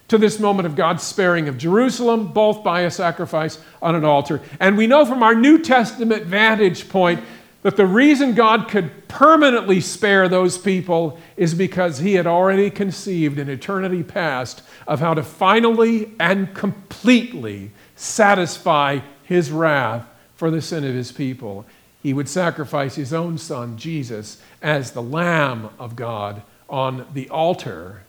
to 0.06 0.16
this 0.16 0.38
moment 0.38 0.66
of 0.66 0.76
God's 0.76 1.02
sparing 1.02 1.48
of 1.48 1.58
Jerusalem, 1.58 2.28
both 2.28 2.62
by 2.62 2.82
a 2.82 2.90
sacrifice 2.90 3.58
on 3.82 3.96
an 3.96 4.04
altar. 4.04 4.40
And 4.60 4.78
we 4.78 4.86
know 4.86 5.04
from 5.04 5.24
our 5.24 5.34
New 5.34 5.58
Testament 5.58 6.22
vantage 6.22 6.88
point 6.88 7.20
that 7.62 7.76
the 7.76 7.86
reason 7.86 8.34
God 8.34 8.68
could 8.68 9.08
permanently 9.08 9.80
spare 9.80 10.28
those 10.28 10.56
people 10.56 11.18
is 11.36 11.54
because 11.54 11.98
he 11.98 12.14
had 12.14 12.26
already 12.26 12.70
conceived 12.70 13.38
in 13.38 13.48
eternity 13.48 14.02
past 14.02 14.62
of 14.86 15.00
how 15.00 15.14
to 15.14 15.22
finally 15.22 16.12
and 16.20 16.54
completely 16.54 17.72
satisfy 17.96 19.00
his 19.24 19.50
wrath 19.50 20.06
for 20.36 20.50
the 20.50 20.62
sin 20.62 20.84
of 20.84 20.94
his 20.94 21.10
people. 21.10 21.66
He 22.00 22.14
would 22.14 22.28
sacrifice 22.28 22.94
his 22.94 23.12
own 23.12 23.38
son, 23.38 23.76
Jesus, 23.76 24.40
as 24.62 24.92
the 24.92 25.02
Lamb 25.02 25.70
of 25.80 25.96
God 25.96 26.42
on 26.68 27.06
the 27.12 27.28
altar 27.28 28.02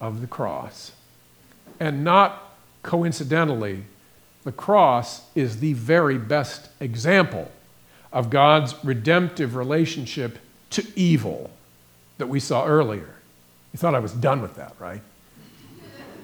of 0.00 0.22
the 0.22 0.26
cross. 0.26 0.92
And 1.78 2.04
not 2.04 2.54
coincidentally, 2.82 3.84
the 4.44 4.52
cross 4.52 5.22
is 5.34 5.60
the 5.60 5.74
very 5.74 6.16
best 6.16 6.70
example 6.80 7.50
of 8.14 8.30
God's 8.30 8.74
redemptive 8.82 9.56
relationship 9.56 10.38
to 10.70 10.86
evil 10.96 11.50
that 12.16 12.28
we 12.28 12.40
saw 12.40 12.64
earlier. 12.64 13.16
You 13.72 13.78
thought 13.78 13.94
I 13.94 13.98
was 13.98 14.12
done 14.12 14.40
with 14.40 14.54
that, 14.54 14.74
right? 14.78 15.02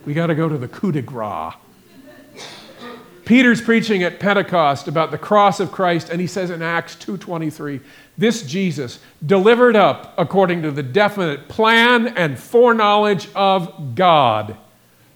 We 0.07 0.15
got 0.15 0.29
to 0.29 0.35
go 0.35 0.49
to 0.49 0.57
the 0.57 0.69
coup 0.69 0.93
de 0.93 1.03
grace. 1.03 1.53
Peter's 3.27 3.61
preaching 3.61 4.03
at 4.03 4.19
Pentecost 4.19 4.89
about 4.89 5.11
the 5.11 5.19
cross 5.19 5.61
of 5.61 5.71
Christ 5.71 6.09
and 6.09 6.21
he 6.21 6.27
says 6.27 6.51
in 6.51 6.63
Acts 6.63 6.97
2:23, 6.97 7.81
this 8.17 8.43
Jesus 8.43 8.99
delivered 9.25 9.77
up 9.77 10.15
according 10.17 10.63
to 10.63 10.71
the 10.71 10.83
definite 10.83 11.49
plan 11.49 12.09
and 12.09 12.39
foreknowledge 12.39 13.29
of 13.35 13.95
God 13.95 14.57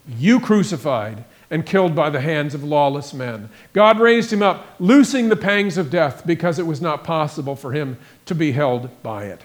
you 0.07 0.39
crucified 0.39 1.25
and 1.55 1.65
killed 1.65 1.95
by 1.95 2.11
the 2.11 2.21
hands 2.21 2.53
of 2.53 2.65
lawless 2.65 3.15
men. 3.15 3.49
God 3.73 4.01
raised 4.01 4.33
him 4.33 4.43
up, 4.43 4.67
loosing 4.81 5.29
the 5.29 5.37
pangs 5.37 5.79
of 5.79 5.89
death 5.89 6.27
because 6.27 6.59
it 6.59 6.67
was 6.67 6.81
not 6.81 7.05
possible 7.05 7.55
for 7.55 7.71
him 7.71 7.97
to 8.27 8.35
be 8.35 8.51
held 8.51 8.91
by 9.05 9.27
it. 9.27 9.41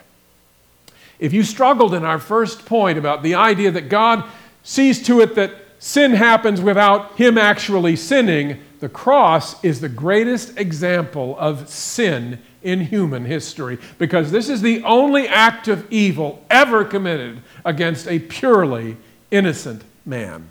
If 1.19 1.33
you 1.33 1.43
struggled 1.43 1.93
in 1.93 2.03
our 2.03 2.17
first 2.17 2.65
point 2.65 2.97
about 2.97 3.21
the 3.21 3.35
idea 3.35 3.69
that 3.69 3.89
God 3.89 4.23
sees 4.63 5.03
to 5.03 5.21
it 5.21 5.35
that 5.35 5.51
sin 5.77 6.13
happens 6.13 6.61
without 6.61 7.15
him 7.15 7.37
actually 7.37 7.95
sinning, 7.95 8.59
the 8.79 8.89
cross 8.89 9.63
is 9.63 9.79
the 9.79 9.87
greatest 9.87 10.57
example 10.57 11.37
of 11.37 11.69
sin 11.69 12.39
in 12.63 12.79
human 12.81 13.25
history 13.25 13.77
because 13.99 14.31
this 14.31 14.49
is 14.49 14.63
the 14.63 14.81
only 14.83 15.27
act 15.27 15.67
of 15.67 15.85
evil 15.91 16.43
ever 16.49 16.83
committed 16.83 17.43
against 17.63 18.07
a 18.07 18.17
purely 18.17 18.97
innocent 19.29 19.83
man 20.07 20.49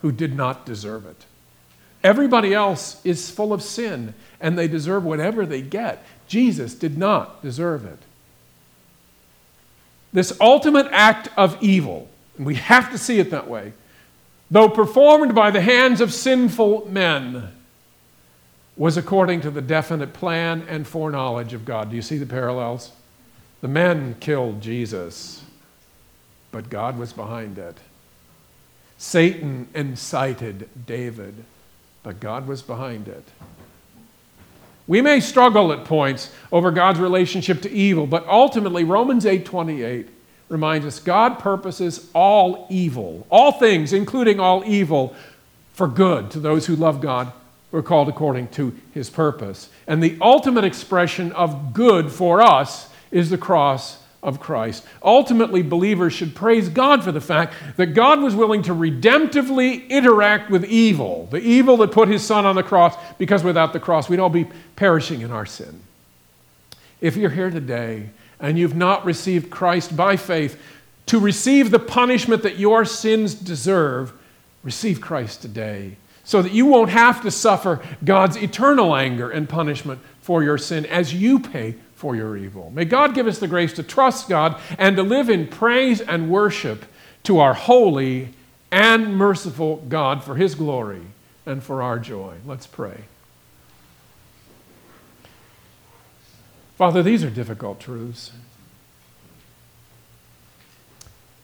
who 0.00 0.12
did 0.12 0.34
not 0.34 0.64
deserve 0.64 1.06
it. 1.06 1.24
Everybody 2.04 2.54
else 2.54 3.00
is 3.04 3.30
full 3.30 3.52
of 3.52 3.62
sin 3.62 4.14
and 4.40 4.58
they 4.58 4.68
deserve 4.68 5.04
whatever 5.04 5.44
they 5.44 5.62
get. 5.62 6.04
Jesus 6.28 6.74
did 6.74 6.96
not 6.96 7.42
deserve 7.42 7.84
it. 7.84 7.98
This 10.12 10.38
ultimate 10.40 10.86
act 10.90 11.28
of 11.36 11.60
evil, 11.62 12.08
and 12.36 12.46
we 12.46 12.54
have 12.54 12.90
to 12.92 12.98
see 12.98 13.18
it 13.18 13.30
that 13.30 13.48
way, 13.48 13.72
though 14.50 14.68
performed 14.68 15.34
by 15.34 15.50
the 15.50 15.60
hands 15.60 16.00
of 16.00 16.14
sinful 16.14 16.88
men, 16.88 17.52
was 18.76 18.96
according 18.96 19.40
to 19.40 19.50
the 19.50 19.60
definite 19.60 20.12
plan 20.12 20.64
and 20.68 20.86
foreknowledge 20.86 21.52
of 21.52 21.64
God. 21.64 21.90
Do 21.90 21.96
you 21.96 22.02
see 22.02 22.16
the 22.16 22.26
parallels? 22.26 22.92
The 23.60 23.68
men 23.68 24.14
killed 24.20 24.62
Jesus, 24.62 25.42
but 26.52 26.70
God 26.70 26.96
was 26.96 27.12
behind 27.12 27.58
it. 27.58 27.76
Satan 28.98 29.68
incited 29.74 30.68
David, 30.86 31.44
but 32.02 32.20
God 32.20 32.48
was 32.48 32.62
behind 32.62 33.06
it. 33.06 33.24
We 34.88 35.00
may 35.00 35.20
struggle 35.20 35.72
at 35.72 35.84
points 35.84 36.30
over 36.50 36.70
God's 36.70 36.98
relationship 36.98 37.62
to 37.62 37.70
evil, 37.70 38.06
but 38.06 38.26
ultimately 38.26 38.84
Romans 38.84 39.24
8:28 39.24 40.08
reminds 40.48 40.86
us 40.86 40.98
God 40.98 41.38
purposes 41.38 42.08
all 42.14 42.66
evil, 42.70 43.26
all 43.30 43.52
things 43.52 43.92
including 43.92 44.40
all 44.40 44.64
evil 44.66 45.14
for 45.74 45.86
good 45.86 46.30
to 46.32 46.40
those 46.40 46.66
who 46.66 46.74
love 46.74 47.00
God 47.00 47.32
who 47.70 47.76
are 47.76 47.82
called 47.82 48.08
according 48.08 48.48
to 48.48 48.74
his 48.92 49.10
purpose. 49.10 49.68
And 49.86 50.02
the 50.02 50.16
ultimate 50.20 50.64
expression 50.64 51.32
of 51.32 51.72
good 51.72 52.10
for 52.10 52.40
us 52.40 52.88
is 53.10 53.30
the 53.30 53.38
cross 53.38 53.98
of 54.22 54.40
Christ. 54.40 54.84
Ultimately, 55.02 55.62
believers 55.62 56.12
should 56.12 56.34
praise 56.34 56.68
God 56.68 57.04
for 57.04 57.12
the 57.12 57.20
fact 57.20 57.54
that 57.76 57.88
God 57.88 58.20
was 58.20 58.34
willing 58.34 58.62
to 58.62 58.74
redemptively 58.74 59.88
interact 59.88 60.50
with 60.50 60.64
evil, 60.64 61.28
the 61.30 61.38
evil 61.38 61.76
that 61.78 61.92
put 61.92 62.08
his 62.08 62.24
son 62.24 62.44
on 62.44 62.56
the 62.56 62.62
cross, 62.62 62.96
because 63.16 63.44
without 63.44 63.72
the 63.72 63.80
cross, 63.80 64.08
we'd 64.08 64.20
all 64.20 64.28
be 64.28 64.48
perishing 64.76 65.20
in 65.20 65.30
our 65.30 65.46
sin. 65.46 65.80
If 67.00 67.16
you're 67.16 67.30
here 67.30 67.50
today 67.50 68.10
and 68.40 68.58
you've 68.58 68.74
not 68.76 69.04
received 69.04 69.50
Christ 69.50 69.96
by 69.96 70.16
faith 70.16 70.60
to 71.06 71.20
receive 71.20 71.70
the 71.70 71.78
punishment 71.78 72.42
that 72.42 72.58
your 72.58 72.84
sins 72.84 73.34
deserve, 73.34 74.12
receive 74.62 75.00
Christ 75.00 75.42
today 75.42 75.96
so 76.24 76.42
that 76.42 76.52
you 76.52 76.66
won't 76.66 76.90
have 76.90 77.22
to 77.22 77.30
suffer 77.30 77.80
God's 78.04 78.36
eternal 78.36 78.94
anger 78.94 79.30
and 79.30 79.48
punishment 79.48 80.00
for 80.20 80.42
your 80.42 80.58
sin 80.58 80.84
as 80.84 81.14
you 81.14 81.38
pay 81.38 81.76
for 81.98 82.14
your 82.14 82.36
evil. 82.36 82.70
May 82.72 82.84
God 82.84 83.12
give 83.12 83.26
us 83.26 83.40
the 83.40 83.48
grace 83.48 83.72
to 83.72 83.82
trust 83.82 84.28
God 84.28 84.60
and 84.78 84.94
to 84.94 85.02
live 85.02 85.28
in 85.28 85.48
praise 85.48 86.00
and 86.00 86.30
worship 86.30 86.84
to 87.24 87.40
our 87.40 87.54
holy 87.54 88.34
and 88.70 89.16
merciful 89.16 89.78
God 89.88 90.22
for 90.22 90.36
his 90.36 90.54
glory 90.54 91.02
and 91.44 91.60
for 91.60 91.82
our 91.82 91.98
joy. 91.98 92.36
Let's 92.46 92.68
pray. 92.68 93.02
Father, 96.76 97.02
these 97.02 97.24
are 97.24 97.30
difficult 97.30 97.80
truths. 97.80 98.30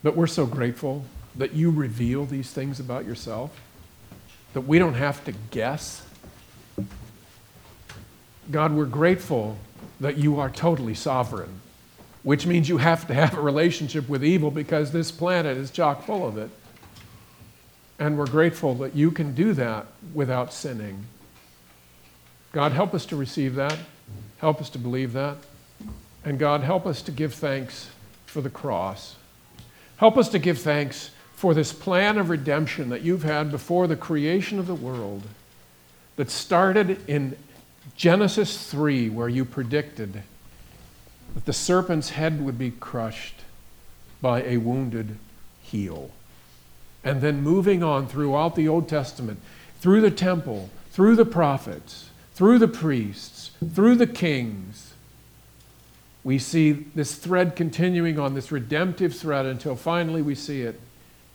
But 0.03 0.15
we're 0.15 0.25
so 0.25 0.45
grateful 0.45 1.03
that 1.35 1.53
you 1.53 1.69
reveal 1.69 2.25
these 2.25 2.51
things 2.51 2.79
about 2.79 3.03
yourself, 3.03 3.59
that 4.53 4.61
we 4.61 4.79
don't 4.79 4.93
have 4.93 5.21
to 5.25 5.33
guess. 5.51 6.01
God, 8.49 8.71
we're 8.71 8.85
grateful 8.85 9.57
that 9.99 10.17
you 10.17 10.39
are 10.39 10.49
totally 10.49 10.93
sovereign, 10.93 11.61
which 12.23 12.45
means 12.45 12.69
you 12.69 12.77
have 12.77 13.07
to 13.07 13.13
have 13.13 13.37
a 13.37 13.41
relationship 13.41 14.09
with 14.09 14.23
evil 14.23 14.51
because 14.51 14.91
this 14.91 15.11
planet 15.11 15.57
is 15.57 15.71
chock 15.71 16.05
full 16.05 16.27
of 16.27 16.37
it. 16.37 16.49
And 17.97 18.17
we're 18.17 18.27
grateful 18.27 18.75
that 18.75 18.95
you 18.95 19.11
can 19.11 19.33
do 19.33 19.53
that 19.53 19.87
without 20.13 20.53
sinning. 20.53 21.05
God, 22.51 22.71
help 22.71 22.93
us 22.93 23.05
to 23.07 23.15
receive 23.15 23.55
that. 23.55 23.77
Help 24.37 24.59
us 24.59 24.69
to 24.71 24.77
believe 24.77 25.13
that. 25.13 25.37
And 26.23 26.39
God, 26.39 26.61
help 26.61 26.85
us 26.85 27.01
to 27.03 27.11
give 27.11 27.33
thanks 27.33 27.89
for 28.25 28.41
the 28.41 28.49
cross. 28.49 29.15
Help 29.97 30.17
us 30.17 30.29
to 30.29 30.39
give 30.39 30.59
thanks 30.59 31.11
for 31.35 31.53
this 31.53 31.71
plan 31.71 32.17
of 32.17 32.29
redemption 32.29 32.89
that 32.89 33.01
you've 33.01 33.23
had 33.23 33.51
before 33.51 33.87
the 33.87 33.95
creation 33.95 34.57
of 34.59 34.67
the 34.67 34.75
world 34.75 35.23
that 36.15 36.29
started 36.29 36.97
in 37.09 37.37
Genesis 37.95 38.69
3, 38.69 39.09
where 39.09 39.29
you 39.29 39.45
predicted 39.45 40.23
that 41.33 41.45
the 41.45 41.53
serpent's 41.53 42.11
head 42.11 42.43
would 42.43 42.57
be 42.57 42.71
crushed 42.71 43.41
by 44.21 44.43
a 44.43 44.57
wounded 44.57 45.17
heel. 45.61 46.11
And 47.03 47.21
then 47.21 47.41
moving 47.41 47.83
on 47.83 48.07
throughout 48.07 48.55
the 48.55 48.67
Old 48.67 48.89
Testament, 48.89 49.39
through 49.79 50.01
the 50.01 50.11
temple, 50.11 50.69
through 50.91 51.15
the 51.15 51.25
prophets, 51.25 52.09
through 52.33 52.59
the 52.59 52.67
priests, 52.67 53.51
through 53.73 53.95
the 53.95 54.07
kings, 54.07 54.93
we 56.23 56.39
see 56.39 56.71
this 56.71 57.15
thread 57.15 57.55
continuing 57.55 58.17
on, 58.17 58.33
this 58.33 58.51
redemptive 58.51 59.15
thread, 59.15 59.45
until 59.45 59.75
finally 59.75 60.23
we 60.23 60.33
see 60.33 60.63
it 60.63 60.81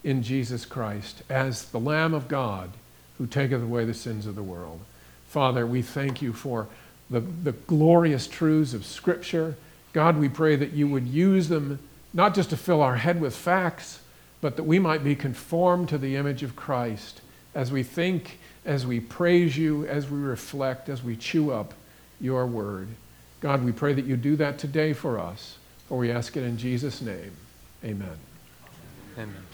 in 0.02 0.22
Jesus 0.22 0.66
Christ 0.66 1.22
as 1.28 1.66
the 1.66 1.78
Lamb 1.78 2.12
of 2.12 2.26
God 2.26 2.70
who 3.16 3.26
taketh 3.26 3.62
away 3.62 3.84
the 3.84 3.94
sins 3.94 4.26
of 4.26 4.34
the 4.34 4.42
world. 4.42 4.80
Father, 5.30 5.64
we 5.64 5.80
thank 5.80 6.20
you 6.20 6.32
for 6.32 6.66
the, 7.08 7.20
the 7.20 7.52
glorious 7.52 8.26
truths 8.26 8.74
of 8.74 8.84
Scripture. 8.84 9.54
God, 9.92 10.18
we 10.18 10.28
pray 10.28 10.56
that 10.56 10.72
you 10.72 10.88
would 10.88 11.06
use 11.06 11.48
them 11.48 11.78
not 12.12 12.34
just 12.34 12.50
to 12.50 12.56
fill 12.56 12.82
our 12.82 12.96
head 12.96 13.20
with 13.20 13.36
facts, 13.36 14.00
but 14.40 14.56
that 14.56 14.64
we 14.64 14.80
might 14.80 15.04
be 15.04 15.14
conformed 15.14 15.88
to 15.88 15.98
the 15.98 16.16
image 16.16 16.42
of 16.42 16.56
Christ 16.56 17.20
as 17.54 17.70
we 17.70 17.84
think, 17.84 18.40
as 18.64 18.84
we 18.84 18.98
praise 18.98 19.56
you, 19.56 19.86
as 19.86 20.10
we 20.10 20.18
reflect, 20.18 20.88
as 20.88 21.04
we 21.04 21.14
chew 21.14 21.52
up 21.52 21.74
your 22.20 22.44
word. 22.44 22.88
God, 23.40 23.64
we 23.64 23.70
pray 23.70 23.92
that 23.92 24.06
you 24.06 24.16
do 24.16 24.34
that 24.34 24.58
today 24.58 24.92
for 24.92 25.20
us, 25.20 25.58
for 25.88 25.96
we 25.96 26.10
ask 26.10 26.36
it 26.36 26.42
in 26.42 26.58
Jesus' 26.58 27.00
name. 27.00 27.30
Amen. 27.84 28.18
Amen. 29.16 29.49